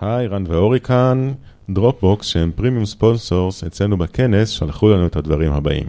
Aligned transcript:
היי, 0.00 0.26
רן 0.26 0.44
ואורי 0.48 0.80
כאן, 0.80 1.32
Dropbox 1.70 2.26
שהם 2.26 2.50
premium 2.54 2.86
sponsors 2.86 3.64
אצלנו 3.64 3.96
בכנס 3.96 4.48
שלחו 4.48 4.88
לנו 4.88 5.06
את 5.06 5.16
הדברים 5.16 5.52
הבאים. 5.52 5.86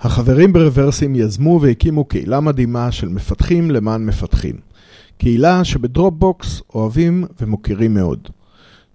החברים 0.00 0.52
ב 0.52 0.59
Reversim 0.59 1.14
יזמו 1.14 1.60
והקימו 1.62 2.04
קהילה 2.04 2.40
מדהימה 2.40 2.92
של 2.92 3.08
מפתחים 3.08 3.70
למען 3.70 4.06
מפתחים. 4.06 4.56
קהילה 5.18 5.64
שב 5.64 5.93
Dropbox 5.93 6.62
אוהבים 6.74 7.24
ומוקירים 7.40 7.94
מאוד. 7.94 8.28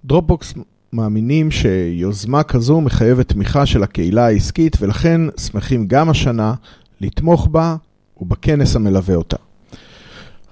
Dropbox 0.06 0.54
מאמינים 0.94 1.52
שיוזמה 1.52 2.44
כזו 2.44 2.82
מחייבת 2.82 3.30
תמיכה 3.30 3.66
של 3.66 3.84
הקהילה 3.84 4.26
העסקית 4.26 4.78
ולכן 4.80 5.22
שמחים 5.38 5.88
גם 5.88 6.10
השנה 6.10 6.54
לתמוך 7.02 7.48
בה 7.48 7.76
ובכנס 8.18 8.76
המלווה 8.76 9.16
אותה. 9.16 9.38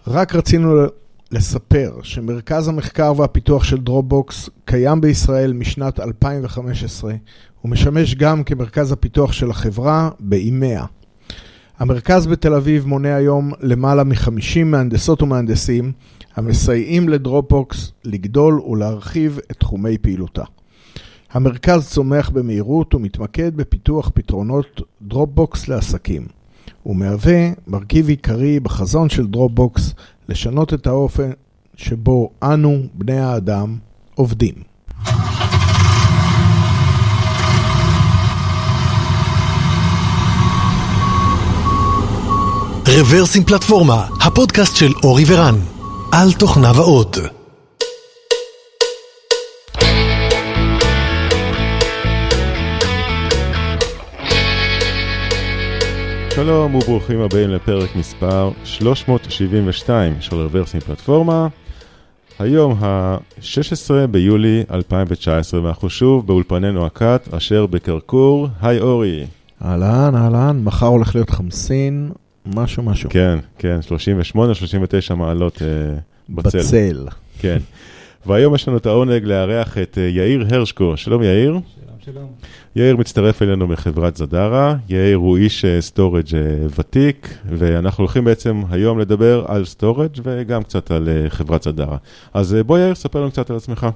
רק 0.08 0.36
רצינו 0.36 0.86
לספר 1.32 2.00
שמרכז 2.04 2.68
המחקר 2.68 3.14
והפיתוח 3.18 3.64
של 3.64 3.78
Dropbox 3.78 4.50
קיים 4.66 5.02
בישראל 5.02 5.54
משנת 5.54 6.00
2015 6.00 7.14
ומשמש 7.66 8.16
גם 8.16 8.44
כמרכז 8.44 8.92
הפיתוח 8.92 9.32
של 9.32 9.50
החברה 9.50 10.10
ב 10.20 10.31
EMEA. 10.31 10.86
המרכז 11.80 12.28
בתל 12.28 12.54
אביב 12.54 12.86
מונה 12.86 13.16
היום 13.16 13.52
למעלה 13.62 14.04
מ-50 14.04 14.64
מהנדסות 14.66 15.22
ומהנדסים 15.22 15.92
המסייעים 16.36 17.10
ל 17.10 17.20
Dropbox 17.20 17.92
לגדול 18.04 18.62
ולהרחיב 18.62 19.40
את 19.52 19.58
תחומי 19.58 19.98
פעילותה. 19.98 20.44
המרכז 21.32 21.90
צומח 21.90 22.30
במהירות 22.30 22.96
ומתמקד 22.96 23.56
בפיתוח 23.56 24.12
פתרונות 24.14 24.82
Dropbox 25.02 25.68
לעסקים. 25.68 26.28
הוא 26.84 26.96
מהווה 26.96 27.50
מרכיב 27.68 28.10
עיקרי 28.10 28.60
בחזון 28.60 29.10
של 29.10 29.28
Dropbox 29.28 29.94
לשנות 30.30 30.74
את 30.74 30.88
האופן 30.88 31.32
שבו 31.76 32.30
אנו, 32.44 32.84
בני 32.94 33.20
האדם, 33.20 33.78
עובדים. 34.16 34.54
רברס 42.88 43.25
עם 43.25 43.44
פלטפורמה, 43.44 44.08
הפודקאסט 44.22 44.76
של 44.76 44.94
אורי 45.04 45.24
ורן, 45.28 45.56
על 46.12 46.32
תוכנה 46.32 46.76
ועוד. 46.78 47.37
שלום 56.38 56.76
וברוכים 56.76 57.22
הבאים 57.22 57.50
לפרק 57.50 57.96
מספר 57.96 58.52
372 58.64 60.14
של 60.20 60.36
רוורסים 60.36 60.80
פלטפורמה. 60.80 61.48
היום 62.40 62.78
ה-16 62.84 64.08
ביולי 64.12 64.64
2019 64.72 65.64
ואנחנו 65.64 65.90
שוב 65.90 66.28
באולפנינו 66.28 66.86
הקאט 66.86 67.34
אשר 67.34 67.66
בקרקור. 67.66 68.48
היי 68.62 68.80
אורי. 68.80 69.26
אהלן, 69.66 70.16
אהלן, 70.16 70.62
מחר 70.64 70.86
הולך 70.86 71.16
להיות 71.16 71.30
חמסין, 71.30 72.12
משהו 72.46 72.84
משהו. 72.84 73.10
כן, 73.10 73.40
כן, 73.58 73.80
38-39 75.12 75.14
מעלות 75.14 75.62
אה, 75.62 75.68
בצל. 76.30 76.60
בצל. 76.60 77.08
כן. 77.40 77.58
והיום 78.26 78.56
יש 78.56 78.68
לנו 78.68 78.78
את 78.78 78.86
העונג 78.86 79.24
לארח 79.24 79.78
את 79.78 79.98
אה, 79.98 80.04
יאיר 80.04 80.46
הרשקו. 80.50 80.98
שלום 80.98 81.24
יאיר. 81.24 81.60
שלום. 82.14 82.28
יאיר 82.76 82.98
מצטרף 82.98 83.42
אלינו 83.42 83.68
מחברת 83.68 84.18
Zadara, 84.18 84.76
יאיר 84.90 85.18
הוא 85.18 85.38
איש 85.38 85.66
storage 85.80 86.26
ותיק, 86.78 87.38
ואנחנו 87.46 88.02
הולכים 88.02 88.24
בעצם 88.24 88.62
היום 88.70 89.00
לדבר 89.00 89.46
על 89.48 89.66
storage 89.66 90.12
וגם 90.24 90.64
קצת 90.64 90.92
על 90.92 91.10
אה, 91.10 91.30
חברת 91.30 91.64
Zadara. 91.64 91.98
אז 92.34 92.56
אה, 92.56 92.64
בוא 92.64 92.80
יאיר, 92.80 92.96
ספר 92.96 93.22
לנו 93.22 93.32
קצת 93.32 93.50
על 93.50 93.56
עצמך. 93.56 93.88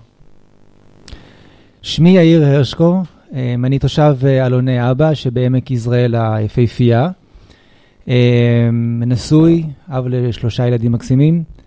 שמי 1.82 2.10
יאיר 2.10 2.46
הרשקו, 2.46 3.04
אה, 3.34 3.54
אני 3.64 3.80
תושב 3.80 4.16
אה, 4.26 4.46
אלוני 4.46 4.92
אבא 4.92 5.14
שבעמק 5.14 5.72
יזרעאל 5.72 6.16
היפהפייה. 6.16 7.10
אה, 8.10 8.70
נשוי, 9.06 9.64
אב 9.90 10.08
לשלושה 10.08 10.68
ילדים 10.68 10.92
מקסימים, 10.92 11.44
אה, 11.48 11.61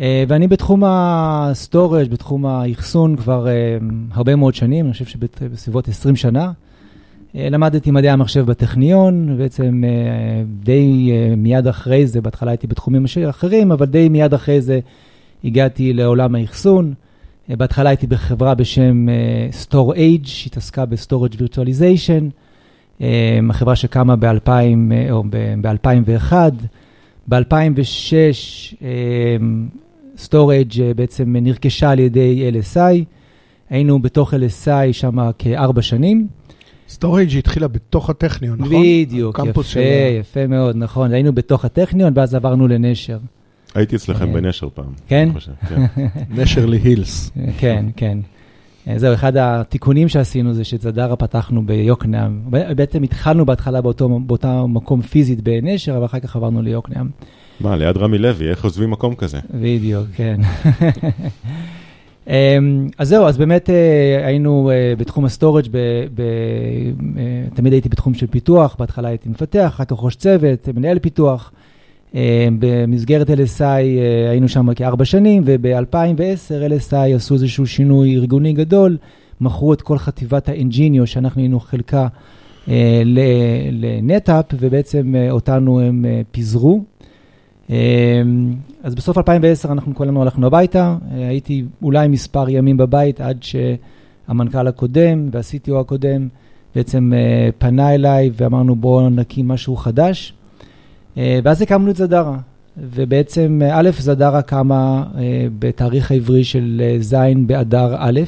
ואני 0.00 0.48
בתחום 0.48 0.82
ה 0.86 1.00
storage, 1.00 2.10
בתחום 2.10 2.46
האחסון 2.46 3.16
כבר 3.16 3.48
אה, 3.48 3.78
הרבה 4.12 4.36
מאוד 4.36 4.54
שנים, 4.54 4.84
אני 4.84 4.92
חושב 4.92 5.04
שבסביבות 5.04 5.88
20 5.88 6.16
שנה. 6.16 6.52
אה, 7.36 7.48
למדתי 7.50 7.90
מדעי 7.90 8.10
המחשב 8.10 8.46
בטכניון, 8.46 9.38
בעצם 9.38 9.84
אה, 9.86 10.42
די 10.62 11.10
אה, 11.12 11.36
מיד 11.36 11.66
אחרי 11.66 12.06
זה, 12.06 12.20
בהתחלה 12.20 12.50
הייתי 12.50 12.66
בתחומים 12.66 13.04
אחרים, 13.30 13.72
אבל 13.72 13.86
די 13.86 14.08
מיד 14.08 14.34
אחרי 14.34 14.60
זה 14.60 14.80
הגעתי 15.44 15.92
לעולם 15.92 16.34
האחסון. 16.34 16.94
אה, 17.50 17.56
בהתחלה 17.56 17.90
הייתי 17.90 18.06
בחברה 18.06 18.54
בשם 18.54 19.08
אה, 19.08 19.48
StoreAge, 19.62 20.26
שהתעסקה 20.26 20.86
ב-Storage 20.86 21.34
Virtualization, 21.34 22.24
אה, 23.00 23.38
החברה 23.50 23.76
שקמה 23.76 24.16
ב-2000 24.16 24.48
אה, 24.48 25.06
או 25.10 25.24
ב-2001. 25.60 26.32
ב-2006 27.28 28.74
StoreAge 30.26 30.32
אה, 30.82 30.94
בעצם 30.96 31.36
נרכשה 31.36 31.90
על 31.90 31.98
ידי 31.98 32.50
LSI, 32.52 33.04
היינו 33.70 34.02
בתוך 34.02 34.34
LSI 34.34 34.92
שם 34.92 35.30
כארבע 35.38 35.82
שנים. 35.82 36.26
StoreAge 36.88 37.36
התחילה 37.38 37.68
בתוך 37.68 38.10
הטכניון, 38.10 38.58
נכון? 38.60 38.82
בדיוק, 38.82 39.38
יפה, 39.48 39.62
של- 39.62 39.80
יפה 40.20 40.46
מאוד, 40.46 40.76
נכון. 40.76 41.12
היינו 41.12 41.32
בתוך 41.32 41.64
הטכניון 41.64 42.12
ואז 42.16 42.34
עברנו 42.34 42.68
לנשר. 42.68 43.18
הייתי 43.74 43.96
אצלכם 43.96 44.28
אה, 44.28 44.32
בנשר 44.32 44.68
פעם. 44.74 44.92
כן? 45.06 45.28
כן. 45.68 45.82
נשרלי 46.42 46.78
הילס. 46.78 47.30
כן, 47.58 47.86
כן. 47.96 48.18
אה, 48.88 48.98
זהו, 48.98 49.14
אחד 49.14 49.36
התיקונים 49.36 50.08
שעשינו 50.08 50.54
זה 50.54 50.64
שאת 50.64 50.80
Zadara 50.80 51.16
פתחנו 51.16 51.66
ביוקנעם. 51.66 52.40
בעצם 52.76 53.02
התחלנו 53.02 53.46
בהתחלה 53.46 53.80
באותו, 53.80 54.20
באותה 54.26 54.66
מקום 54.66 55.02
פיזית 55.02 55.40
בנשר, 55.40 55.96
אבל 55.96 56.04
אחר 56.04 56.20
כך 56.20 56.36
עברנו 56.36 56.62
ליוקנעם. 56.62 57.10
מה, 57.60 57.76
ליד 57.76 57.96
רמי 57.96 58.18
לוי, 58.18 58.48
איך 58.50 58.64
עוזבים 58.64 58.90
מקום 58.90 59.14
כזה? 59.14 59.38
בדיוק, 59.54 60.06
כן. 60.16 60.40
אמ, 62.28 62.88
אז 62.98 63.08
זהו, 63.08 63.26
אז 63.26 63.38
באמת 63.38 63.70
אה, 63.70 64.26
היינו 64.26 64.70
אה, 64.70 64.94
בתחום 64.98 65.24
ה 65.24 65.29
storage, 65.29 65.66
אה, 65.76 65.82
תמיד 67.54 67.72
הייתי 67.72 67.88
בתחום 67.88 68.14
של 68.14 68.26
פיתוח, 68.26 68.76
בהתחלה 68.78 69.08
הייתי 69.08 69.28
מפתח, 69.28 69.72
אחר 69.74 69.84
כך 69.84 69.96
ראש 69.98 70.16
צוות, 70.16 70.68
מנהל 70.74 70.98
פיתוח. 70.98 71.52
אה, 72.14 72.48
במסגרת 72.58 73.30
LSI 73.30 73.62
היינו 74.30 74.48
שם 74.48 74.74
כארבע 74.74 75.04
שנים, 75.04 75.42
וב-2010 75.46 76.70
LSI 76.70 77.14
עשו 77.14 77.34
איזשהו 77.34 77.66
שינוי 77.66 78.14
ארגוני 78.14 78.52
גדול, 78.52 78.96
מכרו 79.40 79.72
את 79.72 79.82
כל 79.82 79.98
חטיבת 79.98 80.48
ה 80.48 80.54
Engenio, 80.54 81.06
שאנחנו 81.06 81.40
היינו 81.40 81.60
חלקה 81.60 82.06
לנטאפ, 83.72 84.44
ובעצם 84.60 85.14
אותנו 85.30 85.80
הם 85.80 86.04
פיזרו. 86.30 86.84
אמ, 87.70 88.54
אז 88.82 88.94
בסוף 88.94 89.18
2010 89.18 89.72
אנחנו 89.72 89.94
כולנו 89.94 90.22
הלכנו 90.22 90.46
הביתה, 90.46 90.96
אה, 91.12 91.28
הייתי 91.28 91.64
אולי 91.82 92.08
מספר 92.08 92.48
ימים 92.48 92.76
בבית 92.76 93.20
עד 93.20 93.38
שהמנכ"ל 93.42 94.66
הקודם 94.66 95.28
וה-CTO 95.32 95.80
הקודם 95.80 96.28
בעצם 96.74 97.12
אה, 97.16 97.48
פנה 97.58 97.94
אליי 97.94 98.30
ואמרנו 98.34 98.76
בואו 98.76 99.10
נקים 99.10 99.48
משהו 99.48 99.76
חדש. 99.76 100.34
אה, 101.18 101.38
ואז 101.44 101.62
הקמנו 101.62 101.90
את 101.90 101.96
זדרה, 101.96 102.38
ובעצם 102.76 103.60
א', 103.72 103.90
זדרה 103.98 104.42
קמה 104.42 105.04
בתאריך 105.58 106.10
העברי 106.10 106.44
של 106.44 106.82
ז' 107.00 107.16
באדר 107.46 107.94
א', 107.98 108.20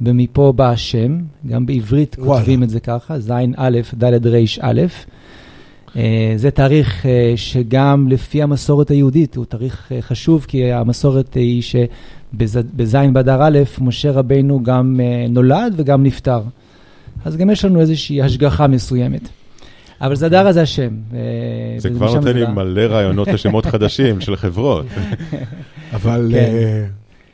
ומפה 0.00 0.52
בא 0.56 0.70
השם, 0.70 1.18
גם 1.46 1.66
בעברית 1.66 2.16
וואלה. 2.18 2.38
כותבים 2.38 2.62
את 2.62 2.70
זה 2.70 2.80
ככה, 2.80 3.18
ז' 3.18 3.32
א', 3.56 3.78
ד' 3.98 4.26
ר' 4.26 4.38
א'. 4.60 4.80
אה, 5.96 6.32
זה 6.36 6.50
תאריך 6.50 7.06
אה, 7.06 7.32
שגם 7.36 8.08
לפי 8.08 8.42
המסורת 8.42 8.90
היהודית 8.90 9.36
הוא 9.36 9.44
תאריך 9.44 9.92
אה, 9.92 10.02
חשוב, 10.02 10.44
כי 10.48 10.72
המסורת 10.72 11.34
היא 11.34 11.62
שבז' 11.62 12.58
באדר 13.12 13.42
א', 13.42 13.58
משה 13.80 14.10
רבינו 14.10 14.62
גם 14.62 15.00
נולד 15.28 15.74
וגם 15.76 16.02
נפטר. 16.02 16.42
אז 17.24 17.36
גם 17.36 17.50
יש 17.50 17.64
לנו 17.64 17.80
איזושהי 17.80 18.22
השגחה 18.22 18.66
מסוימת. 18.66 19.28
אבל 20.00 20.14
זדרה 20.14 20.52
זה 20.52 20.62
השם. 20.62 20.90
זה 21.78 21.90
כבר 21.90 22.14
נותן 22.14 22.36
לי. 22.36 22.46
מלא 22.46 22.80
רעיונות 22.80 23.28
לשמות 23.28 23.66
חדשים 23.66 24.20
של 24.20 24.36
חברות. 24.36 24.86
אבל 25.96 26.28
כן. 26.32 26.52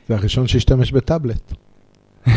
זה 0.09 0.15
הראשון 0.15 0.47
שהשתמש 0.47 0.93
בטאבלט. 0.93 1.53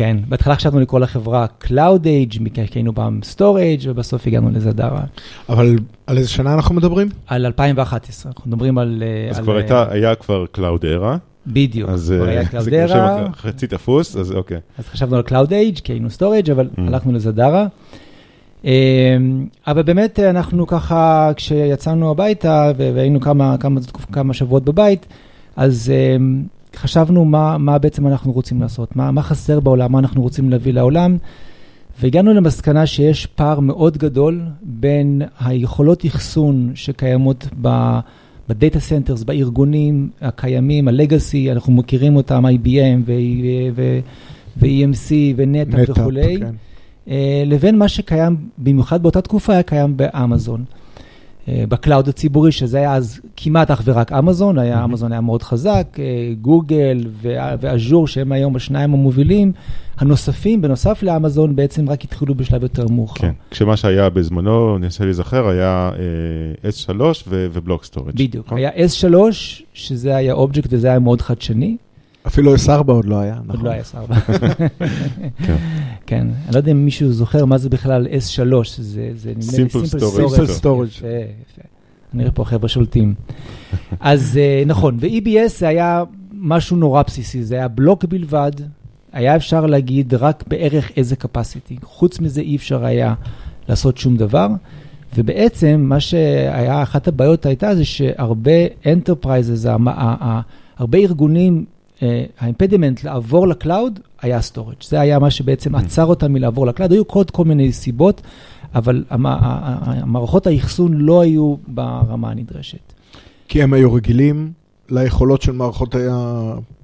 כן. 0.00 0.16
בהתחלה 0.28 0.56
חשבנו 0.56 0.80
לקרוא 0.80 1.00
לחברה 1.00 1.46
Cloud 1.64 2.04
Age, 2.04 2.38
כי 2.54 2.60
היינו 2.74 2.94
פעם 2.94 3.20
Storage, 3.34 3.84
ובסוף 3.84 4.26
הגענו 4.26 4.50
לזדרה. 4.50 5.02
אבל 5.48 5.76
על 6.06 6.18
איזה 6.18 6.28
שנה 6.28 6.54
אנחנו 6.54 6.74
מדברים? 6.74 7.08
על 7.26 7.46
2011, 7.46 8.32
אנחנו 8.32 8.50
מדברים 8.50 8.78
על... 8.78 9.02
אה, 9.06 9.30
אז 9.30 9.38
על, 9.38 9.44
כבר 9.44 9.52
אה, 9.52 9.58
הייתה, 9.58 9.86
היה 9.90 10.14
כבר 10.14 10.44
Cloud 10.56 10.82
Era, 10.82 11.18
בדיוק, 11.46 11.90
אז 11.90 12.14
כבר 12.16 12.28
היה 12.28 12.40
אה, 12.40 12.44
זה 12.44 12.50
כבר 12.50 12.64
קלאודרה, 12.64 13.24
שם 13.26 13.32
חצי 13.32 13.66
תפוס, 13.66 14.16
אז 14.16 14.32
אוקיי. 14.32 14.58
אז 14.78 14.84
חשבנו 14.88 15.16
על 15.16 15.22
Cloud 15.28 15.48
Age, 15.48 15.80
כי 15.84 15.92
היינו 15.92 16.08
Storage, 16.18 16.52
אבל 16.52 16.68
Mm. 16.76 16.80
הלכנו 16.80 17.12
לזדרה. 17.12 17.66
אה, 18.64 19.16
אבל 19.66 19.82
באמת 19.82 20.18
אנחנו 20.18 20.66
ככה, 20.66 21.30
כשיצאנו 21.36 22.10
הביתה, 22.10 22.72
והיינו 22.76 23.20
כמה, 23.20 23.56
כמה, 23.60 23.80
כמה 24.12 24.34
שבועות 24.34 24.64
בבית, 24.64 25.06
אז 25.56 25.92
אה, 25.92 26.22
חשבנו 26.76 27.24
מה, 27.24 27.58
מה 27.58 27.78
בעצם 27.78 28.06
אנחנו 28.06 28.32
רוצים 28.32 28.60
לעשות, 28.60 28.96
מה, 28.96 29.10
מה 29.10 29.22
חסר 29.22 29.60
בעולם, 29.60 29.92
מה 29.92 29.98
אנחנו 29.98 30.22
רוצים 30.22 30.50
להביא 30.50 30.72
לעולם, 30.72 31.16
והגענו 32.00 32.34
למסקנה 32.34 32.86
שיש 32.86 33.26
פער 33.26 33.60
מאוד 33.60 33.98
גדול 33.98 34.42
בין 34.62 35.22
היכולות 35.40 36.06
אחסון 36.06 36.72
שקיימות 36.74 37.46
ב... 37.62 37.98
ב 38.48 38.54
data 38.54 38.80
centers, 38.80 39.22
בארגונים 39.22 40.10
הקיימים, 40.20 40.88
ה 40.88 40.96
legacy, 40.96 41.52
אנחנו 41.52 41.72
מכירים 41.72 42.16
אותם, 42.16 42.44
IBM 42.46 43.10
ו-EMC 43.74 45.12
ו 45.36 45.43
NetApp 45.43 45.88
וכולי, 45.88 46.38
כן. 46.38 46.54
אה, 47.08 47.42
לבין 47.46 47.78
מה 47.78 47.88
שקיים, 47.88 48.36
במיוחד 48.58 49.02
באותה 49.02 49.20
תקופה, 49.20 49.52
היה 49.52 49.62
קיים 49.62 49.96
באמזון. 49.96 50.64
אה, 51.48 51.64
ב 51.68 51.75
cloud 51.75 52.08
הציבורי, 52.08 52.52
שזה 52.52 52.78
היה 52.78 52.94
אז 52.94 53.20
כמעט 53.36 53.70
אך 53.70 53.82
ורק 53.84 54.12
אמזון, 54.12 54.58
היה, 54.58 54.84
אמזון 54.84 55.12
היה 55.12 55.20
מאוד 55.20 55.42
חזק, 55.42 55.96
אה, 55.98 56.04
גוגל 56.40 57.06
ואז'ור, 57.60 58.06
שהם 58.06 58.32
היום 58.32 58.56
השניים 58.56 58.92
המובילים, 58.92 59.52
הנוספים, 59.98 60.62
בנוסף 60.62 61.02
לאמזון, 61.02 61.56
בעצם 61.56 61.90
רק 61.90 62.04
התחילו 62.04 62.34
בשלב 62.34 62.62
יותר 62.62 62.86
מאוחר. 62.88 63.20
כן, 63.20 63.32
כשמה 63.50 63.76
שהיה 63.76 64.10
בזמנו, 64.10 64.76
אני 64.76 64.86
אנסה 64.86 65.04
להיזכר, 65.04 65.48
היה 65.48 65.90
uh, 65.94 66.88
S3 66.88 67.00
ו 67.28 67.37
block 67.37 67.84
storage. 67.84 68.14
בדיוק, 68.14 68.46
נכון? 68.46 68.58
היה 68.58 68.70
S3, 68.70 69.14
שזה 69.74 70.16
היה 70.16 70.32
אובייקט 70.32 70.68
וזה 70.72 70.88
היה 70.88 70.98
מאוד 70.98 71.20
חדשני. 71.20 71.76
אפילו 72.26 72.54
EFS 72.54 72.70
עוד 72.86 73.04
לא 73.04 73.18
היה, 73.18 73.34
נכון? 73.34 73.50
עוד 73.50 73.62
לא 73.62 73.70
היה 73.70 73.82
EFS. 73.82 74.14
כן. 75.46 75.56
כן, 76.06 76.26
אני 76.46 76.54
לא 76.54 76.58
יודע 76.58 76.70
אם 76.70 76.84
מישהו 76.84 77.12
זוכר 77.12 77.44
מה 77.44 77.58
זה 77.58 77.68
בכלל 77.68 78.06
S3, 78.06 78.52
זה 78.80 79.32
simple 79.40 79.86
storage. 79.86 80.28
Simple 80.28 80.46
storage. 80.46 80.88
יפה. 80.88 81.62
נראה 82.14 82.30
פה 82.30 82.44
חבר'ה 82.44 82.68
שולטים. 82.68 83.14
אז 84.00 84.38
uh, 84.38 84.68
נכון, 84.68 84.96
ו-EBS 85.00 85.48
זה 85.58 85.68
היה 85.68 86.04
משהו 86.32 86.76
נורא 86.76 87.02
בסיסי, 87.02 87.42
זה 87.42 87.54
היה 87.54 87.68
בלוק 87.68 88.04
בלבד, 88.04 88.52
היה 89.12 89.36
אפשר 89.36 89.66
להגיד 89.66 90.14
רק 90.14 90.44
בערך 90.48 90.90
איזה 90.96 91.16
capacity. 91.24 91.74
חוץ 91.82 92.20
מזה 92.20 92.40
אי 92.40 92.56
אפשר 92.56 92.84
היה 92.84 93.14
לעשות 93.68 93.98
שום 93.98 94.16
דבר. 94.16 94.48
ובעצם 95.16 95.80
מה 95.88 96.00
שהיה, 96.00 96.82
אחת 96.82 97.08
הבעיות 97.08 97.46
הייתה 97.46 97.74
זה 97.74 97.84
שהרבה 97.84 98.66
enterprises, 98.66 99.68
הרבה 100.76 100.98
ארגונים, 100.98 101.64
אה, 101.64 101.69
ה 102.38 102.44
impediment 102.44 103.04
לעבור 103.04 103.48
ל 103.48 103.57
cloud 103.57 104.00
היה 104.22 104.38
storage. 104.38 104.88
זה 104.88 105.00
היה 105.00 105.18
מה 105.18 105.30
שבעצם 105.30 105.74
mm. 105.74 105.78
עצר 105.78 106.04
אותם 106.04 106.32
מלעבור 106.32 106.66
ל 106.66 106.70
cloud. 106.70 106.92
היו 106.92 107.02
עוד 107.06 107.30
כל 107.30 107.44
מיני 107.44 107.72
סיבות, 107.72 108.20
אבל 108.74 109.04
המערכות 109.10 110.46
האחסון 110.46 110.92
לא 110.92 111.20
היו 111.20 111.54
ברמה 111.66 112.30
הנדרשת. 112.30 112.92
כי 113.48 113.62
הם 113.62 113.72
היו 113.72 113.92
רגילים 113.92 114.52
ליכולות 114.90 115.42
של 115.42 115.52
מערכות 115.52 115.94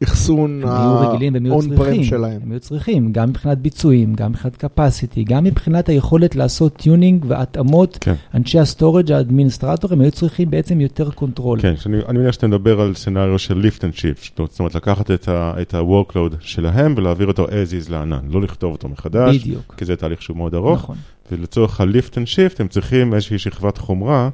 האחסון 0.03 0.63
ה-on-prem 0.65 2.05
שלהם. 2.05 2.41
הם 2.43 2.51
היו 2.51 2.61
צריכים, 2.61 3.13
גם 3.13 3.29
מבחינת 3.29 3.59
ביצועים, 3.59 4.15
גם 4.15 4.31
מבחינת 4.31 4.65
capacity, 4.65 5.21
גם 5.25 5.45
מבחינת 5.45 5.89
היכולת 5.89 6.37
לעשות 6.37 6.77
tuning 6.77 7.25
והתאמות. 7.29 7.99
כן. 8.01 8.15
אנשי 8.35 8.59
ה 8.59 8.65
storage 8.66 9.13
האדמיניסטרטורים 9.13 10.01
היו 10.01 10.11
צריכים 10.11 10.51
בעצם 10.51 10.81
יותר 10.81 11.11
control. 11.11 11.61
כן, 11.61 11.77
שאני, 11.77 11.97
אני 12.09 12.19
מניח 12.19 12.33
שאתה 12.33 12.47
מדבר 12.47 12.81
על 12.81 12.95
סצנריו 12.95 13.39
של 13.39 13.67
lift 13.69 13.81
and 13.81 13.99
shift, 13.99 14.33
זאת 14.37 14.59
אומרת 14.59 14.75
לקחת 14.75 15.11
את 15.11 15.75
ה-workload 15.75 16.35
שלהם 16.41 16.95
ולהעביר 16.97 17.27
אותו 17.27 17.47
as 17.47 17.87
is 17.87 17.91
לענן, 17.91 18.21
לא 18.31 18.43
לכתוב 18.43 18.73
אותו 18.73 18.89
מחדש. 18.89 19.37
בדיוק. 19.37 19.75
כי 19.77 19.85
זה 19.85 19.97
תהליך 19.97 20.23
שהוא 20.23 20.37
מאוד 20.37 20.55
ארוך. 20.55 20.83
נכון. 20.83 20.97
ולצורך 21.33 21.81
ה-lift 21.81 22.13
and 22.13 22.27
shift 22.37 22.57
הם 22.59 22.69
צריכים 22.69 23.15
איזושהי 23.15 23.39
שכבת 23.39 23.79
חומרה. 23.79 24.29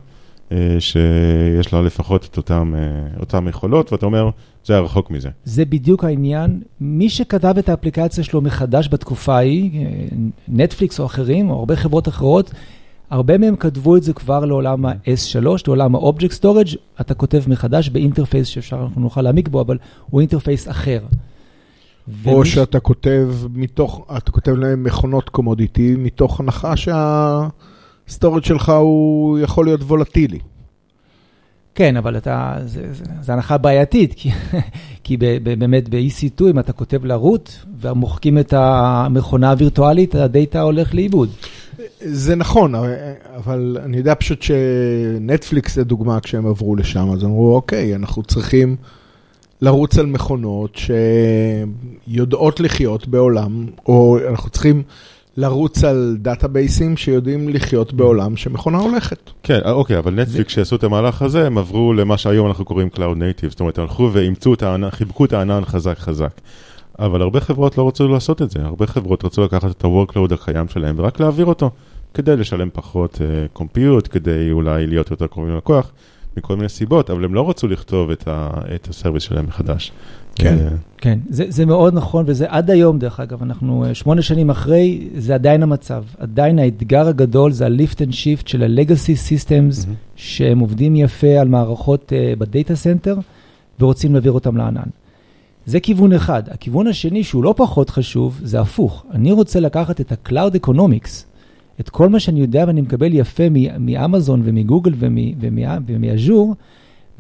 אה, 0.53 0.81
שיש 0.81 1.73
לה 1.73 1.83
לפחות 1.83 2.29
את 2.31 2.37
אותם, 2.37 2.75
אה, 2.77 3.21
אותם 3.21 3.49
יכולות, 3.49 3.93
ואתה 3.93 4.07
אומר, 4.07 4.31
זה 4.65 4.73
היה 4.73 4.83
רחוק 4.83 5.11
מזה. 5.11 5.29
זה 5.45 5.65
בדיוק 5.65 6.05
העניין. 6.05 6.61
מי 6.81 7.09
שכתב 7.09 7.55
את 7.59 7.69
האפליקציה 7.69 8.25
שלו 8.25 8.41
מחדש 8.41 8.89
בתקופה 8.93 9.37
ההיא, 9.37 9.87
אה, 9.87 10.07
נטפליקס 10.49 11.01
או 11.01 11.07
אחרים, 11.07 11.51
או 11.51 11.59
הרבה 11.59 11.77
חברות 11.77 12.09
אחרות, 12.09 12.51
הרבה 13.11 13.39
מהם 13.39 13.57
כתבו 13.57 13.97
את 13.97 14.03
זה 14.03 14.13
כבר 14.13 14.45
לעולם 14.45 14.87
ה-S3, 14.87 15.47
לעולם 15.67 15.95
ה-Object 15.95 16.41
Storage, 16.41 16.77
אתה 17.01 17.15
כותב 17.15 17.43
מחדש 17.47 17.89
ב 17.89 17.95
interface 17.95 18.49
שאפשר, 18.49 18.83
אנחנו 18.83 19.01
נוכל 19.01 19.23
להעמיק 19.23 19.49
בו, 19.49 19.61
אבל 19.61 19.79
הוא 20.11 20.21
interface 20.21 20.69
אחר. 20.69 21.01
או 22.27 22.37
ומיש... 22.37 22.55
שאתה 22.55 22.81
כותב 22.81 23.29
מתוך, 23.55 24.07
אתה 24.17 24.31
כותב 24.31 24.53
להם 24.53 24.85
מכונות 24.85 25.29
commodity, 25.29 25.95
מתוך 25.99 26.41
הנחה 26.41 26.77
שה... 26.77 27.49
ה 28.09 28.13
storage 28.13 28.45
שלך 28.45 28.69
הוא 28.69 29.39
יכול 29.39 29.65
להיות 29.65 29.81
וולטילי. 29.81 30.39
כן, 31.75 31.97
אבל 31.97 32.17
אתה, 32.17 32.57
זה, 32.65 32.93
זה, 32.93 33.05
זה 33.21 33.33
הנחה 33.33 33.59
בעייתית, 33.59 34.15
כי, 34.17 34.31
כי 35.05 35.17
ב, 35.17 35.25
ב, 35.43 35.59
באמת 35.59 35.89
ב-EC2, 35.89 36.51
אם 36.51 36.59
אתה 36.59 36.73
כותב 36.73 37.05
ל 37.05 37.14
root 37.14 37.51
ומוחקים 37.81 38.39
את 38.39 38.53
המכונה 38.57 39.51
הווירטואלית, 39.51 40.15
הדאטה 40.15 40.61
הולך 40.61 40.95
לאיבוד. 40.95 41.31
זה 42.01 42.35
נכון, 42.35 42.75
אבל 43.37 43.79
אני 43.85 43.97
יודע 43.97 44.15
פשוט 44.15 44.43
שנטפליקס 44.43 45.75
זה 45.75 45.85
דוגמה 45.85 46.21
כשהם 46.21 46.47
עברו 46.47 46.77
לשם, 46.77 47.11
אז 47.11 47.25
אמרו, 47.25 47.55
אוקיי, 47.55 47.95
אנחנו 47.95 48.23
צריכים 48.23 48.77
לרוץ 49.63 49.99
על 49.99 50.07
מכונות 50.07 50.79
שיודעות 52.07 52.61
לחיות 52.61 53.09
בעולם, 53.09 53.67
או 53.87 54.19
אנחנו 54.29 54.51
צריכים 54.51 54.83
לרוץ 55.37 55.85
על 55.85 56.17
דאטאבייסים 56.21 56.97
שיודעים 56.97 57.49
לחיות 57.49 57.93
בעולם 57.93 58.37
שמכונה 58.37 58.79
הולכת. 58.79 59.31
כן, 59.43 59.61
אוקיי, 59.65 59.99
אבל 59.99 60.15
נטפליקס 60.15 60.53
שעשו 60.53 60.77
את 60.77 60.85
המהלך 60.85 61.23
הזה, 61.23 61.47
הם 61.47 61.59
עברו 61.59 61.93
למה 61.93 62.19
שהיום 62.19 62.47
אנחנו 62.47 62.65
קוראים 62.65 62.89
Cloud 62.95 62.99
Native, 62.99 63.49
זאת 63.49 63.61
אומרת, 63.61 63.79
הלכו 63.79 64.11
ואימצו 64.13 64.55
את 64.55 64.63
הענן, 64.63 64.91
חיבקו 64.91 65.25
את 65.25 65.33
הענן 65.33 65.65
חזק 65.65 65.99
חזק. 65.99 66.41
אבל 66.99 67.23
הרבה 67.23 67.41
חברות 67.41 67.79
לא 67.79 67.89
רצו 67.89 68.09
לעשות 68.09 68.43
את 68.43 68.51
זה, 68.51 68.59
הרבה 68.63 68.87
חברות 68.87 69.25
רצו 69.25 69.45
לקחת 69.45 69.71
את 69.71 69.85
ה-workload 69.85 70.35
הקיים 70.35 70.69
שלהם 70.69 70.95
ורק 70.99 71.21
להעביר 71.21 71.47
אותו, 71.47 71.71
כדי 72.15 72.37
לשלם 72.37 72.69
פחות 72.73 73.19
compute, 73.53 74.07
uh, 74.07 74.11
כדי 74.11 74.51
אולי 74.51 74.87
להיות 74.87 75.11
יותר 75.11 75.27
קרובים 75.27 75.55
ללקוח, 75.55 75.93
מכל 76.37 76.57
מיני 76.57 76.69
סיבות, 76.69 77.11
אבל 77.11 77.25
הם 77.25 77.35
לא 77.35 77.51
רצו 77.51 77.69
לכתוב 77.69 78.11
את, 78.11 78.29
ה- 78.29 78.51
את 78.75 78.89
ה 78.89 78.93
service 78.93 79.23
שלהם 79.23 79.47
מחדש. 79.47 79.93
כן, 80.35 80.57
כן, 80.99 81.19
זה, 81.29 81.45
זה 81.49 81.67
מאוד 81.67 81.95
נכון, 81.95 82.25
וזה 82.29 82.47
עד 82.49 82.71
היום, 82.71 82.99
דרך 82.99 83.21
אגב, 83.21 83.43
אנחנו 83.43 83.85
אה, 83.85 83.95
שמונה 83.95 84.23
שנים 84.23 84.51
אחרי, 84.51 85.09
זה 85.17 85.35
עדיין 85.35 85.63
המצב. 85.63 86.05
עדיין 86.19 86.59
האתגר 86.59 87.09
הגדול 87.09 87.53
זה 87.53 87.67
ה-lift 87.67 87.97
and 87.97 88.13
shift 88.13 88.47
של 88.47 88.63
ה-legacy 88.63 89.29
systems, 89.29 89.85
mm-hmm. 89.85 89.91
שהם 90.17 90.59
עובדים 90.59 90.97
יפה 90.97 91.41
על 91.41 91.49
מערכות 91.49 92.13
uh, 92.13 92.39
ב 92.39 92.46
data 92.46 92.77
center, 92.77 93.17
ורוצים 93.81 94.13
להעביר 94.13 94.33
אותם 94.33 94.57
לענן. 94.57 94.89
זה 95.67 95.81
כיוון 95.81 96.13
אחד. 96.13 96.43
הכיוון 96.49 96.87
השני, 96.87 97.25
שהוא 97.25 97.45
לא 97.45 97.55
פחות 97.57 97.91
חשוב, 97.91 98.41
זה 98.43 98.61
הפוך. 98.61 99.05
אני 99.11 99.33
רוצה 99.33 99.61
לקחת 99.61 100.01
את 100.01 100.13
ה-Cloud 100.13 100.67
Economics, 100.67 101.11
את 101.81 101.89
כל 101.89 102.09
מה 102.09 102.21
שאני 102.21 102.41
יודע 102.41 102.65
ואני 102.67 102.81
מקבל 102.81 103.15
יפה 103.15 103.43
מאמזון 103.79 104.43
ומגוגל 104.45 104.93
ומאז'ור, 105.87 106.55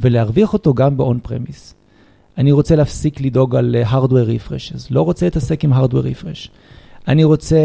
ולהרוויח 0.00 0.52
אותו 0.52 0.74
גם 0.74 0.96
ב-on 0.96 1.28
premise. 1.28 1.81
אני 2.38 2.52
רוצה 2.52 2.76
להפסיק 2.76 3.20
לדאוג 3.20 3.56
על 3.56 3.76
אה, 3.76 3.90
hardware 3.90 4.50
refreshes, 4.50 4.86
לא 4.90 5.02
רוצה 5.02 5.26
להתעסק 5.26 5.64
עם 5.64 5.72
hardware 5.72 6.04
refresh. 6.22 6.48
אני 7.08 7.24
רוצה... 7.24 7.56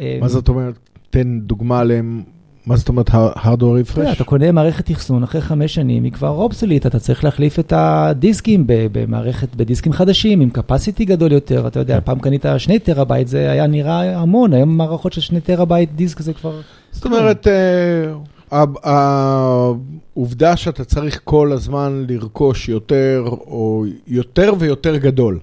אה, 0.00 0.18
מה 0.20 0.28
זאת 0.28 0.48
אומרת? 0.48 0.74
תן 1.10 1.40
דוגמה 1.40 1.80
עליהם. 1.80 2.22
מה 2.66 2.76
זאת 2.76 2.88
אומרת 2.88 3.08
hardware 3.08 3.94
refresh? 3.94 4.12
אתה 4.12 4.24
קונה 4.24 4.52
מערכת 4.52 4.90
אחסון 4.90 5.22
אחרי 5.22 5.40
חמש 5.40 5.74
שנים, 5.74 6.04
היא 6.04 6.12
כבר 6.12 6.28
obsolete, 6.28 6.86
אתה 6.86 6.98
צריך 6.98 7.24
להחליף 7.24 7.58
את 7.58 7.72
הדיסקים 7.76 8.64
במערכת, 8.66 9.56
בדיסקים 9.56 9.92
חדשים, 9.92 10.40
עם 10.40 10.48
capacity 10.58 11.04
גדול 11.04 11.32
יותר, 11.32 11.66
אתה 11.66 11.80
יודע, 11.80 11.94
כן. 11.94 12.04
פעם 12.04 12.18
קנית 12.18 12.44
שני 12.58 12.78
טראבייט, 12.78 13.28
זה 13.28 13.50
היה 13.50 13.66
נראה 13.66 14.20
המון, 14.20 14.52
היום 14.52 14.76
מערכות 14.76 15.12
של 15.12 15.20
שני 15.20 15.40
טראבייט 15.40 15.90
דיסק 15.94 16.20
זה 16.20 16.32
כבר... 16.32 16.60
זאת 16.92 17.04
אומרת, 17.04 17.46
אה, 17.46 18.12
העובדה 18.52 20.56
שאתה 20.56 20.84
צריך 20.84 21.20
כל 21.24 21.52
הזמן 21.52 22.04
לרכוש 22.08 22.68
יותר, 22.68 23.24
או 23.26 23.84
יותר 24.06 24.52
ויותר 24.58 24.96
גדול. 24.96 25.38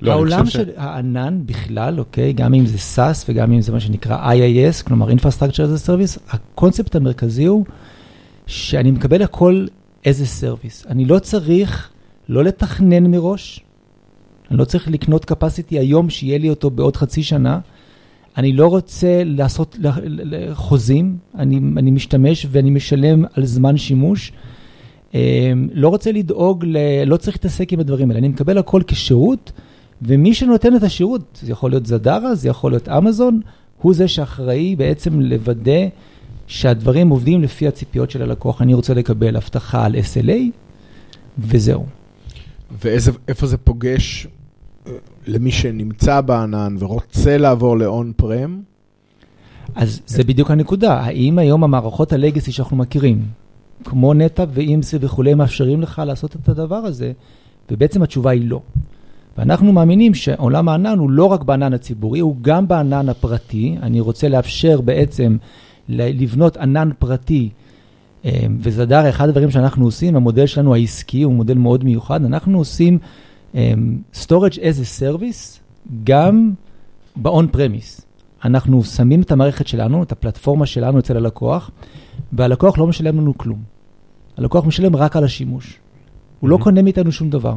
לא, 0.00 0.12
העולם 0.12 0.46
של 0.46 0.64
ש... 0.64 0.68
הענן 0.76 1.40
בכלל, 1.46 1.98
אוקיי, 1.98 2.32
גם 2.32 2.54
אם 2.54 2.66
זה 2.66 2.76
SaaS 2.96 3.24
וגם 3.28 3.52
אם 3.52 3.60
זה 3.60 3.72
מה 3.72 3.80
שנקרא 3.80 4.32
IaaS, 4.32 4.86
כלומר 4.86 5.10
Infrastructure 5.10 5.54
as 5.54 5.84
a 5.84 5.88
Service, 5.88 6.20
הקונספט 6.30 6.96
המרכזי 6.96 7.44
הוא 7.44 7.64
שאני 8.46 8.90
מקבל 8.90 9.22
הכל 9.22 9.66
איזה 10.04 10.26
סרוויס. 10.26 10.86
אני 10.88 11.04
לא 11.04 11.18
צריך 11.18 11.90
לא 12.28 12.44
לתכנן 12.44 13.06
מראש, 13.06 13.60
אני 14.50 14.58
לא 14.58 14.64
צריך 14.64 14.88
לקנות 14.88 15.30
capacity 15.30 15.70
היום 15.70 16.10
שיהיה 16.10 16.38
לי 16.38 16.50
אותו 16.50 16.70
בעוד 16.70 16.96
חצי 16.96 17.22
שנה. 17.22 17.58
אני 18.38 18.52
לא 18.52 18.66
רוצה 18.66 19.22
לעשות 19.24 19.76
חוזים, 20.52 21.16
אני, 21.34 21.60
אני 21.76 21.90
משתמש 21.90 22.46
ואני 22.50 22.70
משלם 22.70 23.24
על 23.34 23.46
זמן 23.46 23.76
שימוש. 23.76 24.32
אמ, 25.14 25.18
לא 25.72 25.88
רוצה 25.88 26.12
לדאוג, 26.12 26.64
ל, 26.64 26.76
לא 27.06 27.16
צריך 27.16 27.36
להתעסק 27.36 27.72
עם 27.72 27.80
הדברים 27.80 28.10
האלה, 28.10 28.18
אני 28.18 28.28
מקבל 28.28 28.58
הכל 28.58 28.82
כשירות, 28.86 29.52
ומי 30.02 30.34
שנותן 30.34 30.76
את 30.76 30.82
השירות, 30.82 31.40
זה 31.42 31.52
יכול 31.52 31.70
להיות 31.70 31.86
זדרה, 31.86 32.34
זה 32.34 32.48
יכול 32.48 32.72
להיות 32.72 32.88
אמזון, 32.88 33.40
הוא 33.82 33.94
זה 33.94 34.08
שאחראי 34.08 34.76
בעצם 34.76 35.20
לוודא 35.20 35.88
שהדברים 36.46 37.08
עובדים 37.08 37.42
לפי 37.42 37.68
הציפיות 37.68 38.10
של 38.10 38.22
הלקוח. 38.22 38.62
אני 38.62 38.74
רוצה 38.74 38.94
לקבל 38.94 39.36
הבטחה 39.36 39.84
על 39.84 39.94
SLA, 39.94 40.40
וזהו. 41.38 41.86
ואיפה 42.82 43.46
זה 43.46 43.56
פוגש 43.56 44.26
אה, 44.26 44.30
למי 45.26 45.50
שנמצא 45.50 46.20
בענן 46.20 46.76
ורוצה 46.78 47.38
לעבור 47.38 47.78
לאון 47.78 48.12
פרם? 48.16 48.60
אז 49.74 50.00
זה 50.06 50.24
בדיוק 50.24 50.50
הנקודה. 50.50 50.94
האם 50.94 51.38
היום 51.38 51.64
המערכות 51.64 52.12
הלגסי 52.12 52.52
שאנחנו 52.52 52.76
מכירים, 52.76 53.22
כמו 53.84 54.14
נטע 54.14 54.44
ואימסי 54.50 54.96
וכולי, 55.00 55.34
מאפשרים 55.34 55.80
לך 55.80 56.02
לעשות 56.06 56.36
את 56.36 56.48
הדבר 56.48 56.76
הזה? 56.76 57.12
ובעצם 57.70 58.02
התשובה 58.02 58.30
היא 58.30 58.48
לא. 58.50 58.60
ואנחנו 59.38 59.72
מאמינים 59.72 60.14
שעולם 60.14 60.68
הענן 60.68 60.98
הוא 60.98 61.10
לא 61.10 61.24
רק 61.24 61.42
בענן 61.42 61.74
הציבורי, 61.74 62.20
הוא 62.20 62.36
גם 62.40 62.68
בענן 62.68 63.08
הפרטי. 63.08 63.76
אני 63.82 64.00
רוצה 64.00 64.28
לאפשר 64.28 64.80
בעצם 64.80 65.36
לבנות 65.88 66.56
ענן 66.56 66.90
פרטי, 66.98 67.48
אה, 68.24 68.46
וזה 68.60 68.86
דר 68.86 69.08
אחד 69.08 69.28
הדברים 69.28 69.50
שאנחנו 69.50 69.84
עושים, 69.84 70.16
המודל 70.16 70.46
שלנו 70.46 70.74
העסקי 70.74 71.22
הוא 71.22 71.34
מודל 71.34 71.58
מאוד 71.58 71.84
מיוחד, 71.84 72.24
אנחנו 72.24 72.58
עושים 72.58 72.98
storage 74.12 74.58
as 74.58 74.78
a 74.80 75.00
service 75.00 75.58
גם 76.04 76.52
ב-on 77.16 77.54
premise. 77.56 78.02
אנחנו 78.44 78.84
שמים 78.84 79.20
את 79.20 79.32
המערכת 79.32 79.66
שלנו, 79.66 80.02
את 80.02 80.12
הפלטפורמה 80.12 80.66
שלנו 80.66 80.98
אצל 80.98 81.16
הלקוח, 81.16 81.70
והלקוח 82.32 82.78
לא 82.78 82.86
משלם 82.86 83.20
לנו 83.20 83.38
כלום. 83.38 83.62
הלקוח 84.36 84.64
משלם 84.64 84.96
רק 84.96 85.16
על 85.16 85.24
השימוש. 85.24 85.78
הוא 86.40 86.50
לא 86.50 86.56
mm-hmm. 86.56 86.62
קונה 86.62 86.82
מאיתנו 86.82 87.12
שום 87.12 87.30
דבר. 87.30 87.54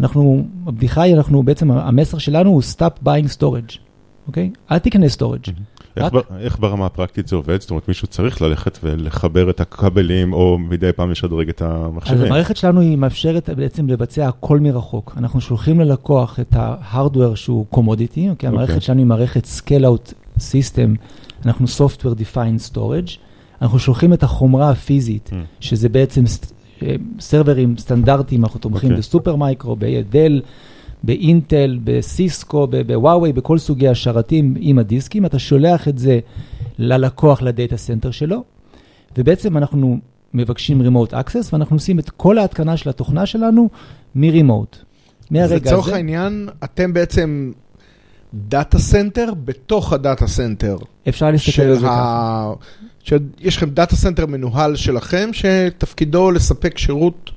אנחנו, 0.00 0.44
הבדיחה 0.66 1.02
היא, 1.02 1.14
אנחנו 1.14 1.42
בעצם, 1.42 1.70
המסר 1.70 2.18
שלנו 2.18 2.50
הוא 2.50 2.62
stop 2.76 3.04
buying 3.04 3.38
storage, 3.38 3.78
אוקיי? 4.26 4.50
אל 4.70 4.78
תקנה 4.78 5.06
storage. 5.16 5.50
איך, 5.96 6.14
רק... 6.14 6.24
איך 6.38 6.58
ברמה 6.60 6.86
הפרקטית 6.86 7.28
זה 7.28 7.36
עובד? 7.36 7.60
זאת 7.60 7.70
אומרת, 7.70 7.88
מישהו 7.88 8.06
צריך 8.06 8.42
ללכת 8.42 8.78
ולחבר 8.82 9.50
את 9.50 9.60
הכבלים, 9.60 10.32
או 10.32 10.58
מדי 10.58 10.92
פעם 10.92 11.10
לשדרג 11.10 11.48
את 11.48 11.62
המחשבים. 11.62 12.18
אז 12.18 12.24
המערכת 12.24 12.56
שלנו 12.56 12.80
היא 12.80 12.96
מאפשרת 12.96 13.50
בעצם 13.50 13.88
לבצע 13.88 14.28
הכל 14.28 14.60
מרחוק. 14.60 15.14
אנחנו 15.16 15.40
שולחים 15.40 15.80
ללקוח 15.80 16.40
את 16.40 16.56
ההארדוור 16.56 17.34
שהוא 17.34 17.66
קומודיטי, 17.70 18.30
אוקיי? 18.30 18.48
המערכת 18.48 18.70
okay. 18.70 18.74
אוקיי. 18.74 18.86
שלנו 18.86 18.98
היא 18.98 19.06
מערכת 19.06 19.46
scale-out 19.58 20.12
system, 20.38 20.98
אנחנו 21.46 21.66
software 21.66 22.18
defined 22.18 22.72
storage. 22.72 23.18
אנחנו 23.62 23.78
שולחים 23.78 24.12
את 24.12 24.22
החומרה 24.22 24.70
הפיזית, 24.70 25.30
mm. 25.32 25.36
שזה 25.60 25.88
בעצם 25.88 26.24
סרברים 27.20 27.74
סטנדרטיים, 27.78 28.44
אנחנו 28.44 28.60
תומכים 28.60 28.88
okay. 28.88 28.92
אוקיי. 28.92 28.98
בסופר 28.98 29.36
מייקרו, 29.36 29.76
בדל, 29.78 30.42
באינטל, 31.04 31.78
בסיסקו, 31.84 32.66
בוואווי, 32.86 33.32
בכל 33.32 33.58
סוגי 33.58 33.88
השרתים 33.88 34.54
עם 34.58 34.78
הדיסקים, 34.78 35.26
אתה 35.26 35.38
שולח 35.38 35.88
את 35.88 35.98
זה 35.98 36.20
ללקוח, 36.78 37.42
ל 37.42 37.49
data 37.49 37.76
center 37.76 38.10
שלו, 38.10 38.44
ובעצם 39.18 39.56
אנחנו 39.56 39.98
מבקשים 40.34 40.82
remote 40.82 41.12
access, 41.12 41.48
ואנחנו 41.52 41.76
עושים 41.76 41.98
את 41.98 42.10
כל 42.10 42.38
ההתקנה 42.38 42.76
של 42.76 42.90
התוכנה 42.90 43.26
שלנו 43.26 43.68
מ-remote. 44.14 44.76
מהרגע 45.30 45.54
הזה... 45.54 45.54
לצורך 45.54 45.88
העניין, 45.88 46.48
אתם 46.64 46.92
בעצם 46.92 47.52
data 48.34 48.78
center 48.78 49.32
בתוך 49.44 49.92
ה 49.92 49.99
data 49.99 50.26
center. 50.26 50.76
אפשר 51.08 51.30
להסתכל 51.30 51.62
על 51.62 51.78
זה 51.78 51.86
ככה. 51.86 52.52
שיש 53.04 53.56
לכם 53.56 53.70
data 53.70 53.96
center 53.96 54.26
מנוהל 54.26 54.76
שלכם, 54.76 55.30
שתפקידו 55.32 56.30
לספק 56.30 56.78
שירות 56.78 57.30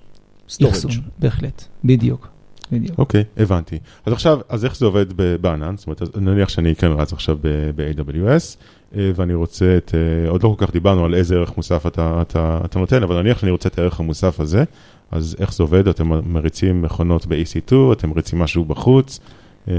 storage. 0.50 0.74
בהחלט, 1.20 1.64
בדיוק. 1.84 2.35
בדיוק. 2.72 3.00
אוקיי, 3.00 3.22
okay, 3.22 3.42
הבנתי. 3.42 3.80
אז 4.06 4.14
עכשיו, 4.14 4.40
אז 4.50 4.66
איך 4.66 4.78
זה 4.78 4.86
עובד 4.86 5.06
בענן? 5.42 5.78
זאת 5.78 5.88
אומרת, 5.88 6.18
נניח 6.18 6.50
שאני 6.50 6.76
כן 6.76 6.92
רץ 6.92 7.14
עכשיו 7.14 7.38
ב-AWS, 7.76 8.58
אה, 8.96 9.12
ואני 9.16 9.34
רוצה 9.34 9.78
את, 9.78 9.96
אה, 9.96 10.30
עוד 10.30 10.44
לא 10.44 10.56
כל 10.58 10.66
כך 10.66 10.74
דיברנו 10.74 11.06
על 11.06 11.16
איזה 11.16 11.36
ערך 11.36 11.58
מוסף 11.58 11.88
אתה, 11.88 12.22
אתה, 12.22 12.60
אתה 12.66 12.80
נותן, 12.80 13.04
אבל 13.04 13.22
נניח 13.22 13.40
שאני 13.40 13.52
רוצה 13.52 13.70
את 13.70 13.80
הערך 13.80 14.00
המוסף 14.00 14.40
הזה, 14.40 14.64
אז 15.12 15.36
איך 15.40 15.54
זה 15.54 15.64
עובד? 15.64 15.88
אתם 15.88 16.12
מריצים 16.34 16.82
מכונות 16.82 17.26
ב-EC2, 17.26 17.74
אתם 17.94 18.10
מריצים 18.10 18.40
משהו 18.40 18.66
בחוץ? 18.66 19.20
אה, 19.68 19.74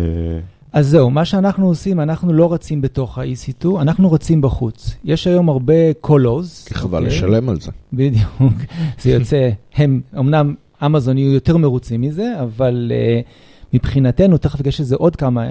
אז 0.72 0.88
זהו, 0.88 1.10
מה 1.10 1.24
שאנחנו 1.24 1.66
עושים, 1.66 2.00
אנחנו 2.00 2.32
לא 2.32 2.52
רצים 2.52 2.80
בתוך 2.80 3.18
ה-EC2, 3.18 3.66
אנחנו 3.80 4.12
רצים 4.12 4.40
בחוץ. 4.40 4.94
יש 5.04 5.26
היום 5.26 5.48
הרבה 5.48 5.92
colos. 6.00 6.64
כי 6.68 6.74
חבל 6.74 6.98
okay. 6.98 7.04
אוקיי? 7.04 7.16
לשלם 7.18 7.48
על 7.48 7.60
זה. 7.60 7.70
בדיוק, 7.92 8.52
זה 9.02 9.10
יוצא, 9.10 9.50
הם, 9.74 10.00
אמנם 10.18 10.54
אמזון 10.84 11.18
יהיו 11.18 11.32
יותר 11.32 11.56
מרוצים 11.56 12.00
מזה, 12.00 12.32
אבל 12.42 12.92
uh, 12.92 13.74
מבחינתנו, 13.74 14.38
תכף 14.38 14.66
יש 14.66 14.80
לזה 14.80 14.96
עוד 14.96 15.16
כמה 15.16 15.44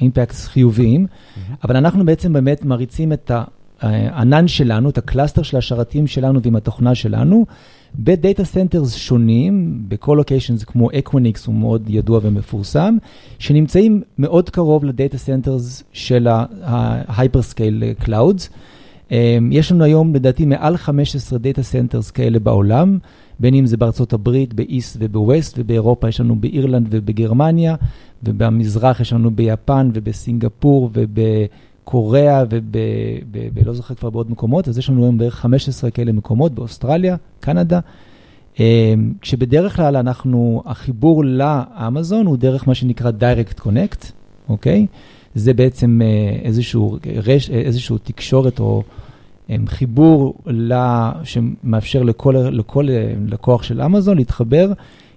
impacts 0.00 0.44
uh, 0.44 0.48
uh, 0.48 0.50
חיוביים, 0.50 1.06
mm-hmm. 1.06 1.54
אבל 1.64 1.76
אנחנו 1.76 2.04
בעצם 2.04 2.32
באמת 2.32 2.64
מריצים 2.64 3.12
את 3.12 3.30
הענן 3.80 4.48
שלנו, 4.48 4.90
את 4.90 4.98
ה 4.98 5.03
cluster 5.03 5.42
של 5.42 5.56
השרתים 5.56 6.06
שלנו 6.06 6.42
ועם 6.42 6.56
התוכנה 6.56 6.94
שלנו, 6.94 7.46
ב 7.98 8.07
data 8.07 8.44
centers 8.44 8.94
שונים, 8.94 9.82
ב 9.88 10.14
colocations 10.18 10.64
כמו 10.64 10.90
אקווניקס 10.90 11.46
הוא 11.46 11.54
מאוד 11.54 11.82
ידוע 11.88 12.20
ומפורסם, 12.22 12.96
שנמצאים 13.38 14.02
מאוד 14.18 14.50
קרוב 14.50 14.84
ל 14.84 14.91
data 14.91 15.18
centers 15.18 15.82
של 15.92 16.28
ה-hyperscale 16.28 18.04
clouds. 18.04 18.48
יש 19.50 19.72
לנו 19.72 19.84
היום 19.84 20.14
לדעתי 20.14 20.44
מעל 20.44 20.76
15 20.76 21.38
data 21.38 21.62
centers 21.62 22.10
כאלה 22.10 22.38
בעולם, 22.38 22.98
בין 23.40 23.54
אם 23.54 23.66
זה 23.66 23.76
בארצות 23.76 24.12
הברית, 24.12 24.54
ב 24.54 24.62
East 24.62 24.96
וב 25.00 25.15
West, 25.15 25.54
ובאירופה 25.58 26.08
יש 26.08 26.20
לנו 26.20 26.36
באירלנד 26.36 26.86
ובגרמניה, 26.90 27.74
ובמזרח 28.22 29.00
יש 29.00 29.12
לנו 29.12 29.30
ביפן 29.30 29.90
ובסינגפור 29.94 30.90
וב... 30.92 31.20
קוריאה 31.84 32.44
ולא 33.54 33.72
זוכר 33.72 33.94
כבר 33.94 34.10
בעוד 34.10 34.30
מקומות, 34.30 34.68
אז 34.68 34.78
יש 34.78 34.90
לנו 34.90 35.02
היום 35.02 35.18
בערך 35.18 35.34
15 35.34 35.90
כאלה 35.90 36.12
מקומות 36.12 36.52
באוסטרליה, 36.52 37.16
קנדה. 37.40 37.80
אה, 38.60 38.94
כשבדרך 39.20 39.76
כלל 39.76 39.96
אנחנו, 39.96 40.62
החיבור 40.66 41.24
לאמזון 41.24 42.26
הוא 42.26 42.36
דרך 42.36 42.68
מה 42.68 42.74
שנקרא 42.74 43.10
Direct 43.20 43.60
Connect, 43.60 44.06
אוקיי? 44.48 44.86
זה 45.34 45.54
בעצם 45.54 46.00
אה, 46.04 46.36
איזשהו, 46.42 46.98
רש, 47.16 47.50
איזשהו 47.50 47.98
תקשורת 47.98 48.60
או 48.60 48.82
אה, 48.86 49.09
חיבור 49.66 50.34
לה, 50.46 51.12
שמאפשר 51.24 52.02
לכל, 52.02 52.34
לכל 52.52 52.88
לקוח 53.26 53.62
של 53.62 53.82
אמזון 53.82 54.16
להתחבר 54.16 54.72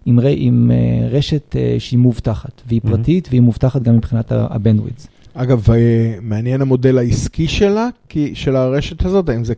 עם, 0.06 0.20
עם 0.36 0.72
רשת 1.12 1.56
שהיא 1.80 2.00
מובטחת, 2.00 2.62
והיא 2.68 2.82
פרטית, 2.82 3.26
mm-hmm. 3.26 3.30
והיא 3.30 3.42
מובטחת 3.42 3.82
גם 3.82 3.96
מבחינת 3.96 4.32
הבנדווידס. 4.32 5.08
אגב, 5.34 5.72
אה, 5.72 6.16
מעניין 6.22 6.62
המודל 6.62 6.98
העסקי 6.98 7.48
שלה, 7.48 7.90
של 8.34 8.56
הרשת 8.56 9.06
הזאת, 9.06 9.30
האם 9.30 9.44
זה 9.44 9.54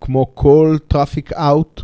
כמו 0.00 0.26
כל 0.34 0.76
traffic 0.88 1.32
out 1.32 1.82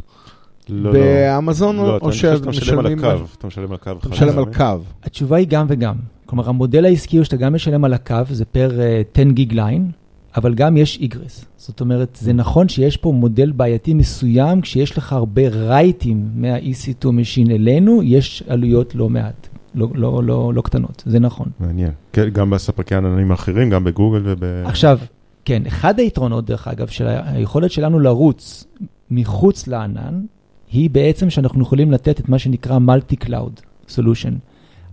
לא, 0.69 0.93
באמזון, 0.93 1.77
לא, 1.77 1.99
או 2.03 2.13
שאתה 2.13 2.49
משלם 2.49 2.79
על 2.79 2.87
הקו, 2.87 3.25
אתה 3.39 3.47
משלם 3.47 3.73
על 3.73 3.77
קו. 3.79 3.91
אתה 4.01 4.09
משלם 4.09 4.39
על 4.39 4.45
קו. 4.55 4.79
התשובה 5.05 5.37
היא 5.37 5.47
גם 5.49 5.67
וגם. 5.69 5.95
כלומר, 6.27 6.49
המודל 6.49 6.85
העסקי 6.85 7.17
הוא 7.17 7.25
שאתה 7.25 7.37
גם 7.37 7.55
משלם 7.55 7.85
על 7.85 7.95
הקו, 7.95 8.17
זה 8.31 8.45
per 8.45 8.71
10 9.15 9.23
gig 9.31 9.53
line, 9.53 9.91
אבל 10.37 10.55
גם 10.55 10.77
יש 10.77 10.99
egress. 11.01 11.45
זאת 11.57 11.81
אומרת, 11.81 12.19
זה 12.21 12.33
נכון 12.33 12.69
שיש 12.69 12.97
פה 12.97 13.13
מודל 13.13 13.53
בעייתי 13.53 13.95
מסוים, 13.95 14.61
כשיש 14.61 14.99
לך 14.99 15.13
הרבה 15.13 15.49
רייטים 15.49 16.29
מה-EC2 16.35 17.05
Machine 17.05 17.51
אלינו, 17.51 18.03
יש 18.03 18.43
עלויות 18.49 18.95
לא 18.95 19.09
מעט. 19.09 19.49
לא, 19.75 19.89
לא, 19.95 20.23
לא, 20.25 20.55
לא 20.55 20.63
קטנות, 20.63 21.03
זה 21.07 21.19
נכון. 21.19 21.49
מעניין. 21.61 21.91
כן, 22.13 22.29
גם 22.29 22.51
בספקי 22.51 22.95
העננים 22.95 23.31
האחרים, 23.31 23.71
גם 23.71 23.85
בגוגל 23.85 24.23
וב... 24.25 24.45
עכשיו, 24.65 24.99
כן, 25.45 25.63
אחד 25.67 25.99
היתרונות, 25.99 26.47
דרך 26.47 26.69
אגב, 26.69 26.87
של 26.87 27.07
היכולת 27.07 27.71
שלנו 27.71 28.01
לרוץ 28.01 28.67
מחוץ 29.11 29.67
לענן, 29.67 30.25
היא 30.73 30.91
בעצם 30.91 31.31
שאנחנו 31.31 31.63
יכולים 31.63 31.93
לתת 31.93 32.21
את 32.21 32.29
מה 32.29 32.39
שנקרא 32.39 32.79
Multi-Cloud 32.79 33.61
Solution. 33.89 34.33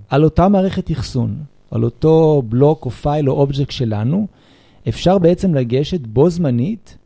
על 0.09 0.23
אותה 0.23 0.49
מערכת 0.49 0.91
אחסון, 0.91 1.35
על 1.71 1.83
אותו 1.83 2.43
בלוק 2.49 2.85
או 2.85 2.91
פייל 2.91 3.29
או 3.29 3.33
אובייקט 3.33 3.71
שלנו, 3.71 4.27
אפשר 4.89 5.17
בעצם 5.17 5.55
לגשת 5.55 6.07
בו 6.07 6.29
זמנית, 6.29 6.97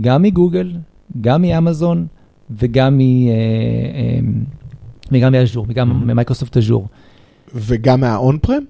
גם 0.00 0.22
מגוגל, 0.22 0.72
גם 1.20 1.42
מאמזון 1.42 2.06
וגם, 2.50 2.98
מ, 2.98 3.00
אה, 3.00 3.04
אה, 3.04 4.18
וגם 5.12 5.32
מ 5.32 5.37
Azure, 5.37 5.66
וגם 5.68 5.90
mm-hmm. 5.90 5.94
מ 5.94 6.00
Microsoft 6.00 6.56
Azure. 6.56 6.88
וגם 7.54 8.00
מה 8.00 8.38
on-prem? 8.38 8.62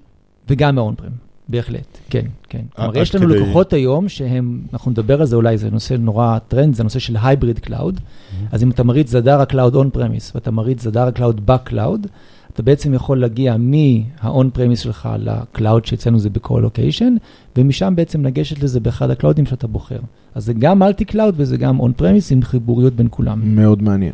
וגם 0.49 0.75
מה 0.75 0.95
on-prem, 0.95 1.11
בהחלט, 1.49 1.97
כן, 2.09 2.25
כן. 2.49 2.61
כלומר, 2.75 2.97
יש 2.97 3.15
לנו 3.15 3.25
כדי... 3.25 3.39
לקוחות 3.39 3.73
היום 3.73 4.09
שהם, 4.09 4.61
אנחנו 4.73 4.91
נדבר 4.91 5.19
על 5.19 5.27
זה 5.27 5.35
אולי, 5.35 5.57
זה 5.57 5.69
נושא 5.69 5.93
נורא 5.93 6.37
טרנד, 6.47 6.75
זה 6.75 6.83
נושא 6.83 6.99
של 6.99 7.15
hybrid 7.21 7.59
cloud. 7.59 7.97
Mm-hmm. 7.97 8.45
אז 8.51 8.63
אם 8.63 8.71
אתה 8.71 8.83
מריץ 8.83 9.09
Zadara 9.09 9.45
Cloud 9.45 9.75
on-premise 9.75 10.31
ואתה 10.35 10.51
מריץ 10.51 10.81
Zadara 10.81 11.11
Cloud 11.11 11.45
ב 11.45 11.54
cloud, 11.54 12.07
אתה 12.53 12.63
בעצם 12.63 12.93
יכול 12.93 13.21
להגיע 13.21 13.55
מה 13.59 14.49
on-premise 14.49 14.79
שלך 14.79 15.09
ל 15.19 15.28
cloud, 15.28 15.85
שאצלנו 15.85 16.19
זה 16.19 16.29
בכל 16.29 16.59
location, 16.63 17.15
ומשם 17.57 17.93
בעצם 17.95 18.25
לגשת 18.25 18.63
לזה 18.63 18.79
באחד 18.79 19.09
ה 19.09 19.13
cloud 19.13 19.36
ים 19.36 19.45
שאתה 19.45 19.67
בוחר. 19.67 19.99
אז 20.35 20.45
זה 20.45 20.53
גם 20.53 20.81
cloud 21.07 21.35
וזה 21.37 21.57
גם 21.57 21.79
on-premise 21.79 22.31
עם 22.31 22.41
חיבוריות 22.41 22.93
בין 22.93 23.07
כולם. 23.09 23.55
מאוד 23.55 23.83
מעניין. 23.83 24.13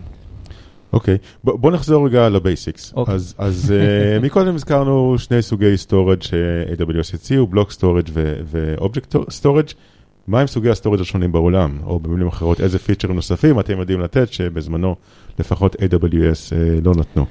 אוקיי, 0.94 1.16
okay. 1.16 1.18
בוא 1.44 1.72
נחזור 1.72 2.06
רגע 2.08 2.30
ל 2.30 2.38
basics. 2.38 2.94
Okay. 2.94 3.12
אז, 3.12 3.36
אז 3.38 3.74
uh, 3.74 4.24
מקודם 4.26 4.56
הזכרנו 4.56 5.16
שני 5.18 5.42
סוגי 5.42 5.78
storage 5.78 6.22
ש-AWS 6.22 7.14
הציעו, 7.14 7.48
block 7.48 7.72
storage 7.72 8.10
ו 8.46 8.56
object 8.56 9.16
storage. 9.30 9.66
מה 10.28 10.40
הם 10.40 10.48
סוגי 10.48 10.70
ה 10.70 10.74
storage 10.74 11.02
השונים 11.02 11.32
בעולם? 11.32 11.78
או 11.84 12.00
במילים 12.00 12.28
אחרות, 12.28 12.62
איזה 12.62 12.80
פיצ'רים 12.80 13.16
נוספים 13.16 13.60
אתם 13.60 13.80
יודעים 13.80 14.02
לתת 14.02 14.34
שבזמנו 14.34 14.96
לפחות 15.40 15.76
AWS 15.76 16.56
אה, 16.56 16.80
לא 16.84 16.92
נתנו? 16.96 17.26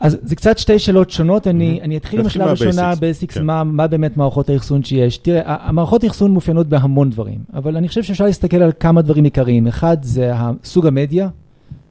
אז 0.00 0.18
זה 0.22 0.36
קצת 0.36 0.58
שתי 0.58 0.78
שאלות 0.78 1.10
שונות, 1.10 1.46
אני, 1.46 1.80
אני 1.82 1.96
אתחיל 1.96 2.20
עם 2.20 2.26
השאלה 2.26 2.48
הראשונה, 2.48 2.94
basics, 2.94 3.34
כן. 3.34 3.44
מה, 3.44 3.64
מה 3.64 3.86
באמת 3.86 4.16
מערכות 4.16 4.48
האחסון 4.48 4.84
שיש. 4.84 5.18
תראה, 5.18 5.42
המערכות 5.44 6.04
האחסון 6.04 6.32
מאופיינות 6.32 6.66
בהמון 6.66 7.10
דברים, 7.10 7.38
אבל 7.54 7.76
אני 7.76 7.88
חושב 7.88 8.02
שאפשר 8.02 8.24
להסתכל 8.24 8.56
על 8.56 8.72
כמה 8.80 9.02
דברים 9.02 9.24
עיקריים. 9.24 9.66
אחד, 9.66 9.96
זה 10.02 10.32
סוג 10.64 10.86
המדיה, 10.86 11.28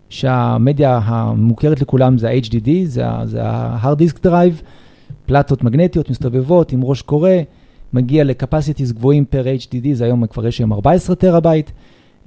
שהמדיה 0.09 0.99
המוכרת 1.03 1.81
לכולם 1.81 2.17
זה 2.17 2.29
ה-HDD, 2.29 2.69
זה 2.85 3.05
זה 3.25 3.43
ה-hard 3.43 3.97
disk 3.99 4.25
drive, 4.25 4.63
פלטות 5.25 5.63
מגנטיות 5.63 6.09
מסתובבות 6.09 6.71
עם 6.71 6.83
ראש 6.83 7.01
קורא, 7.01 7.31
מגיע 7.93 8.23
ל-capacities 8.23 8.93
גבוהים 8.93 9.25
פר 9.25 9.43
HDD, 9.59 9.87
זה 9.93 10.05
היום 10.05 10.27
כבר 10.27 10.47
יש 10.47 10.59
היום 10.59 10.73
14 10.73 11.15
טראבייט, 11.15 11.71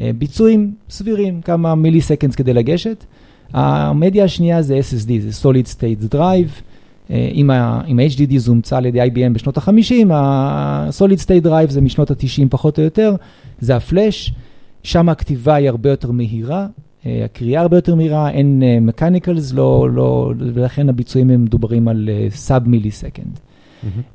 אה, 0.01 0.11
ביצועים 0.19 0.75
סבירים, 0.91 1.41
כמה 1.41 1.75
milliseconds 1.75 2.35
כדי 2.35 2.53
לגשת. 2.53 3.05
המדיה 3.53 4.25
השנייה 4.25 4.63
זה 4.63 4.79
SSD, 4.79 5.11
זה 5.21 5.49
Solid 5.49 5.77
State 5.77 6.15
Drive. 6.15 6.63
אה, 7.11 7.31
אם 7.35 7.51
ה-HDD 7.51 8.39
זה 8.39 8.51
הומצא 8.51 8.77
על 8.77 8.87
ידי 8.87 9.03
IBM 9.03 9.33
בשנות 9.33 9.59
ה-50, 9.59 10.13
ה-Solid 10.13 11.25
State 11.25 11.47
Drive 11.47 11.71
זה 11.71 11.81
משנות 11.81 12.11
ה-90 12.11 12.49
פחות 12.51 12.79
או 12.79 12.85
יותר, 12.85 13.15
זה 13.61 13.77
הפלאש, 13.77 14.33
שם 14.83 15.09
הכתיבה 15.09 15.55
היא 15.55 15.69
הרבה 15.69 15.91
יותר 15.91 16.11
מהירה, 16.11 16.67
אה, 17.07 17.23
הקריאה 17.25 17.61
הרבה 17.61 17.77
יותר 17.77 17.95
מהירה, 17.95 18.31
אין 18.31 18.63
מקניקלס, 18.81 19.53
לא, 19.53 19.91
לא, 19.91 20.33
ולכן 20.39 20.89
הביצועים 20.89 21.31
הם 21.31 21.45
מדוברים 21.45 21.89
על 21.89 22.09
סאב 22.31 22.69
מילי 22.69 22.91
סקנד. 22.91 23.39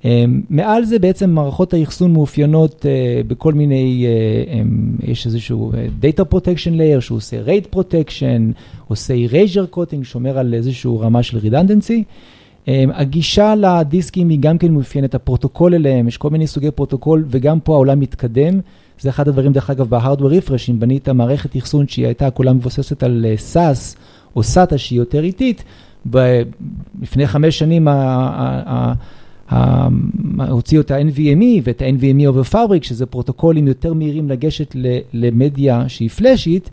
Um, 0.02 0.06
מעל 0.50 0.86
זה 0.86 1.00
בעצם 1.00 1.30
מערכות 1.30 1.74
האחסון 1.74 2.14
מאופיינות 2.14 2.86
uh, 2.86 3.28
בכל 3.28 3.54
מיני, 3.54 4.06
um, 4.48 5.06
יש 5.12 5.26
איזשהו 5.26 5.72
Data 6.02 6.34
Protection 6.34 6.72
Layer 6.78 7.02
שהוא 7.02 7.16
עושה 7.18 7.38
Rate 7.46 7.76
Protection, 7.76 8.54
עושה 8.88 9.14
Erasure 9.14 9.76
Coding, 9.76 10.04
שומר 10.04 10.38
על 10.38 10.54
איזשהו 10.54 11.00
רמה 11.00 11.24
של 11.24 11.38
Redundancy. 11.38 12.04
הגישה 12.94 13.56
לדיסקים 13.56 14.30
היא 14.30 14.40
גם 14.40 14.58
כן 14.58 14.72
מאופיינת, 14.74 15.16
הפרוטוקול 15.16 15.76
אליהם, 15.76 16.08
יש 16.08 16.18
כל 16.18 16.30
מיני 16.30 16.48
סוגי 16.48 16.72
פרוטוקול, 16.72 17.26
וגם 17.30 17.60
פה 17.60 17.74
העולם 17.74 18.00
מתקדם. 18.00 18.60
זה 19.00 19.10
אחד 19.10 19.28
הדברים, 19.28 19.54
דרך 19.54 19.70
אגב, 19.70 19.96
ב-Hardware 19.96 20.48
Refresh, 20.50 20.72
אם 20.72 20.80
בנית 20.80 21.10
מערכת 21.10 21.58
אחסון 21.58 21.88
שהיא 21.88 22.06
הייתה 22.06 22.30
כולה 22.30 22.54
מבוססת 22.54 23.04
על 23.04 23.26
SAS 23.38 23.98
או 24.36 24.42
SATA 24.42 24.78
שהיא 24.78 25.00
יותר 25.00 25.24
איטית, 25.24 25.64
ב- 26.10 26.42
לפני 27.02 27.28
חמש 27.28 27.60
שנים 27.60 27.88
ה- 27.88 27.92
ה- 27.92 28.64
ה- 28.66 28.94
הוציאו 30.50 30.82
את 30.82 30.92
ה-NVMe 30.92 31.62
ואת 31.64 31.82
ה-NVMe 31.82 32.34
over 32.34 32.54
Fabric, 32.54 32.84
שזה 32.84 33.06
פרוטוקולים 33.06 33.68
יותר 33.68 33.94
מהירים 33.94 34.30
לגשת 34.30 34.76
למדיה 35.14 35.90
שהיא 35.90 36.10
פלאשית, 36.10 36.70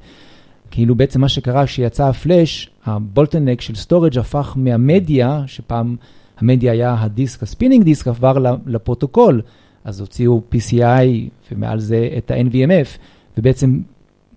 כאילו 0.71 0.95
בעצם 0.95 1.21
מה 1.21 1.29
שקרה 1.29 1.67
כשיצא 1.67 2.09
ה 2.09 2.18
flash, 2.18 2.71
ה 2.87 2.94
bottleneck 2.94 3.61
של 3.61 3.75
storage 3.75 4.19
הפך 4.19 4.53
מהמדיה, 4.57 5.43
שפעם 5.47 5.97
המדיה 6.39 6.73
היה 6.73 6.97
הדיסק, 6.99 7.43
ה 7.43 7.48
spinning 7.48 7.85
disk, 7.85 8.09
עבר 8.09 8.57
לפרוטוקול, 8.67 9.43
אז 9.85 10.01
הוציאו 10.01 10.43
PCI 10.53 11.29
ומעל 11.53 11.81
זה 11.81 12.09
את 12.19 12.31
ה-NVMF, 12.31 12.99
ובעצם 13.39 13.81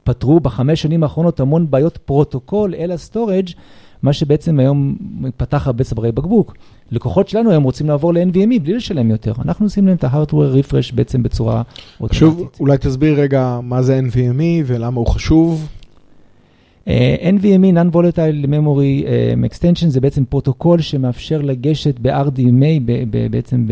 פתרו 0.03 0.39
בחמש 0.39 0.82
שנים 0.82 1.03
האחרונות 1.03 1.39
המון 1.39 1.72
בעיות 1.72 1.98
פרוטוקול 1.98 2.75
אל 2.75 2.91
ה 2.92 2.98
storage, 2.98 3.50
מה 4.01 4.13
שבעצם 4.13 4.60
היום 4.60 4.98
פתח 5.38 5.67
הרבה 5.67 5.84
צווארי 5.84 6.12
בקבוק. 6.12 6.53
לקוחות 6.91 7.27
שלנו 7.27 7.51
היום 7.51 7.63
רוצים 7.63 7.88
לעבור 7.88 8.13
ל-NVMe 8.13 8.60
בלי 8.63 8.74
לשלם 8.74 9.10
יותר. 9.10 9.34
אנחנו 9.46 9.65
עושים 9.65 9.88
להם 9.88 9.96
את 9.96 10.03
ה-hardware 10.03 10.32
refresh 10.63 10.96
בעצם 10.96 11.24
בצורה 11.24 11.62
אוטומטית. 11.94 12.17
שוב, 12.17 12.50
אולי 12.60 12.77
תסביר 12.77 13.20
רגע 13.22 13.60
מה 13.63 13.82
זה 13.82 14.00
NVMe 14.10 14.41
ולמה 14.65 15.00
הוא 15.00 15.08
חשוב. 15.08 15.67
אה, 16.88 17.15
NVMe, 17.38 17.74
Non-Volatile 17.77 18.46
Memory 18.48 19.06
um, 19.06 19.53
Extension, 19.53 19.88
זה 19.88 20.01
בעצם 20.01 20.25
פרוטוקול 20.25 20.82
שמאפשר 20.82 21.41
לגשת 21.41 22.00
ב-RDMA, 22.01 22.79
ב- 22.86 23.03
ב- 23.10 23.27
בעצם 23.32 23.67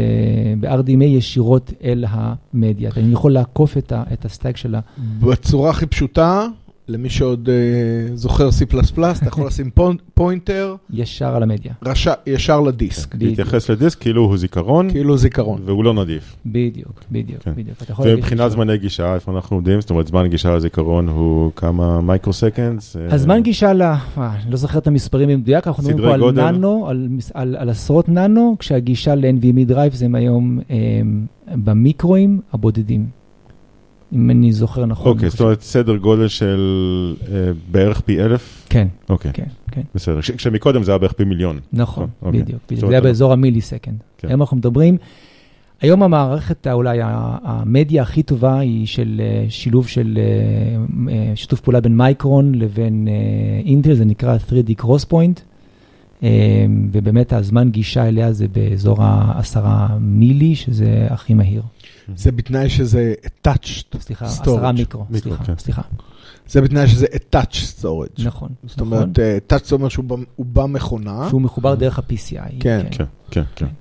ב-RDMA 0.60 1.04
ישירות 1.04 1.74
אל 1.84 2.06
המדיה. 2.10 2.90
אתה 2.90 3.00
יכול 3.00 3.32
לעקוף 3.34 3.78
את, 3.78 3.92
ה- 3.92 4.04
את 4.14 4.26
ה 4.26 4.31
stack 4.31 4.58
של 4.58 4.76
ה... 4.76 4.80
בצורה 5.22 5.70
הכי 5.70 5.86
פשוטה, 5.86 6.48
למי 6.88 7.10
שעוד 7.10 7.50
אה, 7.50 8.16
זוכר 8.16 8.50
C++, 8.50 8.64
אתה 8.94 9.28
יכול 9.28 9.48
לשים 9.48 9.70
pointer 10.14 10.76
ישר 10.90 11.36
על 11.36 11.44
המדיה. 11.44 11.74
ישר, 11.86 12.14
ישר 12.26 12.62
לדיסק, 12.62 13.16
בדיוק. 13.16 13.30
להתייחס 13.30 13.70
לדיסק 13.70 14.00
כאילו 14.00 14.22
הוא 14.22 14.38
זיכרון, 14.38 14.92
כאילו 14.92 15.18
זיכרון. 15.18 15.62
והוא 15.66 15.84
לא 15.84 15.94
נדיף. 15.94 16.36
בדיוק, 16.46 17.04
בדיוק, 17.12 17.42
כן. 17.42 17.54
בדיוק. 17.56 17.82
אתה 17.82 17.92
יכול 17.92 18.06
להגיד 18.06 18.24
ומבחינת. 18.24 18.52
זמני 18.52 18.78
גישה, 18.78 19.14
איפה 19.16 19.32
אנחנו 19.32 19.58
עומדים? 19.58 19.82
זאת 19.82 19.90
אומרת, 19.90 20.08
זמן 20.08 20.28
גישה 20.28 20.56
לזיכרון 20.56 21.08
הוא 21.08 21.52
כמה 21.56 22.02
microseconds? 22.02 22.96
הזמן 23.10 23.42
גישה 23.44 23.74
ל... 23.74 23.82
אה, 23.82 23.98
אני 24.18 24.52
לא 24.52 24.58
זוכר 24.58 24.80
את 24.80 24.88
המספרים 24.88 25.30
במדויק, 25.30 25.68
אנחנו 25.68 25.84
מדברים 25.84 26.08
פה 26.08 26.14
על 26.14 26.20
גודל? 26.20 26.52
ננו, 26.52 26.88
על, 26.88 27.08
על, 27.34 27.56
על 27.60 27.70
עשרות 27.70 28.10
ננו, 28.10 28.56
כשהגישה 28.60 29.16
ל-NVMe 29.16 29.72
Drive 29.72 29.94
זה 29.94 30.08
היום 30.14 30.60
אה, 30.70 30.76
במיקרואים 31.56 32.42
הבודדים. 32.54 33.25
אם 34.14 34.30
אני 34.30 34.54
זוכר 34.54 34.86
נכון. 34.86 35.12
אוקיי, 35.12 35.30
זאת. 35.30 35.42
אומרת, 35.42 35.62
סדר 35.62 35.96
גודל 35.98 36.28
של 36.28 36.60
אה, 37.32 37.38
בערך 37.72 38.02
פי 38.02 38.22
אלף? 38.22 38.66
כן, 38.70 38.88
אוקיי, 39.10 39.32
כן, 39.34 39.46
כן. 39.72 39.82
בסדר. 39.96 40.22
כש- 40.22 40.32
כשמקודם 40.32 40.84
זה 40.84 40.92
היה 40.92 40.98
בערך 40.98 41.14
פי 41.14 41.24
מיליון. 41.24 41.60
נכון, 41.74 42.08
אוקיי. 42.22 42.42
בדיוק, 42.42 42.60
בדיוק. 42.68 42.80
זה 42.90 42.96
היה 42.96 43.02
באזור 43.02 43.34
ה 43.34 43.62
millisecond. 43.62 43.98
כן. 44.18 44.28
היום 44.28 44.42
אנחנו 44.42 44.58
מדברים, 44.58 44.98
היום 45.82 46.04
המערכת, 46.04 46.68
אולי 46.68 47.00
המדיה 47.44 48.02
הכי 48.02 48.24
טובה 48.24 48.60
היא 48.60 48.86
של 48.88 49.22
אה, 49.24 49.46
שילוב 49.50 49.88
של 49.88 50.20
אה, 50.22 51.14
אה, 51.14 51.32
שיתוף 51.36 51.60
פעולה 51.60 51.82
בין 51.82 51.98
Micron 51.98 52.56
לבין 52.56 53.08
אינטל, 53.66 53.94
זה 53.94 54.06
נקרא 54.06 54.38
3D 54.50 54.82
Cross 54.84 55.06
Point, 55.12 55.40
ובאמת 56.92 57.34
הזמן 57.34 57.70
גישה 57.72 58.08
אליה 58.08 58.32
זה 58.34 58.48
באזור 58.48 58.98
העשרה 59.04 59.88
מילי, 60.02 60.56
שזה 60.56 61.08
הכי 61.10 61.34
מהיר. 61.34 61.62
זה 62.16 62.32
בתנאי 62.32 62.70
שזה 62.70 63.14
attached 63.26 64.00
סליחה, 64.00 64.26
storage. 64.26 64.30
עשרה 64.30 64.72
מיקרו, 64.72 65.06
מיקרו, 65.10 65.32
סליחה, 65.32 65.46
כן. 65.46 65.54
סליחה. 65.58 65.82
זה 66.48 66.62
בתנאי 66.62 66.88
שזה 66.88 67.06
attached 67.06 67.82
storage. 67.82 68.24
נכון, 68.26 68.50
זאת 68.64 68.82
נכון. 68.82 68.94
אומרת, 68.94 69.20
אה, 69.20 69.38
attached 69.38 69.66
זה 69.66 69.76
אומר 69.76 69.90
שהוא 69.90 70.06
במכונה. 70.38 71.26
שהוא 71.30 71.42
מחובר 71.42 71.76
דרך 71.76 72.00
ה-PCI. 72.00 72.54
כן. 72.60 72.86
כן, 72.92 73.06
כן, 73.32 73.44
כן. 73.56 73.66
אה, 73.66 73.72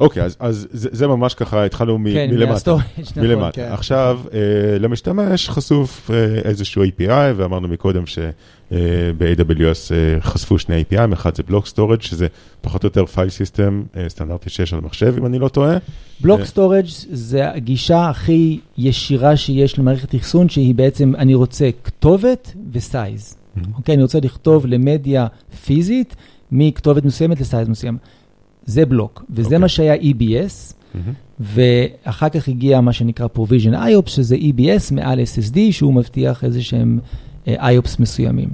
אוקיי, 0.00 0.22
אז- 0.22 0.36
אז 0.40 0.68
זה 0.72 1.06
ממש 1.06 1.34
ככה, 1.34 1.64
התחלנו 1.64 1.98
כן, 2.12 2.30
מלמטה. 2.30 2.74
נכון. 2.98 3.22
מלמטה. 3.22 3.52
כן. 3.52 3.68
עכשיו, 3.72 4.20
אה, 4.32 4.38
למשתמש 4.78 5.48
חשוף 5.48 6.10
אה, 6.10 6.16
איזשהו 6.44 6.84
API, 6.84 7.02
ואמרנו 7.36 7.68
מקודם 7.68 8.02
שב-AWS 8.06 9.90
חשפו 10.20 10.58
שני 10.58 10.84
API, 10.90 11.12
אחד 11.12 11.34
זה 11.36 11.42
block 11.42 11.66
storage, 11.66 12.00
שזה 12.02 12.26
פחות 12.60 12.84
או 12.84 12.86
יותר 12.86 13.06
file 13.06 13.28
system 13.30 13.82
סטנדרטי 14.08 14.50
שיש 14.50 14.72
על 14.74 14.80
מחשב, 14.80 15.14
אם 15.18 15.26
אני 15.26 15.38
לא 15.38 15.48
טועה. 15.48 15.76
בלוק 16.20 16.40
אה. 16.40 16.44
storage 16.44 16.84
זה 17.10 17.50
הגישה 17.50 18.08
הכי 18.08 18.58
ישירה 18.78 19.36
שיש 19.36 19.78
למערכת 19.78 20.14
אחסון, 20.14 20.48
שהיא 20.48 20.74
בעצם, 20.74 21.12
אני 21.18 21.34
רוצה 21.34 21.70
כתובת 21.84 22.52
ו 22.72 22.83
size. 22.83 23.36
אוקיי, 23.76 23.94
אני 23.94 24.02
רוצה 24.02 24.18
לכתוב 24.22 24.66
למדיה 24.66 25.26
פיזית 25.64 26.16
מכתובת 26.52 27.04
מסוימת 27.04 27.40
ל 27.40 27.46
size 27.46 27.68
מסוים. 27.68 27.96
זה 28.68 28.86
בלוק, 28.86 29.24
וזה 29.30 29.44
אוקיי. 29.44 29.58
מה 29.58 29.68
שהיה 29.68 29.94
EBS, 29.94 30.74
מהמם. 30.94 31.12
ואחר 31.40 32.28
כך 32.28 32.48
הגיע 32.48 32.80
מה 32.80 32.92
שנקרא 32.92 33.26
Provision 33.36 33.72
IOPS, 33.72 34.10
שזה 34.10 34.36
EBS 34.36 34.94
מעל 34.94 35.20
SSD, 35.20 35.58
שהוא 35.70 35.94
מבטיח 35.94 36.44
איזה 36.44 36.62
שהם 36.62 36.98
אה, 37.48 37.70
IOPS 37.70 37.96
מסוימים. 37.98 38.48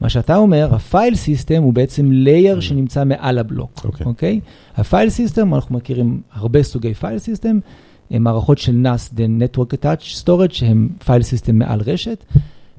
מה 0.00 0.08
שאתה 0.08 0.36
אומר, 0.36 0.74
ה 0.74 0.82
file 0.82 1.14
system 1.14 1.62
הוא 1.62 1.72
בעצם 1.72 2.12
layer 2.12 2.60
שנמצא 2.60 3.04
מעל 3.04 3.38
הבלוק, 3.38 3.80
אוקיי. 3.84 4.06
אוקיי? 4.06 4.40
ה 4.76 4.83
file 4.83 5.10
system, 5.10 5.54
אנחנו 5.54 5.76
מכירים 5.76 6.20
הרבה 6.32 6.62
סוגי 6.62 6.94
file 6.94 7.18
system, 7.18 7.58
הם 8.10 8.22
מערכות 8.22 8.58
של 8.58 8.86
NAS, 8.86 9.14
the 9.14 9.18
Network 9.42 9.74
Attached 9.74 10.24
Storage, 10.24 10.52
שהם 10.52 10.88
file 11.04 11.22
system 11.22 11.58
מעל 11.58 11.80
רשת, 11.86 12.24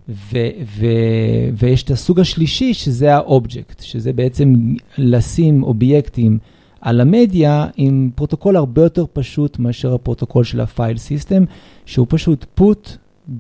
ו- 0.09 0.37
ו- 0.77 1.49
ויש 1.57 1.83
את 1.83 1.91
הסוג 1.91 2.19
השלישי, 2.19 2.73
שזה 2.73 3.15
ה-Object, 3.15 3.81
שזה 3.81 4.13
בעצם 4.13 4.53
לשים 4.97 5.63
אובייקטים 5.63 6.37
על 6.81 7.01
המדיה 7.01 7.67
עם 7.77 8.09
פרוטוקול 8.15 8.55
הרבה 8.55 8.81
יותר 8.83 9.05
פשוט 9.13 9.59
מאשר 9.59 9.93
הפרוטוקול 9.93 10.43
של 10.43 10.61
ה 10.61 10.68
file 10.68 10.97
system, 10.97 11.43
שהוא 11.85 12.05
פשוט 12.09 12.45
put, 12.59 12.89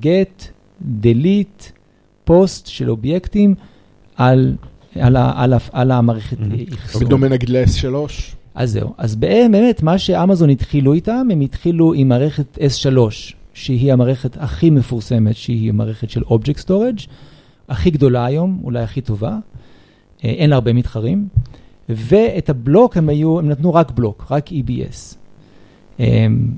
get, 0.03 0.43
delete, 1.03 1.71
post 2.29 2.65
של 2.65 2.89
אובייקטים 2.89 3.55
על, 4.15 4.55
על, 4.95 5.15
ה- 5.15 5.33
על, 5.43 5.53
ה- 5.53 5.57
על 5.71 5.91
המערכת. 5.91 6.37
אחסון. 6.73 7.03
בדומה 7.05 7.27
נגיד 7.27 7.49
ל-S3. 7.49 7.95
אז 8.55 8.71
זהו, 8.71 8.93
אז 8.97 9.15
באמת, 9.15 9.83
מה 9.83 9.97
שאמזון 9.97 10.49
התחילו 10.49 10.93
איתם, 10.93 11.27
הם 11.31 11.41
התחילו 11.41 11.93
עם 11.93 12.09
מערכת 12.09 12.57
S3, 12.57 12.97
שהיא 13.53 13.93
המערכת 13.93 14.37
הכי 14.39 14.69
מפורסמת, 14.69 15.35
שהיא 15.35 15.69
המערכת 15.69 16.09
של 16.09 16.21
Object 16.21 16.63
Storage, 16.65 17.07
הכי 17.69 17.89
גדולה 17.91 18.25
היום, 18.25 18.59
אולי 18.63 18.79
הכי 18.83 19.01
טובה, 19.01 19.29
אה, 19.31 19.37
אין 20.29 20.49
לה 20.49 20.55
הרבה 20.55 20.73
מתחרים, 20.73 21.27
ואת 21.89 22.49
הבלוק 22.49 22.97
הם 22.97 23.09
היו, 23.09 23.39
הם 23.39 23.49
נתנו 23.49 23.73
רק 23.73 23.91
בלוק, 23.91 24.25
רק 24.31 24.49
EBS. 24.49 25.17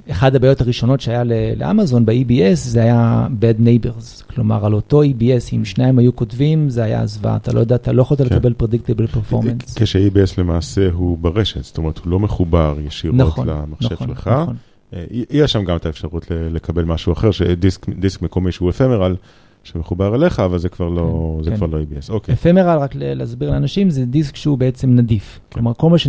אחד 0.09 0.35
הבעיות 0.35 0.61
הראשונות 0.61 1.01
שהיה 1.01 1.23
לאמזון 1.55 2.05
ב-EBS 2.05 2.55
זה 2.55 2.83
היה 2.83 3.27
bad 3.41 3.61
neighbors, 3.61 4.33
כלומר 4.33 4.65
על 4.65 4.73
אותו 4.73 5.03
EBS, 5.03 5.53
אם 5.53 5.65
שניים 5.65 5.99
היו 5.99 6.15
כותבים, 6.15 6.69
זה 6.69 6.83
היה 6.83 7.05
זוועה, 7.05 7.35
אתה 7.35 7.53
לא 7.53 7.59
יודע, 7.59 7.75
אתה 7.75 7.91
לא 7.91 8.01
יכולת 8.01 8.21
כן. 8.21 8.25
לקבל 8.35 8.53
predictable 8.63 9.15
performance. 9.15 9.79
כש-EBS 9.79 10.33
למעשה 10.37 10.89
הוא 10.91 11.17
ברשת, 11.17 11.63
זאת 11.63 11.77
אומרת, 11.77 11.97
הוא 11.97 12.11
לא 12.11 12.19
מחובר 12.19 12.75
ישירות 12.87 13.17
נכון, 13.17 13.47
למחשב 13.49 13.93
נכון, 13.93 14.07
שלך. 14.07 14.27
נכון. 14.27 14.55
אה, 14.93 15.03
יש 15.29 15.51
שם 15.51 15.63
גם 15.63 15.75
את 15.75 15.85
האפשרות 15.85 16.25
לקבל 16.31 16.83
משהו 16.83 17.13
אחר, 17.13 17.31
שדיסק 17.31 17.89
דיסק 17.89 18.21
מקומי 18.21 18.51
שהוא 18.51 18.69
אפמרל, 18.69 19.15
שמחובר 19.63 20.15
אליך, 20.15 20.39
אבל 20.39 20.57
זה 20.57 20.69
כבר 20.69 20.89
לא, 20.89 21.35
כן, 21.37 21.43
זה 21.43 21.49
כן. 21.51 21.55
כבר 21.57 21.65
לא 21.67 21.77
EBS. 21.77 22.11
אוקיי, 22.11 22.33
ephemeral, 22.33 22.77
רק 22.79 22.91
להסביר 22.95 23.51
לאנשים, 23.51 23.89
זה 23.89 24.05
דיסק 24.05 24.35
שהוא 24.35 24.57
בעצם 24.57 24.95
נדיף. 24.95 25.39
כלומר, 25.53 25.73
כל 25.73 25.89
מה 25.89 25.97
ש... 25.97 26.07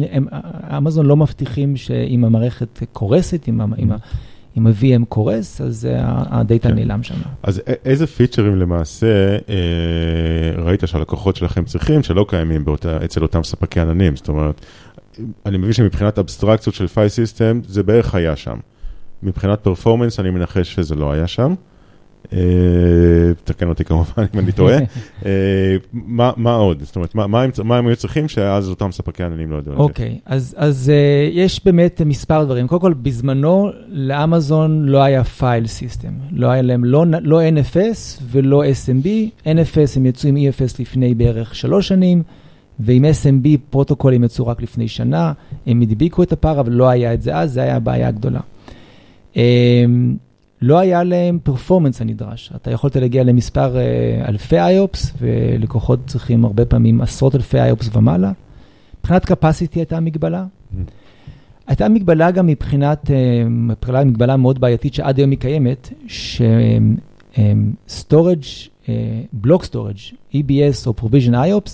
אמזון 0.76 1.06
לא 1.06 1.16
מבטיחים 1.16 1.76
שאם 1.76 2.24
המערכת 2.24 2.82
קורסת, 2.92 3.48
אם 3.48 3.60
ה- 3.60 3.64
אם 3.78 3.92
ה- 3.92 3.96
אם 4.58 4.66
ה-VM 4.66 5.04
קורס, 5.08 5.60
אז 5.60 5.88
ה 6.04 6.17
data 6.17 6.68
כן. 6.68 6.74
נעלם 6.74 7.02
שם. 7.02 7.14
אז 7.42 7.60
איזה 7.84 8.06
פיצ'רים 8.06 8.56
למעשה 8.56 9.06
אה, 9.48 10.62
ראית 10.62 10.82
שהלקוחות 10.86 11.36
שלכם 11.36 11.64
צריכים, 11.64 12.02
שלא 12.02 12.26
קיימים 12.28 12.64
באותה, 12.64 13.04
אצל 13.04 13.22
אותם 13.22 13.42
ספקי 13.42 13.80
עננים? 13.80 14.16
זאת 14.16 14.28
אומרת, 14.28 14.60
אני 15.46 15.58
מבין 15.58 15.72
שמבחינת 15.72 16.18
אבסטרקציות 16.18 16.74
של 16.74 16.86
file 16.86 17.08
system, 17.08 17.60
זה 17.66 17.82
בערך 17.82 18.14
היה 18.14 18.36
שם. 18.36 18.56
מבחינת 19.22 19.60
performance, 19.60 20.20
אני 20.20 20.30
מנחש 20.30 20.74
שזה 20.74 20.94
לא 20.94 21.12
היה 21.12 21.26
שם. 21.26 21.54
אה, 22.32 22.38
תקן 23.44 23.68
אותי 23.68 23.84
כמובן 23.84 24.24
אם 24.34 24.38
אני 24.38 24.52
טועה. 24.52 24.78
אה, 25.26 25.76
מה 26.36 26.54
עוד? 26.54 26.82
זאת 26.82 26.96
אומרת, 26.96 27.14
מה- 27.14 27.76
הם 27.76 27.86
היו 27.86 27.96
צריכים 27.96 28.28
שאז 28.28 28.68
אותם 28.68 28.92
ספקי 28.92 29.22
עננים 29.22 29.50
לא 29.50 29.56
ידעו? 29.56 29.74
אוקיי, 29.74 30.18
אז, 30.24 30.92
uh, 30.92 31.32
יש 31.32 31.64
באמת 31.64 32.00
מספר 32.06 32.44
דברים. 32.44 32.68
קודם 32.68 32.80
כל, 32.80 32.94
בזמנו 32.94 33.70
לאמזון 33.88 34.84
לא 34.84 35.02
היה 35.02 35.24
file 35.24 35.66
system. 35.66 36.12
לא 36.32 36.46
היה 36.46 36.62
להם 36.62 36.84
לא, 36.84 37.04
לא 37.22 37.40
NFS 37.48 38.22
ולא 38.30 38.62
SMB. 38.64 39.06
NFS 39.46 39.96
הם 39.96 40.06
יצאו 40.06 40.28
עם 40.28 40.36
EFS 40.36 40.76
לפני 40.78 41.14
בערך 41.14 41.54
שלוש 41.54 41.88
שנים, 41.88 42.22
ועם 42.80 43.04
SMB 43.04 43.48
פרוטוקול 43.70 44.14
הם 44.14 44.24
יצאו 44.24 44.46
רק 44.46 44.62
לפני 44.62 44.88
שנה. 44.88 45.32
הם 45.66 45.80
הדביקו 45.80 46.22
את 46.22 46.32
הפער, 46.32 46.60
אבל 46.60 46.72
לא 46.72 46.88
היה 46.88 47.14
את 47.14 47.22
זה 47.22 47.36
אז, 47.36 47.52
זה 47.52 47.62
היה 47.62 47.76
הבעיה 47.76 48.08
הגדולה. 48.08 48.40
לא 50.62 50.78
היה 50.78 51.04
להם 51.04 51.38
פרפורמנס 51.42 52.00
הנדרש. 52.00 52.52
אתה 52.56 52.70
יכולת 52.70 52.96
להגיע 52.96 53.24
למספר 53.24 53.76
uh, 53.76 54.28
אלפי 54.28 54.60
איופס, 54.60 55.12
ולקוחות 55.18 56.00
צריכים 56.06 56.44
הרבה 56.44 56.64
פעמים 56.64 57.00
עשרות 57.00 57.34
אלפי 57.34 57.60
איופס 57.62 57.96
ומעלה. 57.96 58.32
מבחינת 59.00 59.30
capacity 59.30 59.74
הייתה 59.74 60.00
מגבלה. 60.00 60.44
הייתה 61.66 61.88
מגבלה 61.88 62.30
גם 62.30 62.46
מבחינת, 62.46 63.10
אה, 63.10 63.44
מבחינת 63.48 64.06
מגבלה 64.06 64.36
מאוד 64.36 64.60
בעייתית 64.60 64.94
שעד 64.94 65.18
היום 65.18 65.30
היא 65.30 65.38
קיימת, 65.38 65.92
ש-storage, 66.06 67.38
block 69.46 69.62
storage, 69.70 70.14
EBS 70.34 70.86
או 70.86 70.94
provision 71.00 71.32
IOPS, 71.32 71.70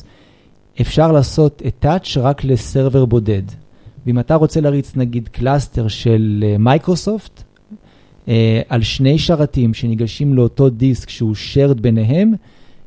אפשר 0.80 1.12
לעשות 1.12 1.62
attach 1.64 2.18
רק 2.20 2.44
ל 2.44 2.53
server 2.53 3.04
בודד. 3.04 3.42
ואם 4.06 4.18
אתה 4.18 4.34
רוצה 4.34 4.60
להריץ 4.60 4.96
נגיד 4.96 5.28
cluster 5.28 5.88
של 5.88 6.44
אה, 6.46 6.58
מייקרוסופט, 6.58 7.38
אה, 7.38 7.44
על 8.68 8.82
שני 8.82 9.18
שרתים 9.18 9.74
שניגשים 9.74 10.34
לאותו 10.34 10.68
דיסק 10.68 11.10
שהוא 11.10 11.34
shared 11.34 11.80
ביניהם, 11.80 12.32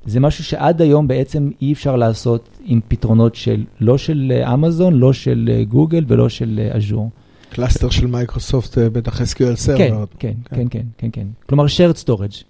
זה 0.05 0.19
משהו 0.19 0.43
שעד 0.43 0.81
היום 0.81 1.07
בעצם 1.07 1.49
אי 1.61 1.73
אפשר 1.73 1.95
לעשות 1.95 2.49
עם 2.65 2.79
פתרונות 2.87 3.35
של, 3.35 3.63
לא 3.81 3.97
של 3.97 4.31
אה, 4.35 4.53
אמזון, 4.53 4.93
לא 4.93 5.13
של 5.13 5.49
אה, 5.53 5.63
גוגל 5.63 6.05
ולא 6.07 6.29
של 6.29 6.59
אה, 6.63 6.75
Azure. 6.77 7.09
cluster 7.49 7.89
של 7.89 8.07
מייקרוסופט, 8.07 8.77
אה, 8.77 8.89
בטח 8.89 9.21
SQL 9.21 9.25
כן, 9.37 9.53
Server. 9.53 10.05
כן, 10.19 10.33
כן, 10.49 10.67
כן, 10.69 10.81
כן, 10.97 11.07
כן. 11.13 11.27
כלומר, 11.49 11.65
shared 11.65 12.03
storage. 12.05 12.43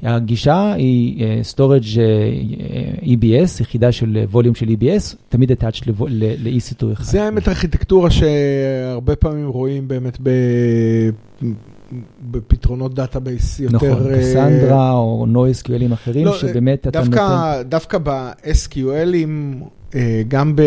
כן. 0.00 0.08
הגישה 0.08 0.72
היא 0.72 1.24
אה, 1.24 1.40
storage 1.54 1.98
אה, 1.98 2.92
EBS, 3.02 3.60
יחידה 3.62 3.92
של 3.92 4.16
אה, 4.20 4.24
volume 4.30 4.54
של 4.54 4.66
EBS, 4.66 5.16
תמיד 5.28 5.50
attached 5.52 5.82
לבו- 5.86 6.06
ל- 6.10 6.34
ל-EC2 6.48 6.92
אחד. 6.92 7.04
זה 7.04 7.24
האמת 7.24 7.48
ארכיטקטורה 7.48 8.10
שהרבה 8.10 9.16
פעמים 9.16 9.48
רואים 9.48 9.88
באמת 9.88 10.18
ב... 10.22 10.30
בפתרונות 12.30 12.94
database 12.94 13.60
יותר... 13.60 13.76
נכון, 13.76 14.12
אה, 14.12 14.18
קסנדרה 14.18 14.92
או 14.92 15.26
NoSQL 15.32 15.75
ים 15.75 15.92
אחרים, 15.92 16.26
לא, 16.26 16.38
שבאמת 16.38 16.80
אתה 16.86 16.90
דווקא, 16.90 17.20
נותן... 17.20 17.68
דווקא 17.68 17.98
ב- 18.02 18.43
SQL 18.43 19.03
ים, 19.03 19.64
אה, 19.94 20.22
גם, 20.28 20.56
ב, 20.56 20.62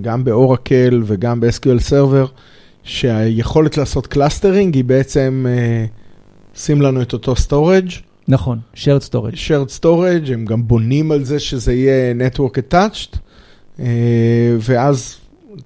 גם 0.00 0.24
באורקל 0.24 1.02
וגם 1.06 1.40
ב-SQL 1.40 1.90
Server, 1.90 2.28
שהיכולת 2.82 3.76
לעשות 3.76 4.06
clustering 4.06 4.74
היא 4.74 4.84
בעצם, 4.84 5.46
אה, 5.48 5.84
שים 6.54 6.82
לנו 6.82 7.02
את 7.02 7.12
אותו 7.12 7.34
storage, 7.48 7.92
נכון, 8.28 8.58
shared 8.74 9.10
storage. 9.10 9.34
shared 9.34 9.80
storage, 9.80 10.32
הם 10.32 10.44
גם 10.44 10.68
בונים 10.68 11.12
על 11.12 11.24
זה 11.24 11.38
שזה 11.38 11.72
יהיה 11.72 12.14
network 12.14 12.58
attached, 12.58 13.18
אה, 13.80 14.56
ואז 14.60 15.16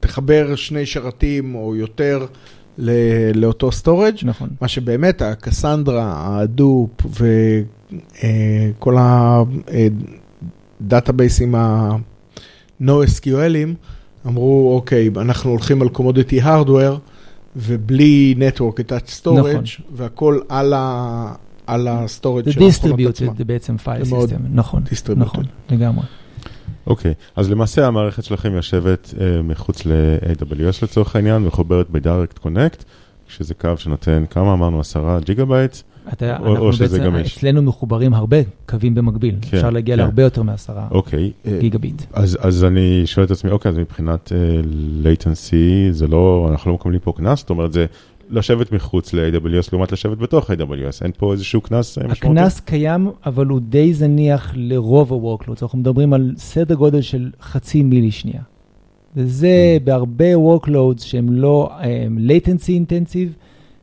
תחבר 0.01 0.57
שני 0.57 0.87
שרתים 0.87 1.55
או 1.55 1.77
יותר 1.77 2.27
לאותו 3.35 3.71
storage. 3.83 4.25
נכון. 4.27 4.49
מה 4.61 4.69
שבאמת, 4.69 5.23
הקסנדרה, 5.23 6.05
ההדופ 6.05 6.91
וכל 8.79 8.97
הדאטאבייסים 10.81 11.55
ה-NoSQLים 11.55 13.69
אמרו, 14.27 14.73
אוקיי, 14.75 15.11
אנחנו 15.17 15.51
הולכים 15.51 15.83
על 15.83 15.89
commodity 15.95 16.45
hardware 16.45 16.99
ובלי 17.57 18.35
network 18.39 18.75
attached 18.81 19.21
storage, 19.23 19.31
נכון. 19.33 19.63
והכל 19.93 20.39
על 20.49 20.73
ה- 20.73 21.33
על 21.67 21.89
זה 22.45 22.53
של 22.53 22.63
המכונות 22.63 22.71
עצמן. 23.15 23.29
distributed, 23.29 23.37
זה 23.39 23.45
בעצם 23.45 23.77
file 23.77 24.05
system, 24.05 24.17
נכון. 24.53 24.83
נכון, 25.17 25.45
לגמרי. 25.71 26.05
אוקיי, 26.87 27.15
אז 27.37 27.51
למעשה 27.51 27.87
המערכת 27.87 28.25
שלכם 28.25 28.55
יושבת 28.55 29.15
אה, 29.21 29.43
מחוץ 29.43 29.87
ל-AWS 29.87 30.79
לצורך 30.83 31.17
העניין, 31.17 31.43
מחוברת 31.43 31.91
ב-Direct 31.91 32.45
Connect, 32.45 32.85
שזה 33.29 33.55
קו 33.55 33.71
שנותן, 33.77 34.25
כמה 34.31 34.53
אמרנו, 34.53 34.81
עשרה 34.81 35.19
giga 35.21 35.45
byte? 35.45 35.77
אתה, 36.13 36.39
או- 36.39 36.57
או 36.57 36.73
שזה 36.73 36.99
בעצם, 36.99 37.05
גמיש. 37.05 37.37
אצלנו 37.37 37.63
מחוברים 37.63 38.15
הרבה 38.15 38.37
קווים 38.69 38.95
במקביל, 38.95 39.35
כן, 39.41 39.57
אפשר 39.57 39.71
להגיע 39.71 39.95
כן. 39.95 39.99
להרבה 40.03 40.23
יותר 40.23 40.43
מעשרה 40.43 40.89
אוקיי. 40.91 41.31
אה, 41.47 41.59
giga 41.61 41.79
bit. 41.79 42.03
אז, 42.13 42.39
אז 42.41 42.65
אני 42.65 43.03
שואל 43.07 43.27
את 43.27 43.31
עצמי, 43.31 43.51
אוקיי, 43.51 43.69
אז 43.71 43.79
מבחינת 43.79 44.33
אה, 44.33 44.67
latency, 45.07 45.55
זה 45.91 46.07
לא, 46.07 46.49
אנחנו 46.51 46.71
לא 46.71 46.75
מקבלים 46.75 47.01
פה 47.01 47.13
קנס? 47.17 47.39
זאת 47.39 47.51
אומרת, 47.51 47.73
זה 47.73 47.87
לשבת 48.31 48.73
מחוץ 48.73 49.13
ל-AWS 49.13 49.69
לעומת 49.73 49.93
לשבת 49.93 50.19
בתוך 50.19 50.51
AWS, 50.51 51.03
אין 51.03 51.13
פה 51.17 51.33
איזשהו 51.33 51.61
קנס 51.61 51.99
אה, 51.99 52.07
משמעותי? 52.09 52.41
הקנס 52.41 52.61
קיים, 52.61 53.11
אבל 53.27 53.47
הוא 53.47 53.61
די 53.61 53.95
זניח 53.95 54.53
לרוב 54.57 55.13
ה-workloads. 55.13 55.63
אנחנו 55.63 55.79
מדברים 55.79 56.13
על 56.13 56.35
סדר 56.37 56.75
גודל 56.75 57.01
של 57.01 57.31
חצי 57.43 57.83
מילי 57.83 58.11
שנייה. 58.11 58.43
וזה 59.17 59.49
Mm. 59.77 59.85
בהרבה 59.85 60.35
workloads 60.35 61.03
שהם 61.03 61.33
לא 61.33 61.71
um, 61.81 61.85
latency 62.31 62.69
intensive, 62.69 63.33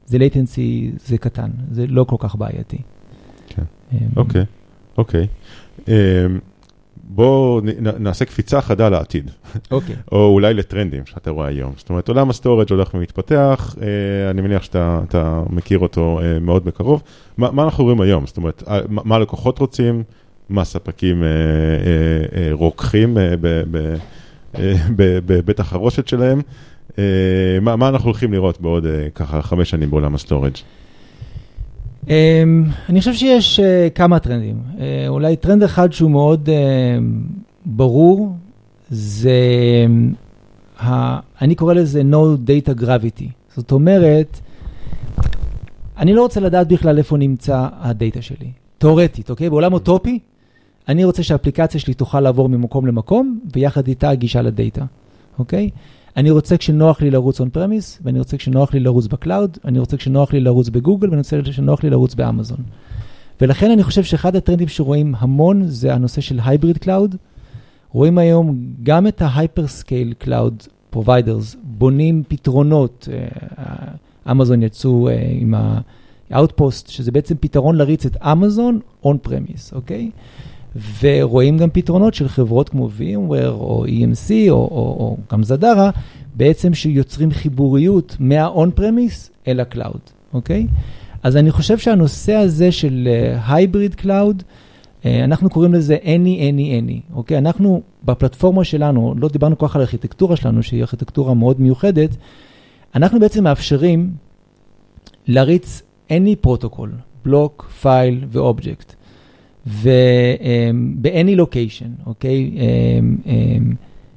זה 0.06 0.18
latency, 0.18 1.00
זה 1.06 1.18
קטן, 1.18 1.50
זה 1.72 1.86
לא 1.88 2.04
כל 2.04 2.16
כך 2.20 2.36
בעייתי. 2.36 2.78
כן. 3.48 3.64
אמ, 3.94 3.98
אוקיי, 4.16 4.46
אוקיי. 4.98 5.28
בואו 7.10 7.62
נעשה 8.00 8.26
קפיצה 8.26 8.62
חדה 8.62 8.90
לעתיד, 8.90 9.32
אוקיי. 9.72 9.96
או 10.12 10.28
אולי 10.34 10.54
לטרנדים 10.54 11.06
שאתה 11.06 11.32
רואה 11.32 11.48
היום. 11.48 11.74
זאת 11.78 11.90
אומרת, 11.90 12.08
עולם 12.08 12.30
ה 12.30 12.35
storage 12.35 12.70
הולך 12.70 12.94
ומתפתח, 12.94 13.76
אה, 13.76 13.82
אני 14.30 14.42
מניח 14.42 14.64
שאתה 14.64 15.02
אתה 15.08 15.44
מכיר 15.50 15.80
אותו 15.80 16.20
אה, 16.20 16.44
מאוד 16.44 16.68
מקרוב. 16.68 17.04
מה, 17.38 17.52
מה 17.52 17.64
אנחנו 17.64 17.84
רואים 17.84 18.02
היום? 18.02 18.28
זאת 18.28 18.38
אומרת, 18.38 18.64
אה, 18.68 18.80
מה 18.90 19.02
מה 19.06 19.16
הלקוחות 19.16 19.60
רוצים? 19.60 20.04
מה 20.50 20.64
ספקים 20.64 21.24
רוקחים 22.52 23.18
אה, 23.18 23.34
בבית 25.26 25.60
החרושת 25.60 26.08
שלהם? 26.08 26.42
מה, 27.62 27.76
מה 27.76 27.90
אנחנו 27.90 28.10
הולכים 28.10 28.34
לראות 28.34 28.62
בעוד 28.62 28.86
ככה 29.16 29.42
חמש 29.42 29.70
שנים 29.70 29.90
בעולם 29.90 30.16
ה 30.16 30.20
storage? 30.20 30.56
אמ, 32.08 32.10
אני 32.90 33.00
חושב 33.00 33.14
שיש 33.14 33.60
אה, 33.60 33.64
כמה 33.96 34.20
טרנדים. 34.20 34.56
אה, 34.76 34.82
אולי 35.08 35.36
טרנד 35.36 35.64
אחד 35.64 35.94
שהוא 35.94 36.12
מאוד 36.12 36.50
אה, 36.50 36.52
ברור, 37.66 38.36
זה, 38.90 39.32
אמ, 39.86 40.84
ה, 40.84 41.20
אני 41.42 41.56
קורא 41.56 41.74
לזה 41.74 42.02
No 42.02 42.50
Data 42.50 42.82
Gravity. 42.82 43.30
זאת 43.56 43.72
אומרת, 43.72 44.40
אני 45.98 46.14
לא 46.14 46.22
רוצה 46.22 46.40
לדעת 46.40 46.68
בכלל 46.68 46.98
איפה 46.98 47.18
נמצא 47.18 47.68
ה 47.80 47.88
data 47.88 48.22
שלי. 48.22 48.52
תאורטית, 48.78 49.30
אוקיי? 49.30 49.50
בעולם 49.50 49.74
אוטופי, 49.74 50.20
אני 50.88 51.04
רוצה 51.04 51.24
שהאפליקציה 51.24 51.80
שלי 51.80 51.94
תוכל 51.94 52.20
לעבור 52.20 52.50
ממקום 52.50 52.86
למקום, 52.86 53.40
ויחד 53.56 53.88
איתה 53.88 54.16
גישה 54.16 54.42
ל 54.42 54.49
data, 54.49 54.86
אוקיי? 55.40 55.70
אני 56.18 56.32
רוצה 56.32 56.58
כשנוח 56.58 57.02
לי 57.02 57.12
לרוץ 57.12 57.40
on 57.40 57.50
premise, 57.50 58.00
ואני 58.04 58.20
רוצה 58.20 58.38
כשנוח 58.38 58.74
לי 58.74 58.80
לרוץ 58.80 59.08
ב 59.08 59.15
cloud, 59.15 59.58
אני 59.66 59.80
רוצה 59.80 59.98
כשנוח 59.98 60.34
לי 60.34 60.40
לרוץ 60.40 60.70
בגוגל, 60.70 61.10
ואני 61.10 61.18
רוצה 61.18 61.42
כשנוח 61.44 61.84
לי 61.84 61.90
לרוץ 61.90 62.16
באמזון. 62.16 62.58
ולכן 63.42 63.72
אני 63.72 63.84
חושב 63.84 64.04
שאחד 64.04 64.36
הטרנדים 64.36 64.68
שרואים 64.68 65.16
המון 65.18 65.68
זה 65.68 65.94
הנושא 65.94 66.22
של 66.22 66.40
hybrid 66.46 66.78
cloud. 66.78 67.16
רואים 67.92 68.18
היום 68.18 68.58
גם 68.84 69.08
את 69.08 69.22
ה 69.22 69.68
hyperscale 69.68 70.14
cloud 70.18 70.64
providers 70.90 71.56
בונים 71.64 72.24
פתרונות, 72.28 73.08
אמזון 74.32 74.64
יצאו 74.64 75.10
אה, 75.10 75.28
עם 75.30 75.54
ה-outpost, 75.54 76.88
שזה 76.88 77.12
בעצם 77.12 77.36
פתרון 77.40 77.76
להריץ 77.76 78.06
את 78.06 78.18
אמזון 78.24 78.80
on 79.04 79.18
premise, 79.22 79.74
אוקיי? 79.74 80.12
ורואים 81.02 81.58
גם 81.58 81.70
פתרונות 81.70 82.14
של 82.14 82.28
חברות 82.28 82.70
כמו 82.70 82.90
VMware 83.00 83.50
או 83.50 83.86
EMC 83.86 84.32
או, 84.50 84.56
או, 84.56 84.96
או 85.00 85.18
גם 85.32 85.44
Zadara, 85.44 85.90
בעצם 86.36 86.74
שיוצרים 86.74 87.32
חיבוריות 87.32 88.18
מה-on 88.20 88.80
premise 88.80 89.30
אל 89.48 89.60
ה 89.60 89.65
cloud, 89.65 90.00
אוקיי? 90.34 90.68
אז 91.24 91.38
אני 91.38 91.52
חושב 91.52 91.78
שהנושא 91.78 92.34
הזה 92.34 92.72
של 92.72 93.08
hybrid 93.48 93.94
אה, 93.94 93.96
cloud, 93.96 94.44
אה, 95.02 95.06
אנחנו 95.24 95.50
קוראים 95.50 95.74
לזה 95.74 95.98
any, 96.04 96.40
any, 96.40 96.88
any, 96.88 97.16
אוקיי? 97.16 97.38
אנחנו 97.38 97.82
בפלטפורמה 98.04 98.64
שלנו, 98.64 99.16
לא 99.18 99.30
דיברנו 99.30 99.58
כל 99.58 99.68
כך 99.68 99.76
על 99.76 99.82
הארכיטקטורה 99.82 100.36
שלנו, 100.36 100.64
שהיא 100.64 100.82
ארכיטקטורה 100.82 101.34
מאוד 101.34 101.62
מיוחדת, 101.62 102.10
אנחנו 102.96 103.20
בעצם 103.20 103.44
מאפשרים 103.44 104.12
להריץ 105.28 105.82
any 106.10 106.36
פרוטוקול, 106.42 106.92
block, 107.26 107.70
file 107.82 108.26
ואובייקט. 108.30 108.97
וב-any 109.68 111.36
location, 111.36 111.90
אוקיי? 112.06 112.52
אמ, 112.56 113.18
אמ, 113.26 113.74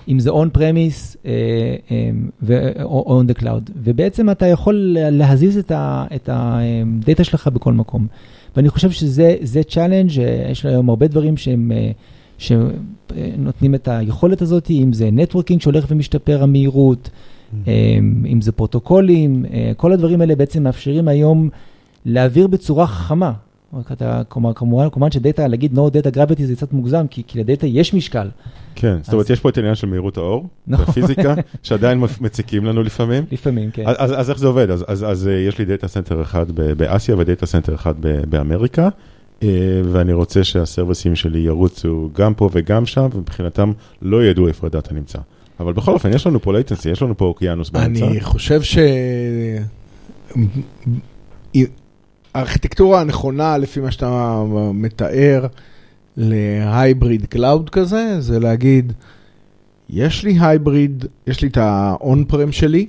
אם 0.09 0.19
זה 0.21 0.31
on 0.31 0.57
premise 0.57 1.17
אמ, 1.25 2.51
או 2.83 3.23
on 3.23 3.33
the 3.33 3.43
cloud. 3.43 3.71
ובעצם 3.77 4.31
אתה 4.31 4.47
יכול 4.47 4.97
להזיז 4.99 5.59
את 6.15 6.29
ה 6.33 6.51
data 6.51 7.25
שלך 7.25 7.47
בכל 7.47 7.73
מקום. 7.73 8.07
ואני 8.57 8.69
חושב 8.69 8.91
שזה 8.91 9.63
challenge, 9.69 10.11
יש 10.51 10.67
היום 10.67 10.89
הרבה 10.89 11.07
דברים 11.07 11.37
שהם... 11.37 11.73
שנותנים 12.41 13.75
את 13.75 13.89
היכולת 13.89 14.43
הזאת, 14.43 14.71
אם 14.71 14.93
זה 14.93 15.11
networking 15.13 15.61
שהולך 15.61 15.87
ומשתפר 15.89 16.43
המהירות, 16.43 17.11
mm-hmm. 17.11 17.69
אם 18.27 18.41
זה 18.41 18.53
פרוטוקולים, 18.53 19.45
אה, 19.53 19.73
כל 19.77 19.93
הדברים 19.93 20.21
האלה 20.21 20.37
בעצם 20.37 20.63
מאפשרים 20.63 21.09
היום 21.09 21.49
להעביר 22.05 22.47
בצורה 22.47 22.87
חכמה. 22.87 23.33
כלומר, 24.29 24.53
כמובן, 24.55 24.91
כמובן 24.91 25.11
ש 25.11 25.22
data, 25.22 25.49
להגיד 25.49 25.79
no 25.79 25.81
data 25.81 26.17
gravity 26.17 26.43
זה 26.45 26.57
קצת 26.57 26.73
מוגזם, 26.73 27.07
כי, 27.11 27.23
כי 27.27 27.39
ל 27.39 27.44
data 27.44 27.67
יש 27.67 27.95
משקל. 27.95 28.29
כן, 28.75 28.97
אז... 28.97 29.05
זאת 29.05 29.13
אומרת, 29.13 29.31
יש 29.31 29.41
פה 29.41 29.49
את 29.49 29.57
העניין 29.57 29.75
של 29.75 29.87
מהירות 29.87 30.17
האור, 30.17 30.47
נכון. 30.67 30.87
בפיזיקה, 30.87 31.35
שעדיין 31.63 32.05
מציקים 32.21 32.65
לנו 32.65 32.83
לפעמים. 32.83 33.25
לפעמים, 33.33 33.71
כן. 33.71 33.85
אז, 33.87 34.21
אז 34.21 34.31
איך 34.31 34.39
זה 34.39 34.47
עובד? 34.47 34.71
אז, 34.71 34.85
אז, 34.89 35.05
אז 35.05 35.31
יש 35.49 35.59
לי 35.59 35.65
data 35.65 35.89
center 35.89 36.23
אחד 36.23 36.51
באסיה 36.53 37.17
ו 37.19 37.24
data 37.24 37.47
center 37.47 37.75
אחד 37.75 37.95
באמריקה, 38.29 38.89
אה, 39.43 39.49
ואני 39.85 40.13
רוצה 40.13 40.45
שה 40.45 40.63
service 40.63 41.05
ים 41.05 41.17
שלי 41.17 41.39
ירוצו 41.39 42.11
גם 42.13 42.35
פה 42.35 42.49
וגם 42.53 42.87
שם, 42.87 43.09
ומבחינתם 43.13 43.73
לא 44.03 44.25
ידעו 44.25 44.49
איפה 44.49 44.67
ה 44.67 44.72
data 44.72 44.95
נמצא. 44.95 45.19
אבל 45.61 45.73
בכל 45.73 45.93
אופן, 45.93 46.13
יש 46.13 46.27
לנו 46.27 46.43
פה 46.43 46.53
latency, 46.53 46.91
יש 46.91 47.03
לנו 47.03 47.17
פה 47.17 47.25
אוקיינוס 47.25 47.71
באמצע. 47.71 48.07
אני 48.07 48.21
חושב 48.21 48.63
ש... 48.63 48.79
הארכיטקטורה 52.35 53.01
הנכונה, 53.01 53.59
לפי 53.59 53.81
מה 53.81 53.91
שאתה 53.91 54.43
מתאר, 54.75 55.47
ל 56.17 56.33
hybrid 56.33 57.27
cloud 57.27 57.71
כזה, 57.71 58.21
זה 58.21 58.39
להגיד, 58.39 58.93
יש 59.91 60.25
לי 60.25 60.39
hybrid, 60.41 61.05
יש 61.27 61.43
לי 61.43 61.49
את 61.49 61.57
ה-on-prem 61.57 62.53
שלי, 62.53 62.87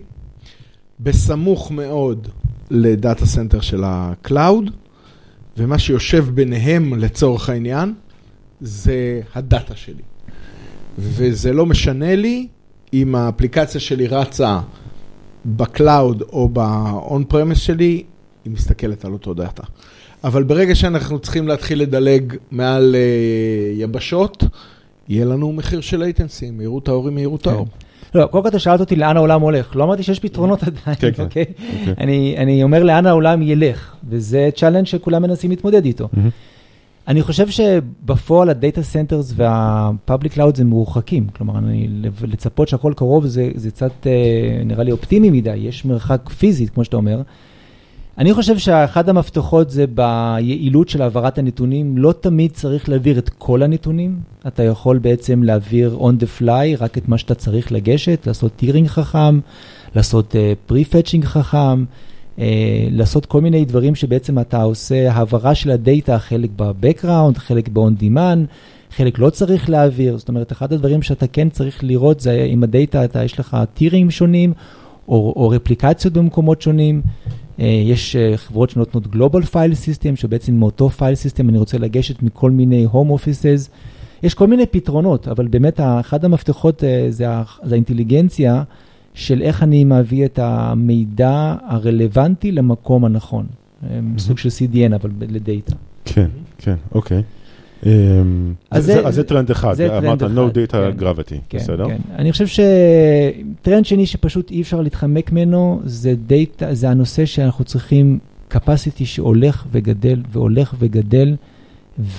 בסמוך 0.99 1.71
מאוד 1.71 2.27
ל 2.71 2.82
data 2.82 3.25
center 3.25 3.61
של 3.61 3.83
ה 3.85 3.98
cloud, 3.98 4.71
ומה 5.57 5.79
שיושב 5.79 6.29
ביניהם 6.33 6.93
לצורך 6.93 7.49
העניין, 7.49 7.93
זה 8.61 9.21
ה 9.35 9.43
data 9.43 9.75
שלי. 9.75 10.03
וזה 10.97 11.53
לא 11.53 11.65
משנה 11.65 12.15
לי 12.15 12.47
אם 12.93 13.15
האפליקציה 13.15 13.81
שלי 13.81 14.07
רצה 14.07 14.59
ב 15.45 15.58
cloud 15.58 16.21
או 16.21 16.49
ב-on-premise 16.53 17.55
שלי, 17.55 18.03
היא 18.45 18.53
מסתכלת 18.53 19.05
על 19.05 19.13
אותו 19.13 19.33
data. 19.33 19.63
אבל 20.23 20.43
ברגע 20.43 20.75
שאנחנו 20.75 21.19
צריכים 21.19 21.47
להתחיל 21.47 21.81
לדלג 21.81 22.33
מעל 22.51 22.95
אה, 22.95 23.81
יבשות, 23.81 24.43
יהיה 25.09 25.25
לנו 25.25 25.53
מחיר 25.53 25.81
של 25.81 26.03
latency, 26.03 26.51
מהירות 26.51 26.87
האור 26.87 27.07
היא 27.07 27.15
מהירות 27.15 27.47
האור. 27.47 27.65
כן. 27.65 28.19
לא, 28.19 28.25
קודם 28.25 28.43
כל 28.43 28.49
אתה 28.49 28.59
שאלת 28.59 28.79
אותי 28.79 28.95
לאן 28.95 29.17
העולם 29.17 29.41
הולך, 29.41 29.75
לא 29.75 29.83
אמרתי 29.83 30.03
שיש 30.03 30.19
פתרונות 30.19 30.63
עדיין, 30.63 30.95
כן, 30.99 31.11
כן. 31.13 31.23
אוקיי? 31.23 31.45
אוקיי? 31.79 31.93
אני, 31.97 32.35
אני 32.37 32.63
אומר 32.63 32.83
לאן 32.83 33.05
העולם 33.05 33.41
ילך, 33.41 33.95
וזה 34.09 34.49
challenge 34.55 34.85
שכולם 34.85 35.21
מנסים 35.21 35.49
להתמודד 35.49 35.85
איתו. 35.85 36.09
אני 37.07 37.21
חושב 37.21 37.49
שבפועל 37.49 38.49
ה 38.49 38.56
data 38.56 38.83
centers 38.83 39.33
וה 39.35 39.60
public 39.60 40.33
cloud 40.33 40.55
זה 40.55 40.63
מרוחקים, 40.63 41.27
כלומר, 41.27 41.57
אני, 41.57 41.87
לצפות 42.21 42.67
שהכל 42.67 42.93
קרוב 42.95 43.25
זה, 43.25 43.49
זה 43.55 43.71
קצת 43.71 44.07
אה, 44.07 44.61
נראה 44.65 44.83
לי 44.83 44.91
אופטימי 44.91 45.29
מדי, 45.29 45.55
יש 45.55 45.85
מרחק 45.85 46.29
פיזית, 46.29 46.69
כמו 46.69 46.83
שאתה 46.83 46.95
אומר. 46.95 47.21
אני 48.21 48.33
חושב 48.33 48.57
שאחד 48.57 49.09
המפתחות 49.09 49.69
זה 49.69 49.85
ביעילות 49.87 50.89
של 50.89 51.01
העברת 51.01 51.37
הנתונים. 51.37 51.97
לא 51.97 52.13
תמיד 52.19 52.51
צריך 52.51 52.89
להעביר 52.89 53.19
את 53.19 53.29
כל 53.29 53.63
הנתונים. 53.63 54.19
אתה 54.47 54.63
יכול 54.63 54.97
בעצם 54.97 55.43
להעביר 55.43 55.97
on 55.99 56.23
the 56.23 56.41
fly 56.41 56.77
רק 56.79 56.97
את 56.97 57.07
מה 57.07 57.17
שאתה 57.17 57.35
צריך 57.35 57.71
לגשת, 57.71 58.27
לעשות 58.27 58.51
טירינג 58.55 58.87
חכם, 58.87 59.39
לעשות 59.95 60.35
uh, 60.35 60.71
pre-fetching 60.71 61.25
חכם, 61.25 61.83
uh, 62.37 62.41
לעשות 62.91 63.25
כל 63.25 63.41
מיני 63.41 63.65
דברים 63.65 63.95
שבעצם 63.95 64.39
אתה 64.39 64.61
עושה 64.61 65.11
העברה 65.11 65.55
של 65.55 65.71
הדאטה, 65.71 66.19
חלק 66.19 66.49
ב-background, 66.55 67.39
חלק 67.39 67.69
ב-on 67.69 68.03
demand. 68.03 68.47
חלק 68.95 69.19
לא 69.19 69.29
צריך 69.29 69.69
להעביר, 69.69 70.17
זאת 70.17 70.29
אומרת, 70.29 70.51
אחד 70.51 70.73
הדברים 70.73 71.01
שאתה 71.01 71.27
כן 71.27 71.49
צריך 71.49 71.83
לראות 71.83 72.19
זה 72.19 72.47
אם 72.53 72.63
הדאטה, 72.63 73.05
אתה, 73.05 73.23
יש 73.23 73.39
לך 73.39 73.57
טירים 73.73 74.11
שונים 74.11 74.53
או, 75.07 75.33
או 75.35 75.49
רפליקציות 75.49 76.13
במקומות 76.13 76.61
שונים. 76.61 77.01
אה, 77.61 77.65
יש 77.65 78.15
אה, 78.15 78.37
חברות 78.37 78.69
שנותנות 78.69 79.05
Global 79.05 79.45
File 79.53 79.75
System, 79.85 80.15
שבעצם 80.15 80.53
מאותו 80.53 80.89
File 80.97 81.35
System 81.35 81.49
אני 81.49 81.57
רוצה 81.57 81.77
לגשת 81.77 82.23
מכל 82.23 82.51
מיני 82.51 82.87
Home 82.93 83.19
Offices. 83.19 83.69
יש 84.23 84.33
כל 84.33 84.47
מיני 84.47 84.65
פתרונות, 84.65 85.27
אבל 85.27 85.47
באמת 85.47 85.79
אחד 85.99 86.25
המפתחות 86.25 86.83
אה, 86.83 87.05
זה, 87.09 87.27
זה 87.63 87.73
האינטליגנציה 87.73 88.63
של 89.13 89.41
איך 89.41 89.63
אני 89.63 89.83
מביא 89.83 90.25
את 90.25 90.39
המידע 90.39 91.55
הרלוונטי 91.67 92.51
למקום 92.51 93.05
הנכון. 93.05 93.45
Mm-hmm. 93.45 93.85
סוג 94.17 94.37
של 94.37 94.49
CDN, 94.49 94.95
אבל 94.95 95.11
ל 95.19 95.29
data. 95.29 95.75
כן, 96.05 96.27
כן, 96.57 96.75
אוקיי. 96.95 97.23
אמ, 97.85 98.53
אז 98.71 98.91
זה 99.09 99.23
טרנד 99.23 99.51
אחד, 99.51 99.81
אמרת 99.81 100.21
no 100.21 100.53
data 100.53 100.71
כן. 100.71 100.91
gravity, 100.99 101.35
כן, 101.49 101.57
בסדר? 101.57 101.87
כן, 101.87 101.97
אני 102.15 102.31
חושב 102.31 102.47
שטרנד 102.47 103.85
שני 103.85 104.05
שפשוט 104.05 104.51
אי 104.51 104.61
אפשר 104.61 104.81
להתחמק 104.81 105.31
ממנו, 105.31 105.81
זה 105.85 106.13
דאטה, 106.27 106.73
זה 106.73 106.89
הנושא 106.89 107.25
שאנחנו 107.25 107.65
צריכים 107.65 108.19
capacity 108.53 109.05
שהולך 109.05 109.65
וגדל 109.71 110.21
והולך 110.31 110.75
וגדל, 110.79 111.35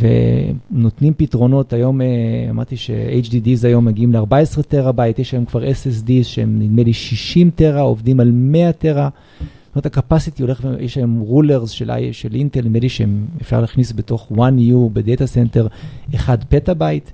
ונותנים 0.01 1.15
פתרונות, 1.17 1.73
היום 1.73 2.01
אה, 2.01 2.07
אמרתי 2.51 2.77
ש-HDDs 2.77 3.67
היום 3.67 3.85
מגיעים 3.85 4.13
ל-14 4.13 4.63
טראבייט, 4.63 5.19
יש 5.19 5.33
היום 5.33 5.45
כבר 5.45 5.63
SSDs 5.63 6.25
שהם 6.25 6.59
נדמה 6.59 6.83
לי 6.83 6.93
60 6.93 7.51
טרה, 7.51 7.81
עובדים 7.81 8.21
על 8.21 8.31
100 8.33 8.73
טרה. 8.73 9.09
זאת 9.75 9.87
אומרת, 9.87 9.97
ה-capacity 9.97 10.41
הולך, 10.41 10.67
יש 10.81 10.97
היום 10.97 11.21
rulers 11.21 11.71
של, 11.71 11.91
של 12.13 12.35
אינטל, 12.35 12.61
נדמה 12.61 12.79
לי 12.79 12.89
שאפשר 12.89 13.61
להכניס 13.61 13.93
בתוך 13.93 14.33
1U 14.33 14.91
ב 14.93 15.00
data 15.00 15.27
center 15.27 15.67
1 16.15 16.45
פטאבייט, 16.49 17.11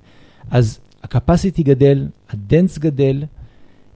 אז 0.51 0.79
ה-capacity 1.03 1.62
גדל, 1.62 2.07
ה-dense 2.31 2.81
גדל, 2.81 3.25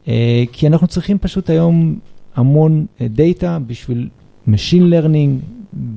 אה, 0.09 0.45
כי 0.53 0.67
אנחנו 0.67 0.87
צריכים 0.87 1.19
פשוט 1.19 1.51
היום 1.51 1.99
המון 2.35 2.87
דאטה 3.01 3.53
אה, 3.53 3.59
בשביל 3.59 4.09
Machine 4.49 4.93
Learning, 4.93 5.45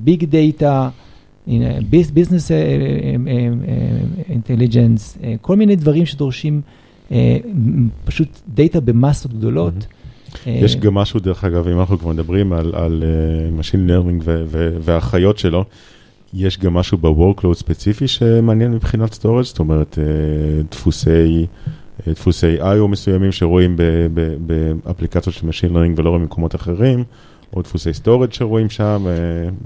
Big 0.06 0.22
Data, 0.22 0.90
Business 1.92 2.52
Intelligence, 4.30 5.18
כל 5.42 5.56
מיני 5.56 5.76
דברים 5.76 6.06
שדורשים 6.06 6.62
פשוט 8.06 8.28
דאטה 8.54 8.80
במסות 8.80 9.34
גדולות. 9.34 9.74
Mm-hmm. 9.74 10.05
יש 10.48 10.76
גם 10.76 10.94
משהו, 10.94 11.20
דרך 11.20 11.44
אגב, 11.44 11.68
אם 11.68 11.80
אנחנו 11.80 12.00
כבר 12.00 12.10
מדברים 12.10 12.54
על, 12.54 12.72
על 12.76 13.04
אה, 13.04 13.62
Machine 13.62 13.90
Learning 13.90 14.24
והחיות 14.82 15.38
שלו, 15.38 15.66
יש 16.34 16.60
גם 16.60 16.74
משהו 16.74 16.98
ב-workload 16.98 17.54
ספציפי 17.54 18.08
שמעניין 18.08 18.72
מבחינת 18.72 19.14
storage, 19.14 19.44
זאת 19.44 19.60
אומרת, 19.60 19.98
uh, 19.98 20.72
דפוסי, 20.72 21.46
דפוסי 22.08 22.58
IO 22.60 22.88
מסוימים 22.88 23.32
שרואים 23.32 23.76
באפליקציות 24.86 25.36
של 25.36 25.48
Machine 25.50 25.72
Learning 25.72 25.94
ולא 25.96 26.12
במקומות 26.12 26.56
אחרים, 26.56 27.04
או 27.56 27.62
דפוסי 27.62 27.90
storage 27.90 28.36
שרואים 28.36 28.70
שם 28.70 29.06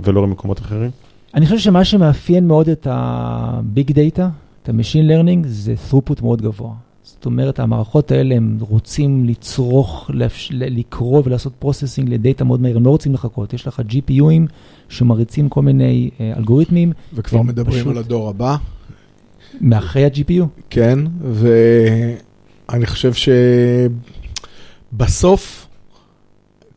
ולא 0.04 0.22
במקומות 0.22 0.60
אחרים. 0.60 0.92
אני 1.34 1.46
חושב 1.46 1.58
שמה 1.58 1.86
שמאפיין 1.86 2.48
מאוד 2.48 2.70
את 2.70 2.88
ה-Big 2.88 3.90
Data, 3.92 4.22
את 4.64 4.70
ה-Machine 4.70 5.10
Learning, 5.10 5.48
זה 5.48 5.74
throughput 5.90 6.22
מאוד 6.22 6.42
גבוה. 6.42 6.74
זאת 7.20 7.26
אומרת, 7.26 7.60
המערכות 7.60 8.12
האלה, 8.12 8.36
הם 8.36 8.58
רוצים 8.60 9.26
לצרוך, 9.26 10.12
לקרוא 10.54 11.22
ולעשות 11.26 11.54
processing 11.60 12.10
לדאטה 12.10 12.44
מאוד 12.44 12.62
מהיר, 12.62 12.78
הם 12.78 12.86
לא 12.86 12.90
רוצים 12.90 13.14
לחכות. 13.14 13.54
יש 13.54 13.68
לך 13.68 13.82
GPU 13.90 14.27
ים 14.27 14.52
שמריצים 14.90 15.50
כל 15.50 15.62
מיני 15.62 16.10
אה, 16.18 16.38
אלגוריתמים. 16.38 16.92
וכבר 17.14 17.42
מדברים 17.42 17.80
פשוט... 17.82 17.88
על 17.92 17.98
הדור 17.98 18.30
הבא. 18.30 18.56
מאחרי 19.62 20.06
ה-GPU? 20.06 20.44
כן, 20.70 21.00
ואני 22.70 22.86
חושב 22.86 23.12
שבסוף, 24.94 25.68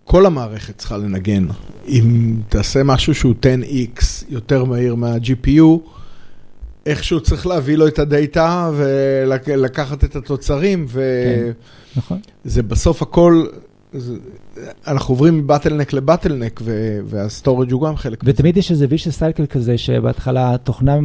כל 0.04 0.26
המערכת 0.26 0.78
צריכה 0.78 0.96
לנגן. 0.96 1.46
אם 1.88 2.34
תעשה 2.48 2.82
משהו 2.82 3.14
שהוא 3.14 3.34
10x 3.42 4.04
יותר 4.28 4.64
מהיר 4.64 4.94
מה-GPU, 4.94 5.78
איכשהו 6.86 7.20
צריך 7.20 7.46
להביא 7.46 7.76
לו 7.76 7.86
את 7.86 7.98
הדאטה 7.98 8.70
ולקחת 8.74 10.04
את 10.04 10.16
התוצרים, 10.16 10.86
וזה 10.88 11.52
כן, 11.94 12.00
נכון. 12.00 12.18
בסוף 12.44 13.02
הכל, 13.02 13.46
אנחנו 14.86 15.14
עוברים 15.14 15.38
מ 15.38 15.43
bottleneck 15.43 15.92
ל 15.92 15.98
bottleneck, 15.98 16.60
וה 17.04 17.19
storage 17.19 17.72
הוא 17.72 17.82
גם 17.82 17.96
חלק 17.96 18.22
מזה. 18.22 18.32
ותמיד 18.32 18.56
יש 18.56 18.70
איזה 18.70 18.86
ויש 18.88 19.08
cycle 19.08 19.46
כזה, 19.46 19.78
שבהתחלה 19.78 20.54
התוכנה 20.54 20.98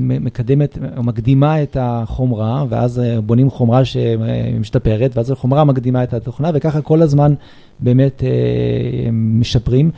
מקדמת 0.00 0.78
או 0.96 1.02
מקדימה 1.02 1.62
את 1.62 1.76
החומרה, 1.80 2.64
ואז 2.68 2.98
אה, 2.98 3.20
בונים 3.20 3.50
חומרה 3.50 3.84
שמשתפרת, 3.84 5.16
ואז 5.16 5.30
החומרה 5.30 5.64
מקדימה 5.64 6.04
את 6.04 6.14
התוכנה, 6.14 6.50
וככה 6.54 6.80
כל 6.80 7.02
הזמן 7.02 7.34
באמת 7.80 8.22
אה, 8.22 9.10
משפרים. 9.12 9.90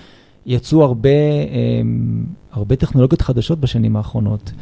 יצאו 0.46 0.82
הרבה, 0.82 1.08
אה, 1.08 1.80
הרבה 2.52 2.76
טכנולוגיות 2.76 3.22
חדשות 3.22 3.60
בשנים 3.60 3.96
האחרונות. 3.96 4.52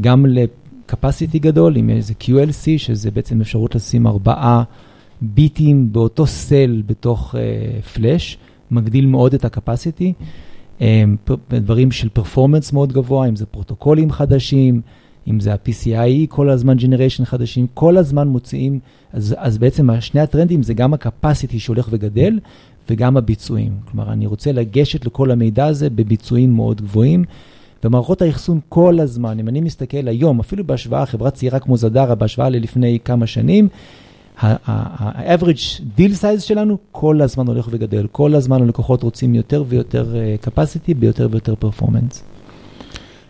גם 0.00 0.26
ל-capacity 0.26 1.38
גדול, 1.38 1.76
עם 1.76 1.90
איזה 1.90 2.14
QLC, 2.20 2.64
שזה 2.76 3.10
בעצם 3.10 3.40
אפשרות 3.40 3.74
לשים 3.74 4.06
ארבעה 4.06 4.62
ביטים 5.20 5.92
באותו 5.92 6.26
סל 6.26 6.82
בתוך 6.86 7.34
פלאש, 7.94 8.34
uh, 8.34 8.74
מגדיל 8.74 9.06
מאוד 9.06 9.34
את 9.34 9.44
ה-capacity. 9.44 10.12
Um, 10.78 10.82
דברים 11.50 11.90
של 11.90 12.08
פרפורמנס 12.08 12.72
מאוד 12.72 12.92
גבוה, 12.92 13.28
אם 13.28 13.36
זה 13.36 13.46
פרוטוקולים 13.46 14.12
חדשים, 14.12 14.80
אם 15.28 15.40
זה 15.40 15.52
ה-PCIe, 15.52 16.26
כל 16.28 16.50
הזמן 16.50 16.76
ג'נריישן 16.76 17.24
חדשים, 17.24 17.66
כל 17.74 17.96
הזמן 17.96 18.28
מוציאים, 18.28 18.80
אז, 19.12 19.34
אז 19.38 19.58
בעצם 19.58 20.00
שני 20.00 20.20
הטרנדים 20.20 20.62
זה 20.62 20.74
גם 20.74 20.94
ה-capacity 20.94 21.58
שהולך 21.58 21.88
וגדל, 21.90 22.38
וגם 22.90 23.16
הביצועים. 23.16 23.72
כלומר, 23.84 24.12
אני 24.12 24.26
רוצה 24.26 24.52
לגשת 24.52 25.06
לכל 25.06 25.30
המידע 25.30 25.66
הזה 25.66 25.90
בביצועים 25.90 26.54
מאוד 26.54 26.80
גבוהים. 26.80 27.24
ומערכות 27.86 28.22
האחסון 28.22 28.60
כל 28.68 29.00
הזמן, 29.00 29.38
אם 29.38 29.48
אני 29.48 29.60
מסתכל 29.60 30.08
היום, 30.08 30.40
אפילו 30.40 30.64
בהשוואה, 30.66 31.06
חברה 31.06 31.30
צעירה 31.30 31.58
כמו 31.58 31.76
זדרה, 31.76 32.14
בהשוואה 32.14 32.48
ללפני 32.48 32.98
כמה 33.04 33.26
שנים, 33.26 33.68
ה-average 34.40 35.80
deal 35.98 36.22
size 36.22 36.40
שלנו 36.40 36.78
כל 36.92 37.22
הזמן 37.22 37.46
הולך 37.46 37.68
וגדל, 37.70 38.06
כל 38.12 38.34
הזמן 38.34 38.62
הלקוחות 38.62 39.02
רוצים 39.02 39.34
יותר 39.34 39.64
ויותר 39.68 40.16
אה, 40.16 40.36
capacity 40.46 40.94
ביותר 40.98 41.28
ויותר 41.30 41.54
performance. 41.62 42.14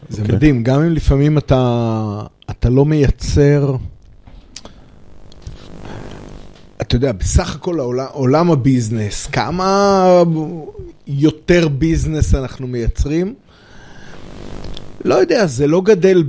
זה 0.08 0.18
okay. 0.18 0.20
אוקיי. 0.20 0.34
מדהים, 0.36 0.62
גם 0.62 0.82
אם 0.82 0.92
לפעמים 0.92 1.38
אתה, 1.38 2.22
אתה 2.50 2.70
לא 2.70 2.84
מייצר, 2.84 3.76
אתה 6.80 6.96
יודע, 6.96 7.12
בסך 7.12 7.54
הכל 7.54 7.80
העולם, 7.80 8.06
עולם 8.12 8.50
הביזנס, 8.50 9.26
כמה 9.26 10.22
יותר 11.06 11.68
ביזנס 11.68 12.34
אנחנו 12.34 12.66
מייצרים, 12.66 13.34
לא 15.04 15.14
יודע, 15.14 15.46
זה 15.46 15.66
לא 15.66 15.80
גדל 15.80 16.24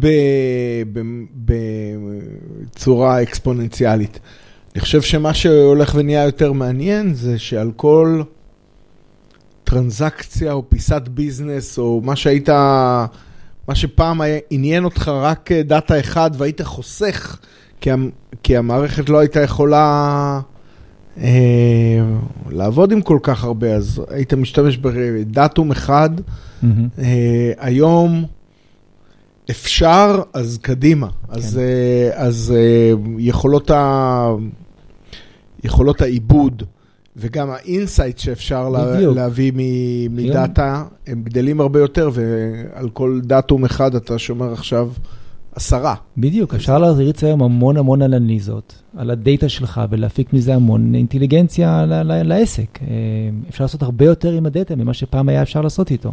בצורה 2.75 3.21
אקספוננציאלית. 3.21 4.19
אני 4.75 4.81
חושב 4.81 5.01
שמה 5.01 5.33
שהולך 5.33 5.95
ונהיה 5.95 6.23
יותר 6.23 6.51
מעניין 6.51 7.13
זה 7.13 7.39
שעל 7.39 7.71
כל 7.75 8.21
טרנזקציה 9.63 10.51
או 10.51 10.69
פיסת 10.69 11.01
ביזנס 11.07 11.77
או 11.77 12.01
מה 12.03 12.15
שהיית, 12.15 12.49
מה 13.67 13.75
שפעם 13.75 14.21
היה, 14.21 14.39
עניין 14.49 14.83
אותך 14.83 15.07
רק 15.07 15.51
דאטה 15.51 15.99
אחד 15.99 16.31
והיית 16.37 16.61
חוסך 16.61 17.37
כי, 17.81 17.89
כי 18.43 18.57
המערכת 18.57 19.09
לא 19.09 19.17
הייתה 19.17 19.41
יכולה 19.41 20.39
אה, 21.17 21.99
לעבוד 22.49 22.91
עם 22.91 23.01
כל 23.01 23.19
כך 23.23 23.43
הרבה, 23.43 23.75
אז 23.75 24.01
היית 24.09 24.33
משתמש 24.33 24.77
בדאטום 24.77 25.71
אחד. 25.71 26.09
Mm-hmm. 26.17 26.65
אה, 26.99 27.51
היום... 27.57 28.25
אפשר, 29.49 30.21
אז 30.33 30.59
קדימה. 30.61 31.07
כן. 31.07 31.33
אז, 31.33 31.57
אה, 31.57 32.09
אז 32.13 32.53
אה, 32.55 32.93
יכולות, 33.17 33.71
ה... 33.71 34.29
יכולות 35.63 36.01
העיבוד 36.01 36.63
וגם 37.15 37.49
ה 37.49 37.58
insight 37.58 38.17
שאפשר 38.17 38.69
בדיוק. 38.71 39.15
להביא 39.15 39.51
מדאטה, 40.09 40.83
הם 41.07 41.23
גדלים 41.23 41.61
הרבה 41.61 41.79
יותר, 41.79 42.09
ועל 42.13 42.89
כל 42.89 43.19
datum 43.23 43.65
אחד 43.65 43.95
אתה 43.95 44.19
שומר 44.19 44.53
עכשיו 44.53 44.89
עשרה. 45.55 45.95
בדיוק, 46.17 46.53
אפשר 46.53 46.79
להריץ 46.79 47.23
היום 47.23 47.43
המון 47.43 47.77
המון 47.77 48.01
אנליזות 48.01 48.81
על 48.97 49.11
הדאטה 49.11 49.49
שלך 49.49 49.81
ולהפיק 49.89 50.33
מזה 50.33 50.55
המון 50.55 50.95
אינטליגנציה 50.95 51.85
לעסק. 52.05 52.79
אה, 52.81 52.87
אפשר 53.49 53.63
לעשות 53.63 53.83
הרבה 53.83 54.05
יותר 54.05 54.31
עם 54.31 54.45
הדאטה 54.45 54.75
ממה 54.75 54.93
שפעם 54.93 55.29
היה 55.29 55.41
אפשר 55.41 55.61
לעשות 55.61 55.91
איתו. 55.91 56.11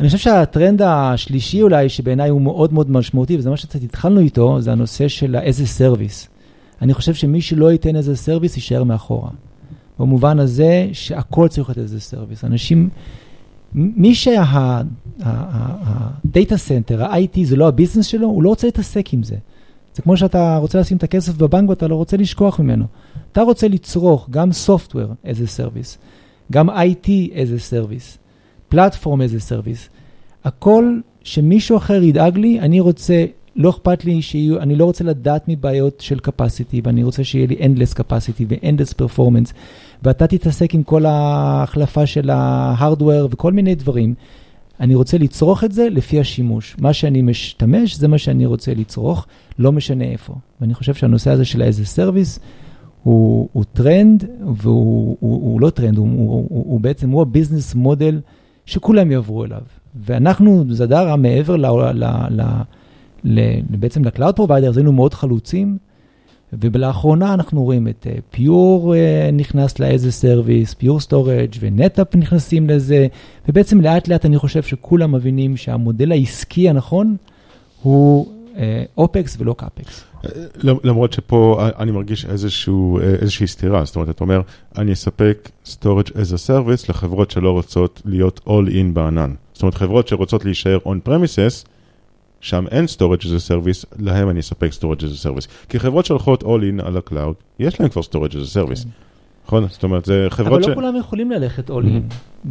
אני 0.00 0.08
חושב 0.08 0.18
שהטרנד 0.18 0.82
השלישי 0.82 1.62
אולי, 1.62 1.88
שבעיניי 1.88 2.28
הוא 2.28 2.40
מאוד 2.40 2.72
מאוד 2.72 2.90
משמעותי, 2.90 3.36
וזה 3.36 3.50
מה 3.50 3.56
שקצת 3.56 3.82
התחלנו 3.82 4.20
איתו, 4.20 4.60
זה 4.60 4.72
הנושא 4.72 5.08
של 5.08 5.36
as 5.36 5.66
a 5.66 5.73
service. 5.73 6.28
אני 6.82 6.94
חושב 6.94 7.14
שמי 7.14 7.40
שלא 7.40 7.72
ייתן 7.72 7.96
as 7.96 8.16
a 8.16 8.20
service, 8.20 8.56
יישאר 8.56 8.84
מאחורה. 8.84 9.30
במובן 9.98 10.38
הזה 10.38 10.88
שהכל 10.92 11.48
צריך 11.48 11.68
להיות 11.68 11.78
as 11.78 12.00
a 12.00 12.05
service. 12.05 12.44
אנשים, 12.44 12.88
מי 13.74 14.14
שה 14.14 14.45
data 14.45 14.86
center, 16.56 17.04
ה-IT 17.04 17.38
זה 17.44 17.56
לא 17.56 17.68
ה 17.68 17.72
business 17.72 18.06
שלו, 18.06 18.26
הוא 18.26 18.42
לא 18.42 18.48
רוצה 18.48 18.66
להתעסק 18.66 19.14
עם 19.14 19.22
זה. 19.22 19.36
זה 19.94 20.02
כמו 20.02 20.16
שאתה 20.16 20.56
רוצה 20.56 20.80
לשים 20.80 20.96
את 20.96 21.02
הכסף 21.02 21.36
בבנק 21.36 21.70
ואתה 21.70 21.88
לא 21.88 21.96
רוצה 21.96 22.16
לשכוח 22.16 22.60
ממנו. 22.60 22.84
אתה 23.32 23.42
רוצה 23.42 23.68
לצרוך 23.68 24.28
גם 24.30 24.50
software 24.66 25.14
as 25.24 25.46
a 25.46 25.52
service, 25.52 25.98
גם 26.52 26.70
IT 26.70 27.08
as 27.32 27.58
a 27.58 27.65
service. 27.65 28.18
platform 28.74 29.20
as 29.20 29.40
a 29.40 29.45
service. 29.45 29.88
הכל 30.44 30.98
שמישהו 31.24 31.76
אחר 31.76 32.02
ידאג 32.02 32.38
לי, 32.38 32.60
אני 32.60 32.80
רוצה, 32.80 33.24
לא 33.56 33.70
אכפת 33.70 34.04
לי 34.04 34.22
שיהיו, 34.22 34.60
אני 34.60 34.76
לא 34.76 34.84
רוצה 34.84 35.04
לדעת 35.04 35.48
מבעיות 35.48 36.00
של 36.00 36.18
capacity, 36.28 36.80
ואני 36.84 37.02
רוצה 37.02 37.24
שיהיה 37.24 37.46
לי 37.46 37.56
endless 37.56 37.94
capacity 37.98 38.44
ו-endless 38.48 38.94
performance, 39.02 39.52
ואתה 40.02 40.26
תתעסק 40.26 40.74
עם 40.74 40.82
כל 40.82 41.06
ההחלפה 41.06 42.06
של 42.06 42.30
ה 42.30 42.41
hardware 42.41 43.28
וכל 43.30 43.52
מיני 43.52 43.74
דברים. 43.74 44.14
אני 44.80 44.94
רוצה 44.94 45.18
לצרוך 45.18 45.64
את 45.64 45.72
זה 45.72 45.88
לפי 45.90 46.20
השימוש. 46.20 46.76
מה 46.78 46.92
שאני 46.92 47.22
משתמש, 47.22 47.96
זה 47.96 48.08
מה 48.08 48.18
שאני 48.18 48.46
רוצה 48.46 48.74
לצרוך, 48.74 49.26
לא 49.58 49.72
משנה 49.72 50.04
איפה. 50.04 50.34
ואני 50.60 50.74
חושב 50.74 50.94
שהנושא 50.94 51.30
הזה 51.30 51.44
של 51.44 51.62
as 51.62 51.86
a 51.86 51.92
service, 51.92 52.38
הוא, 53.02 53.48
הוא 53.52 53.64
טרנד, 53.72 54.24
והוא 54.54 55.16
הוא, 55.20 55.42
הוא 55.42 55.60
לא 55.60 55.70
טרנד, 55.70 55.98
הוא, 55.98 56.08
הוא, 56.08 56.46
הוא, 56.48 56.64
הוא 56.66 56.80
בעצם, 56.80 57.10
הוא 57.10 57.22
ה 57.22 57.28
business 57.28 57.74
model 57.74 58.20
שכולם 58.66 59.10
יעברו 59.10 59.44
אליו. 59.44 59.60
ואנחנו, 59.96 60.64
Zadara, 60.68 61.16
מעבר 61.16 61.56
ל, 61.56 61.66
ל, 61.94 62.04
ל, 62.30 62.42
ל, 63.24 63.60
בעצם 63.70 64.04
ל 64.04 64.09
cloud 64.09 64.36
provider, 64.36 64.72
היינו 64.76 64.92
מאוד 64.92 65.14
חלוצים, 65.14 65.78
ולאחרונה 66.52 67.34
אנחנו 67.34 67.64
רואים 67.64 67.88
את 67.88 68.06
Pure 68.30 68.94
אה, 68.94 68.96
אה, 68.96 69.34
נכנס 69.34 69.78
ל 69.78 69.89
as 69.89 70.12
a 70.12 70.19
service, 70.19 70.74
Pure 70.74 71.00
Storage 71.00 71.50
ו 71.60 71.68
NetApp 71.68 72.16
נכנסים 72.16 72.70
לזה, 72.70 73.06
ובעצם 73.48 73.80
לאט 73.80 74.08
לאט 74.08 74.26
אני 74.26 74.38
חושב 74.38 74.62
שכולם 74.62 75.12
מבינים 75.12 75.56
שהמודל 75.56 76.12
העסקי 76.12 76.68
הנכון 76.68 77.16
הוא 77.82 78.26
opex 78.96 79.36
אה, 79.36 79.40
ולא 79.40 79.54
capex. 79.58 80.04
למרות 80.62 81.12
שפה 81.12 81.68
אני 81.78 81.90
מרגיש 81.90 82.24
איזשהו, 82.24 83.00
איזושהי 83.00 83.46
סתירה, 83.46 83.84
זאת 83.84 83.96
אומרת, 83.96 84.10
אתה 84.10 84.24
אומר, 84.24 84.40
אני 84.78 84.92
אספק 84.92 85.50
storage 85.66 86.10
as 86.10 86.32
a 86.34 86.48
service 86.48 86.86
לחברות 86.88 87.30
שלא 87.30 87.50
רוצות 87.50 88.02
להיות 88.04 88.40
all 88.46 88.70
in 88.70 88.92
בענן. 88.92 89.34
זאת 89.52 89.62
אומרת, 89.62 89.74
חברות 89.74 90.08
שרוצות 90.08 90.44
להישאר 90.44 90.78
on 90.86 91.08
premises, 91.08 91.66
שם 92.40 92.64
אין 92.70 92.84
storage 92.84 93.22
as 93.22 93.24
a 93.24 93.50
service, 93.50 93.86
להם 93.98 94.30
אני 94.30 94.40
אספק 94.40 94.70
storage 94.72 95.00
as 95.00 95.24
a 95.24 95.26
service. 95.26 95.48
כי 95.68 95.78
חברות 95.78 96.04
שהולכות 96.06 96.42
all 96.42 96.46
in 96.46 96.86
על 96.86 96.96
ה-cloud, 96.96 97.34
יש 97.58 97.80
להם 97.80 97.88
כבר 97.88 98.02
storage 98.02 98.32
as 98.32 98.56
a 98.56 98.56
service. 98.56 98.86
נכון? 99.46 99.66
זאת 99.70 99.82
אומרת, 99.82 100.04
זה 100.04 100.26
חברות 100.30 100.62
ש... 100.62 100.66
אבל 100.66 100.70
לא 100.70 100.80
כולם 100.80 100.96
יכולים 100.96 101.30
ללכת 101.30 101.70
in. 101.70 101.72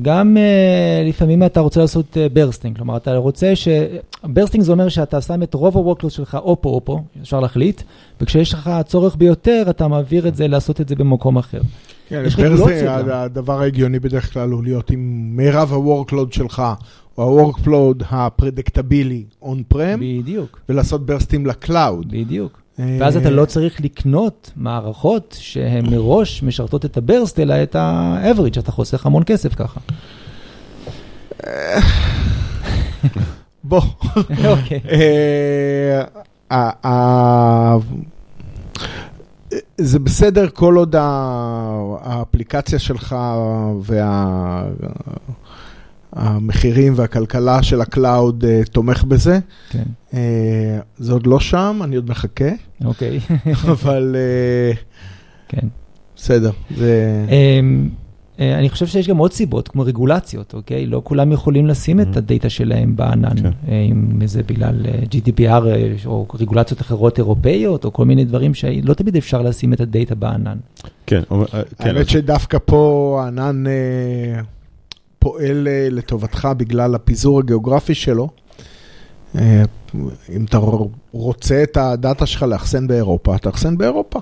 גם 0.01 0.37
אה, 0.37 1.09
לפעמים 1.09 1.43
אתה 1.43 1.59
רוצה 1.59 1.81
לעשות 1.81 2.17
bursting, 2.33 2.75
אה, 2.75 2.77
כלומר, 2.77 2.97
אתה 2.97 3.17
רוצה 3.17 3.55
ש... 3.55 3.67
bursting 4.23 4.63
זה 4.63 4.71
אומר 4.71 4.89
שאתה 4.89 5.21
שם 5.21 5.43
את 5.43 5.53
רוב 5.53 5.77
ה-workload 5.77 6.09
שלך 6.09 6.37
או 6.41 6.61
פה 6.61 6.69
או 6.69 6.85
פה, 6.85 6.99
אפשר 7.21 7.39
להחליט, 7.39 7.81
וכשיש 8.21 8.53
לך 8.53 8.69
צורך 8.85 9.15
ביותר, 9.15 9.63
אתה 9.69 9.87
מעביר 9.87 10.27
את 10.27 10.35
זה, 10.35 10.47
לעשות 10.47 10.81
את 10.81 10.89
זה 10.89 10.95
במקום 10.95 11.37
אחר. 11.37 11.61
כן, 12.09 12.23
bursting, 12.37 12.87
הדבר 13.09 13.61
ההגיוני 13.61 13.99
בדרך 13.99 14.33
כלל 14.33 14.49
הוא 14.49 14.63
להיות 14.63 14.89
עם 14.89 15.29
מירב 15.35 15.73
ה-workload 15.73 16.35
שלך, 16.35 16.63
או 17.17 17.39
ה-workload 17.39 18.03
ה 18.09 18.18
predictable 18.18 19.15
י 19.15 19.23
on-prem, 19.43 19.99
בדיוק. 19.99 20.59
ולעשות 20.69 21.05
burst 21.05 21.34
ים 21.34 21.45
ל 21.45 21.54
cloud. 21.54 22.07
בדיוק. 22.11 22.62
ואז 22.79 23.17
אתה 23.17 23.29
לא 23.29 23.45
צריך 23.45 23.81
לקנות 23.81 24.51
מערכות 24.55 25.37
שהן 25.39 25.89
מראש 25.89 26.43
משרתות 26.43 26.85
את 26.85 26.97
ה 26.97 27.03
burst, 27.03 27.39
אלא 27.39 27.63
את 27.63 27.75
ה-average, 27.75 28.59
אתה 28.59 28.71
חוסך 28.71 29.05
המון 29.05 29.23
כסף 29.25 29.55
ככה. 29.55 29.79
בוא. 33.63 33.81
אוקיי. 34.47 34.79
אה, 36.51 37.77
זה 39.77 39.99
בסדר 39.99 40.49
כל 40.49 40.75
עוד 40.75 40.95
האפליקציה 42.01 42.79
שלך 42.79 43.15
והמחירים 46.15 46.93
והכלכלה 46.95 47.63
של 47.63 47.81
ה 47.81 47.92
cloud 47.92 48.45
אה, 48.47 48.61
תומך 48.71 49.03
בזה. 49.03 49.39
כן, 49.69 49.83
אה, 50.13 50.19
זה 50.97 51.13
עוד 51.13 51.27
לא 51.27 51.39
שם, 51.39 51.79
אני 51.83 51.95
עוד 51.95 52.09
מחכה, 52.09 52.49
אוקיי, 52.85 53.19
אבל 53.71 54.15
אה, 54.15 54.73
כן. 55.47 55.67
בסדר, 56.15 56.51
זה... 56.77 57.25
אמ, 57.29 57.89
אה, 58.39 58.59
אני 58.59 58.69
חושב 58.69 58.87
שיש 58.87 59.07
גם 59.09 59.17
עוד 59.17 59.33
סיבות, 59.33 59.67
כמו 59.67 59.81
רגולציות, 59.81 60.53
אוקיי? 60.53 60.85
לא 60.85 61.01
כולם 61.03 61.31
יכולים 61.31 61.67
לשים 61.67 61.99
את 62.01 62.07
Mhm. 62.13 62.17
הדאטה 62.17 62.49
שלהם 62.49 62.95
בענן, 62.95 63.35
כן. 63.41 63.51
אם 63.91 64.27
זה 64.27 64.43
בגלל 64.43 64.85
GDPR 65.11 65.63
או 66.05 66.25
רגולציות 66.39 66.81
אחרות 66.81 67.17
אירופאיות, 67.17 67.85
או 67.85 67.93
כל 67.93 68.05
מיני 68.05 68.25
דברים 68.25 68.53
שלא 68.53 68.93
תמיד 68.93 69.15
אפשר 69.15 69.41
לשים 69.41 69.73
את 69.73 69.81
הדאטה 69.81 70.15
בענן. 70.15 70.57
כן, 71.05 71.21
כן, 71.29 71.35
האמת 71.79 72.09
שדווקא 72.09 72.57
פה 72.65 73.19
הענן 73.23 73.63
אה, 73.67 74.41
פועל 75.23 75.67
אה, 75.67 75.87
לטובתך 75.91 76.47
בגלל 76.57 76.95
הפיזור 76.95 77.39
הגיאוגרפי 77.39 77.93
שלו. 77.95 78.29
אה, 79.37 79.63
אם 80.35 80.45
אתה 80.45 80.57
רוצה 81.11 81.63
את 81.63 81.77
הדאטה 81.77 82.25
שלך 82.25 82.43
לאחסן 82.43 82.87
באירופה, 82.87 83.37
תאחסן 83.37 83.77
באירופה. 83.77 84.19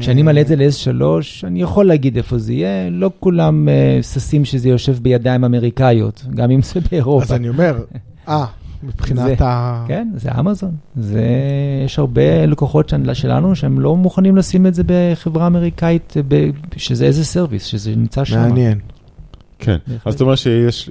כשאני 0.00 0.20
אה, 0.20 0.24
מעלה 0.26 0.40
את 0.40 0.46
זה 0.48 0.56
ל-S3, 0.56 1.02
אני 1.44 1.62
יכול 1.62 1.86
להגיד 1.86 2.16
איפה 2.16 2.38
זה 2.38 2.52
יהיה, 2.52 2.90
לא 2.90 3.10
כולם 3.20 3.68
ששים 4.02 4.44
שזה 4.44 4.68
יושב 4.68 4.96
בידיים 5.02 5.44
אמריקאיות, 5.44 6.24
גם 6.34 6.50
אם 6.50 6.62
זה 6.62 6.80
באירופה. 6.90 7.24
אז 7.24 7.32
אני 7.32 7.48
אומר, 7.48 7.78
אה, 8.28 8.44
מבחינת 8.82 9.38
זה- 9.38 9.44
ה... 9.44 9.84
כן, 9.88 10.08
זה 10.16 10.30
אמזון. 10.38 10.70
זה, 10.96 11.22
יש 11.84 11.98
הרבה 11.98 12.46
לקוחות 12.46 12.88
של- 12.88 13.14
שלנו 13.14 13.54
שהם 13.56 13.80
לא 13.80 13.96
מוכנים 13.96 14.36
לשים 14.36 14.66
את 14.66 14.74
זה 14.74 14.82
בחברה 14.86 15.46
אמריקאית, 15.46 16.14
ב- 16.28 16.50
שזה 16.76 17.04
איזה 17.04 17.24
סרוויס, 17.24 17.64
שזה 17.64 17.96
נמצא 17.96 18.24
שם. 18.24 18.40
מעניין. 18.40 18.78
כן. 19.60 19.76
אז 20.04 20.12
זאת 20.12 20.20
אומרת 20.20 20.38
שיש 20.38 20.90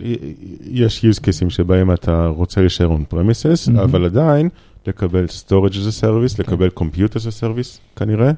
יש 0.72 1.05
use 1.05 1.20
cases 1.20 1.49
שבהם 1.49 1.91
אתה 1.91 2.28
רוצה 2.28 2.61
להישאר 2.61 2.95
on 2.95 3.13
premises, 3.13 3.70
Mhm. 3.76 3.80
אבל 3.84 4.05
עדיין 4.05 4.49
לקבל 4.88 5.26
storage 5.26 5.74
as 5.74 6.01
a 6.01 6.03
service, 6.03 6.39
לקבל 6.39 6.70
compute 6.80 7.11
as 7.13 7.22
a 7.22 7.43
service 7.43 7.80
כנראה, 7.95 8.32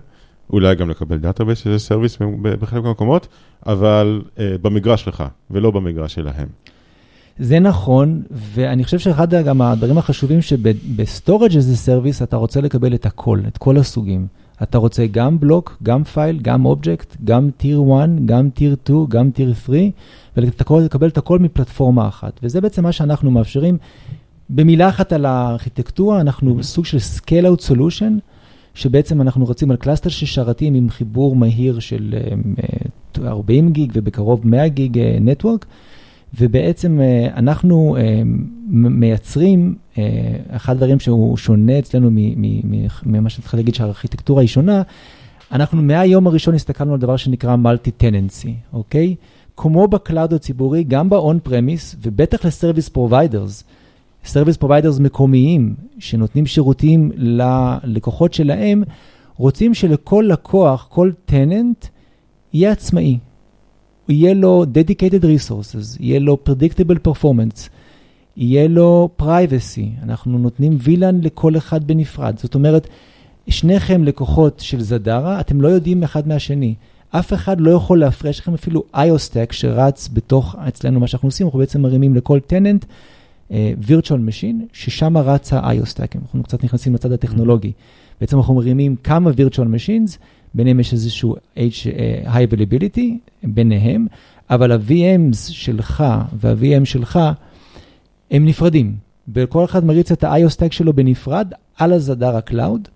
אולי 0.50 0.76
גם 0.76 0.90
לקבל 0.90 1.18
database 1.18 1.62
as 1.64 1.90
a 1.90 1.92
service 1.92 2.24
בחלק 2.42 2.84
מהמקומות, 2.84 3.28
אבל 3.66 4.22
אה, 4.26 4.40
במגרש 4.62 5.04
שלך 5.04 5.24
ולא 5.52 5.72
במגרש 5.72 6.14
שלהם. 6.14 6.48
זה 7.40 7.60
נכון, 7.60 8.22
ואני 8.32 8.84
חושב 8.84 9.00
שאחד 9.00 9.34
גם 9.34 9.62
הדברים 9.62 9.98
החשובים 9.98 10.42
שב-Storage 10.42 11.52
as 11.52 11.76
a 11.76 11.88
Service 11.88 12.24
אתה 12.24 12.36
רוצה 12.36 12.62
לקבל 12.62 12.94
את 12.96 13.06
הכל, 13.06 13.40
את 13.48 13.58
כל 13.58 13.78
הסוגים. 13.78 14.28
אתה 14.64 14.78
רוצה 14.78 15.06
גם 15.12 15.40
בלוק, 15.40 15.78
גם 15.84 16.04
file, 16.04 16.40
גם 16.42 16.66
אובייקט, 16.66 17.18
גם 17.24 17.50
tier 17.58 17.84
1, 18.00 18.10
גם 18.26 18.50
tier 18.50 18.76
2, 18.84 19.06
גם 19.10 19.32
tier 19.32 19.54
3, 19.66 19.80
ולקבל 20.38 21.08
את 21.08 21.18
הכל 21.18 21.40
מפלטפורמה 21.40 22.08
אחת. 22.08 22.40
וזה 22.44 22.62
בעצם 22.62 22.84
מה 22.84 22.92
שאנחנו 22.92 23.32
מאפשרים. 23.32 23.78
במילה 24.50 24.90
אחת 24.90 25.14
על 25.14 25.26
הארכיטקטורה, 25.26 26.22
אנחנו 26.22 26.64
סוג 26.64 26.86
של 26.86 26.98
Scale-out 26.98 27.72
Solution, 27.72 28.20
שבעצם 28.74 29.22
אנחנו 29.22 29.46
רוצים 29.46 29.72
על 29.72 29.78
cluster 29.78 30.10
של 30.10 30.26
שרתים 30.26 30.74
עם 30.74 30.90
חיבור 30.90 31.36
מהיר 31.36 31.80
של 31.80 32.16
אה, 33.20 33.28
40 33.28 33.72
gig 33.72 33.92
ובקרוב 33.96 34.48
100 34.48 34.68
gig 34.68 35.00
network. 35.22 35.66
ובעצם 36.40 37.00
אה, 37.02 37.28
אנחנו 37.38 37.98
אה, 38.00 38.22
מייצרים, 38.68 39.76
אה, 39.98 40.04
אחד 40.50 40.74
הדברים 40.74 41.00
שהוא 41.00 41.38
שונה 41.38 41.80
אצלנו 41.80 42.10
ממה 43.06 43.30
שהתחלתי 43.30 43.58
להגיד 43.58 43.76
שהארכיטקטורה 43.76 44.42
היא 44.42 44.48
שונה, 44.48 44.82
אנחנו 45.52 45.82
מהיום 45.82 46.28
הראשון 46.28 46.56
הסתכלנו 46.56 46.94
על 46.94 47.00
דבר 47.00 47.18
שנקרא 47.18 47.56
multi-tenancy, 47.56 48.56
אוקיי? 48.74 49.16
כמו 49.58 49.88
ב 49.88 49.96
cloud 49.96 50.34
הציבורי, 50.34 50.84
גם 50.84 51.10
ב-on 51.10 51.48
premise, 51.48 51.96
ובטח 52.02 52.46
ל 52.46 52.51
service 52.51 52.90
providers, 52.90 53.64
service 54.26 54.58
providers 54.58 55.00
מקומיים 55.00 55.76
שנותנים 56.00 56.46
שירותים 56.46 57.12
ללקוחות 57.16 58.34
שלהם, 58.34 58.84
רוצים 59.38 59.74
שלכל 59.74 60.26
לקוח, 60.28 60.88
כל 60.90 61.12
tenant, 61.26 61.86
יהיה 62.54 62.72
עצמאי. 62.72 63.18
יהיה 64.10 64.34
לו 64.34 64.66
dedicated 64.74 65.24
resources, 65.24 65.98
יהיה 66.00 66.20
לו 66.20 66.38
predictable 66.50 67.08
performance, 67.08 67.70
יהיה 68.38 68.68
לו 68.68 69.10
privacy. 69.22 70.04
אנחנו 70.04 70.38
נותנים 70.38 70.78
VLAN 70.80 71.22
לכל 71.22 71.58
אחד 71.58 71.88
בנפרד. 71.88 72.40
זאת 72.40 72.56
אומרת, 72.56 72.88
שניכם 73.48 74.04
לקוחות 74.04 74.60
של 74.60 74.82
זדרה, 74.82 75.40
אתם 75.40 75.62
לא 75.62 75.68
יודעים 75.68 76.04
אחד 76.04 76.28
מהשני. 76.28 76.76
אף 77.10 77.34
אחד 77.34 77.62
לא 77.62 77.72
יכול 77.72 78.00
להפריע, 78.00 78.30
יש 78.30 78.40
לכם 78.40 78.54
אפילו 78.54 78.84
IO-Stack 78.96 79.52
שרץ 79.54 80.10
בתוך, 80.14 80.56
אצלנו 80.68 81.00
מה 81.00 81.08
שאנחנו 81.08 81.28
עושים, 81.28 81.48
אנחנו 81.48 81.60
בעצם 81.60 81.82
מרימים 81.82 82.16
לכל 82.16 82.40
tenant 82.40 82.86
אה, 83.50 83.54
virtual 83.88 84.30
machine, 84.30 84.66
ששם 84.74 85.18
רץ 85.18 85.54
ה-IO-Stack. 85.54 86.18
אנחנו 86.22 86.44
קצת 86.44 86.64
נכנסים 86.64 86.94
לצד 86.94 87.12
הטכנולוגי. 87.12 87.72
בעצם 88.22 88.38
אנחנו 88.38 88.54
מרימים 88.54 88.96
כמה 88.96 89.32
virtual 89.32 89.66
machines, 89.76 90.18
ביניהם 90.54 90.80
יש 90.80 90.94
איזשהו 90.94 91.36
H, 91.56 91.60
אה, 91.60 92.28
high 92.28 92.54
availability 92.54 93.32
ביניהם, 93.44 94.08
אבל 94.50 94.72
ה-VMs 94.72 95.38
שלך 95.38 96.04
וה-VM 96.40 96.86
שלך 96.86 97.20
הם 98.32 98.46
נפרדים. 98.46 98.96
וכל 99.34 99.66
אחד 99.66 99.86
מריץ 99.86 100.12
את 100.12 100.24
ה-IO-Stack 100.24 100.72
שלו 100.72 100.94
בנפרד 100.94 101.54
על 101.78 101.94
ה 101.94 102.00
Zadara 102.00 102.36
Cloud, 102.36 102.88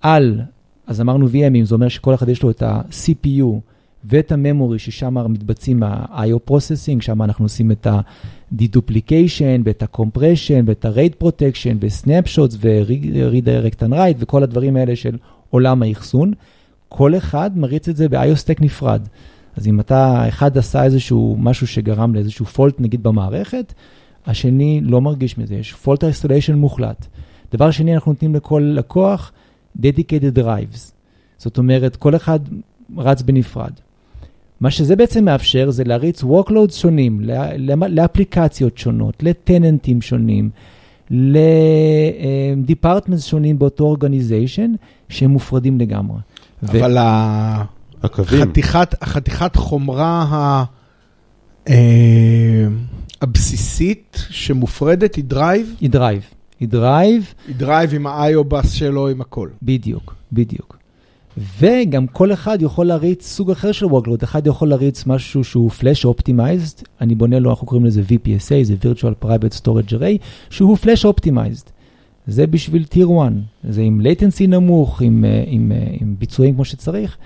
על, 0.00 0.40
אז 0.86 1.00
אמרנו 1.00 1.26
VM 1.26 1.41
ים, 1.41 1.64
זה 1.64 1.74
אומר 1.74 1.88
שכל 1.88 2.14
אחד 2.14 2.28
יש 2.28 2.42
לו 2.42 2.50
את 2.50 2.62
ה-CPU 2.62 3.60
ואת 4.04 4.32
ה 4.32 4.39
memory 4.39 4.78
ששם 4.78 5.32
מתבצעים 5.32 5.82
ה-IO 5.82 6.50
Processing, 6.50 7.00
שם 7.00 7.22
אנחנו 7.22 7.44
עושים 7.44 7.72
את 7.72 7.86
ה-deduplication 7.86 9.60
ואת 9.64 9.82
ה-compression 9.82 10.62
ואת 10.66 10.84
ה- 10.84 10.97
RAID 10.97 11.24
protection 11.24 11.76
ו-snapshots 11.80 12.56
ו- 12.60 12.84
redirect 12.84 13.82
on 13.82 13.90
write 13.92 14.16
וכל 14.18 14.42
הדברים 14.42 14.76
האלה 14.76 14.96
של 14.96 15.16
עולם 15.50 15.82
האחסון. 15.82 16.32
כל 16.88 17.16
אחד 17.16 17.58
מריץ 17.58 17.88
את 17.88 17.96
זה 17.96 18.08
ב-IO-Stack 18.08 18.58
נפרד. 18.60 19.02
אז 19.56 19.66
אם 19.66 19.80
אתה, 19.80 20.28
אחד 20.28 20.58
עשה 20.58 20.84
איזשהו 20.84 21.36
משהו 21.38 21.66
שגרם 21.66 22.14
לאיזשהו 22.14 22.46
fault 22.46 22.80
נגיד 22.80 23.02
במערכת, 23.02 23.74
השני 24.26 24.80
לא 24.82 25.00
מרגיש 25.00 25.38
מזה, 25.38 25.54
יש 25.54 25.72
fault 25.72 26.04
isolation 26.04 26.54
מוחלט. 26.54 27.06
דבר 27.52 27.70
שני, 27.70 27.94
אנחנו 27.94 28.12
נותנים 28.12 28.34
לכל 28.34 28.72
לקוח 28.74 29.32
dedicated 29.82 30.38
drives. 30.38 30.92
זאת 31.38 31.58
אומרת, 31.58 31.96
כל 31.96 32.16
אחד 32.16 32.40
רץ 32.96 33.22
בנפרד. 33.22 33.72
מה 34.60 34.70
שזה 34.70 34.96
בעצם 34.96 35.24
מאפשר 35.24 35.70
זה 35.70 35.84
להריץ 35.84 36.22
workloads 36.22 36.72
שונים, 36.72 37.20
לאפליקציות 37.88 38.78
שונות, 38.78 39.22
לטננטים 39.22 40.02
שונים, 40.02 40.50
לדיפרטמנטס 41.10 43.24
שונים 43.24 43.58
באותו 43.58 43.84
אורגניזיישן, 43.84 44.72
שהם 45.08 45.30
מופרדים 45.30 45.80
לגמרי. 45.80 46.18
אבל 46.62 46.96
ה- 46.96 47.64
הקווים, 48.02 48.42
חתיכת, 48.50 48.94
החתיכת 49.02 49.56
חומרה 49.56 50.26
ה... 50.30 50.64
אה, 51.68 52.66
הבסיסית 53.22 54.26
שמופרדת 54.30 55.14
היא 55.14 55.24
drive, 55.24 55.74
היא 55.80 55.90
drive. 55.90 56.22
היא 56.60 56.68
drive, 56.68 57.34
היא 57.48 57.56
drive 57.56 57.94
עם 57.94 58.06
ה-IO-Bus 58.06 58.66
שלו, 58.66 59.08
עם 59.08 59.20
הכל. 59.20 59.48
בדיוק, 59.62 60.14
בדיוק. 60.32 60.76
וגם 61.58 62.06
כל 62.06 62.32
אחד 62.32 62.62
יכול 62.62 62.86
להריץ 62.86 63.26
סוג 63.26 63.50
אחר 63.50 63.72
של 63.72 63.86
workload, 63.86 64.24
אחד 64.24 64.46
יכול 64.46 64.68
להריץ 64.68 65.06
משהו 65.06 65.44
שהוא 65.44 65.70
flash 65.80 66.06
optimized, 66.08 66.84
אני 67.00 67.14
בונה 67.14 67.38
לו, 67.38 67.50
אנחנו 67.50 67.66
קוראים 67.66 67.86
לזה 67.86 68.02
VPSA, 68.08 68.54
זה 68.62 68.74
virtual 68.82 69.24
private 69.24 69.60
storage 69.62 69.92
array, 69.92 70.18
שהוא 70.50 70.76
flash 70.82 71.04
optimized. 71.04 71.70
זה 72.26 72.46
בשביל 72.46 72.84
tier 72.94 73.22
1, 73.22 73.32
זה 73.70 73.82
עם 73.82 74.00
latency 74.00 74.46
נמוך, 74.48 75.02
עם, 75.02 75.24
אה, 75.24 75.44
עם, 75.46 75.72
אה, 75.72 75.86
עם 76.00 76.14
ביצועים 76.18 76.54
כמו 76.54 76.64
שצריך. 76.64 77.16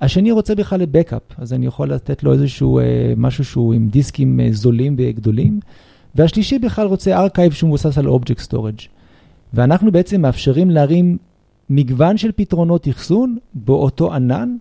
השני 0.00 0.30
רוצה 0.30 0.54
בכלל 0.54 0.80
ל 0.80 0.85
backup, 0.85 1.22
אז 1.38 1.52
אני 1.52 1.66
יכול 1.66 1.92
לתת 1.92 2.22
לו 2.22 2.32
איזשהו 2.32 2.78
אה, 2.78 2.84
משהו 3.16 3.44
שהוא 3.44 3.74
עם 3.74 3.88
דיסקים 3.88 4.40
זולים 4.50 4.94
וגדולים. 4.98 5.60
והשלישי 6.14 6.58
בכלל 6.58 6.86
רוצה 6.86 7.18
archive 7.18 7.52
שהוא 7.52 7.68
מבוסס 7.68 7.98
על 7.98 8.08
object 8.08 8.40
storage. 8.40 8.80
ואנחנו 9.54 9.92
בעצם 9.92 10.22
מאפשרים 10.22 10.70
להרים 10.70 11.18
מגוון 11.70 12.16
של 12.16 12.32
פתרונות 12.36 12.88
אחסון 12.88 13.36
באותו 13.54 14.14
ענן, 14.14 14.56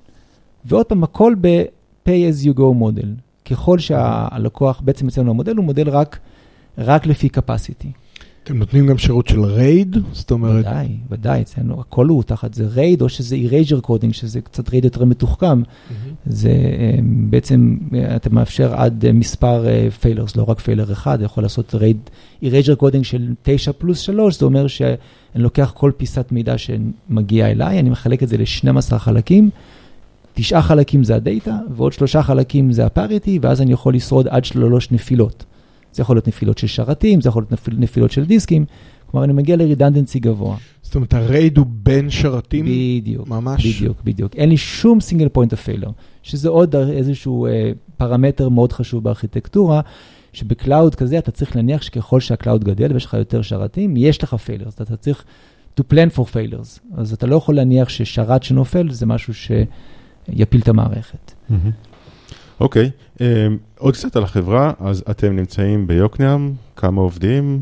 ועוד 0.66 0.86
פעם, 0.86 1.04
הכל 1.04 1.36
ב-pay 1.42 2.10
as 2.10 2.46
you 2.46 2.58
go 2.58 2.74
מודל. 2.74 3.14
ככל 3.46 3.80
שהלקוח, 3.80 4.82
בעצם 4.86 5.08
אצלנו 5.08 5.32
המודל 5.32 5.56
הוא 5.56 5.66
מודל 5.66 5.90
רק, 5.90 6.20
רק 6.78 7.06
לפי 7.06 7.30
capacity. 7.38 8.07
אתם 8.48 8.58
נותנים 8.58 8.88
גם 8.88 8.98
שירות 8.98 9.28
של 9.28 9.44
RAID? 9.44 9.98
זאת 10.12 10.32
אומרת, 10.32 10.66
ודאי, 10.66 10.88
ודאי, 11.10 11.42
אצלנו 11.42 11.82
הכל 11.82 12.08
הוא 12.08 12.24
תחת 12.24 12.54
זה 12.54 12.68
RAID, 12.68 13.02
או 13.02 13.10
שזה 13.10 13.36
erasure 13.36 13.86
coding, 13.86 14.14
שזה 14.14 14.42
קצת 14.42 14.70
RAID 14.70 14.86
יותר 14.86 15.06
מתוחכם. 15.06 15.62
זה 16.26 16.50
אה, 16.50 17.00
בעצם, 17.30 17.78
אה, 17.96 18.16
אתה 18.16 18.30
מאפשר 18.30 18.74
עד 18.76 19.06
אה, 19.06 19.14
מספר 19.14 19.66
failures, 20.02 20.36
לא 20.36 20.46
רק 20.48 20.60
failure 20.60 20.92
אחד, 20.92 21.20
יכול 21.22 21.44
לעשות 21.44 21.76
erasure 22.42 22.76
coding 22.76 23.04
של 23.04 23.34
9 23.42 23.72
פלוס 23.72 24.00
3, 24.00 24.40
זה 24.40 24.46
אומר 24.46 24.68
שאני 24.68 24.98
לוקח 25.36 25.72
כל 25.76 25.92
פיסת 25.98 26.32
מידע 26.32 26.56
שמגיעה 26.58 27.52
אליי, 27.52 27.80
אני 27.80 27.90
מחלק 27.90 28.24
את 28.24 28.30
זה 28.30 28.38
ל-12 28.38 28.98
חלקים, 28.98 29.50
תשעה 30.34 30.62
חלקים 30.62 31.04
זה 31.04 31.16
ה 31.16 31.23
data, 31.23 31.58
ועוד 31.76 31.94
שלושה 31.94 32.24
חלקים 32.24 32.72
זה 32.72 32.86
ה 32.86 32.93
parity, 32.93 33.40
ואז 33.42 33.62
אני 33.62 33.74
יכול 33.74 33.94
לשרוד 33.94 34.28
עד 34.28 34.46
שלוש 34.46 34.92
נפילות. 34.92 35.46
זה 35.98 36.02
יכול 36.02 36.16
להיות 36.16 36.28
נפילות 36.28 36.58
של 36.58 36.68
שרתים, 36.68 37.22
זה 37.22 37.30
יכול 37.30 37.46
להיות 37.50 37.70
נפילות 37.80 38.12
של 38.12 38.26
דיסקים, 38.26 38.66
כלומר 39.12 39.24
אני 39.24 39.34
מגיע 39.34 39.56
ל 39.56 39.62
redundancy 39.62 40.20
גבוה. 40.20 40.58
זאת 40.82 40.96
אומרת, 40.96 41.14
ה 41.14 41.23
RAID 41.23 41.58
הוא 41.58 41.66
בין 41.70 42.10
שרתים? 42.10 42.66
בדיוק. 42.66 43.28
ממש? 43.28 43.66
בדיוק, 43.66 43.98
בדיוק. 44.04 44.36
אין 44.36 44.50
לי 44.50 44.58
שום 44.58 45.02
single 45.02 45.30
point 45.30 45.52
of 45.52 45.62
failure, 45.62 45.90
שזה 46.24 46.50
עוד 46.50 46.76
איזשהו 46.76 47.46
אה, 47.46 47.72
פרמטר 47.98 48.50
מאוד 48.50 48.74
חשוב 48.74 49.04
בארכיטקטורה, 49.04 49.82
שב 50.34 50.57
cloud 50.57 50.96
כזה 50.96 51.18
אתה 51.18 51.32
צריך 51.32 51.56
להניח 51.56 51.82
שככל 51.82 52.20
שה 52.20 52.36
cloud 52.36 52.64
גדל 52.64 52.94
ויש 52.94 53.06
לך 53.06 53.14
יותר 53.14 53.42
שרתים, 53.42 53.98
יש 53.98 54.24
לך 54.24 54.34
failures, 54.34 54.82
אתה 54.82 54.98
צריך 54.98 55.24
to 55.80 55.84
plan 55.94 56.18
for 56.18 56.24
failures. 56.24 56.98
אז 56.98 57.14
אתה 57.14 57.28
לא 57.28 57.36
יכול 57.36 57.56
להניח 57.56 57.90
ששרת 57.90 58.44
שנופל 58.44 58.92
זה 58.92 59.06
משהו 59.06 59.34
שיפיל 59.34 60.62
את 60.62 60.68
המערכת. 60.68 61.32
Mm-hmm. 61.50 61.87
אוקיי, 62.60 62.86
okay. 62.86 63.22
אמ, 63.22 63.26
אמ, 63.26 63.80
עוד 63.80 63.94
קצת 63.94 64.16
על 64.16 64.24
החברה, 64.24 64.72
אז 64.80 65.04
אתם 65.12 65.36
נמצאים 65.36 65.88
ביוקנעם, 65.88 66.54
כמה 66.76 67.02
עובדים? 67.02 67.62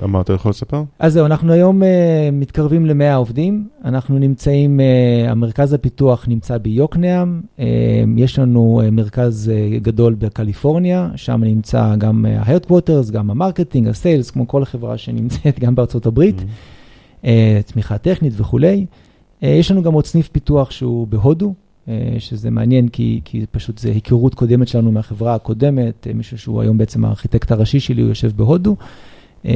אה, 0.00 0.06
מה 0.06 0.20
אתה 0.20 0.32
יכול 0.32 0.50
לספר? 0.50 0.82
אז 0.98 1.12
זהו, 1.12 1.26
אנחנו 1.26 1.52
היום 1.52 1.82
uh, 1.82 1.84
מתקרבים 2.32 2.86
ל-100 2.86 3.14
עובדים, 3.14 3.68
אנחנו 3.84 4.18
נמצאים, 4.18 4.80
אה, 4.80 5.30
המרכז 5.30 5.72
הפיתוח 5.72 6.28
נמצא 6.28 6.58
ביוקנעם, 6.58 7.40
אה, 7.56 7.60
יש 8.16 8.38
לנו 8.38 8.82
אה, 8.86 8.90
מרכז 8.90 9.52
אה, 9.54 9.82
גדול 9.82 10.14
בקליפורניה, 10.14 11.10
שם 11.16 11.44
נמצא 11.44 11.96
גם 11.96 12.24
ה-Headquarters, 12.26 13.12
גם 13.12 13.30
ה 13.30 13.35
marketing, 13.35 13.88
ה 13.88 13.94
sales, 13.94 14.30
כמו 14.30 14.48
כל 14.48 14.64
חברה 14.64 14.98
שנמצאת 14.98 15.60
גם 15.60 15.74
בארצות 15.74 16.06
הברית, 16.06 16.38
mm-hmm. 16.38 17.24
אה, 17.24 17.26
תמיכה 17.72 17.98
טכנית 17.98 18.32
וכולי. 18.36 18.86
אה, 19.40 19.46
יש 19.46 19.70
לנו 19.70 19.82
גם 19.82 19.92
עוד 19.92 20.06
סניף 20.06 20.28
פיתוח 20.28 20.70
שהוא 20.70 21.06
בהודו. 21.06 21.54
אה, 21.88 22.14
שזה 22.18 22.50
מעניין, 22.50 22.88
כי, 22.88 23.20
כי 23.24 23.46
פשוט 23.50 23.78
זה 23.78 23.88
היכרות 23.88 24.34
קודמת 24.34 24.68
שלנו 24.68 24.92
מהחברה 24.92 25.34
הקודמת, 25.34 26.06
אה, 26.06 26.14
מישהו 26.14 26.38
שהוא 26.38 26.62
היום 26.62 26.78
בעצם 26.78 27.04
הארכיטקט 27.04 27.52
הראשי 27.52 27.80
שלי, 27.80 28.02
הוא 28.02 28.08
יושב 28.08 28.30
בהודו. 28.36 28.76
אה, 29.46 29.52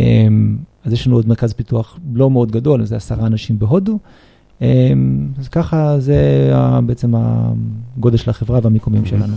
אז 0.84 0.92
יש 0.92 1.06
לנו 1.06 1.16
עוד 1.16 1.28
מרכז 1.28 1.52
פיתוח 1.52 1.98
לא 2.14 2.30
מאוד 2.30 2.50
גדול, 2.50 2.84
זה 2.84 2.96
עשרה 2.96 3.26
אנשים 3.26 3.58
בהודו. 3.58 3.98
אז 5.38 5.48
ככה 5.50 6.00
זה 6.00 6.50
בעצם 6.86 7.14
הגודל 7.16 8.16
של 8.16 8.30
החברה 8.30 8.60
והמיקומים 8.62 9.06
שלנו. 9.06 9.34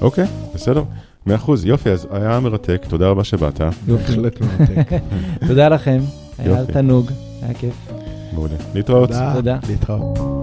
אוקיי, 0.00 0.24
okay, 0.24 0.54
בסדר. 0.54 0.82
מאה 1.26 1.36
אחוז, 1.36 1.64
יופי, 1.64 1.90
אז 1.90 2.06
היה 2.10 2.40
מרתק, 2.40 2.86
תודה 2.88 3.08
רבה 3.08 3.24
שבאת. 3.24 3.60
יופי. 3.60 4.12
בהחלט 4.12 4.40
מרתק. 4.40 4.92
תודה 5.48 5.68
לכם, 5.68 6.00
היה 6.38 6.66
תענוג, 6.66 7.10
היה 7.42 7.54
כיף. 7.54 7.92
מעולה. 8.32 8.54
להתראות. 8.74 9.10
תודה. 9.34 9.58
להתראות. 9.68 10.37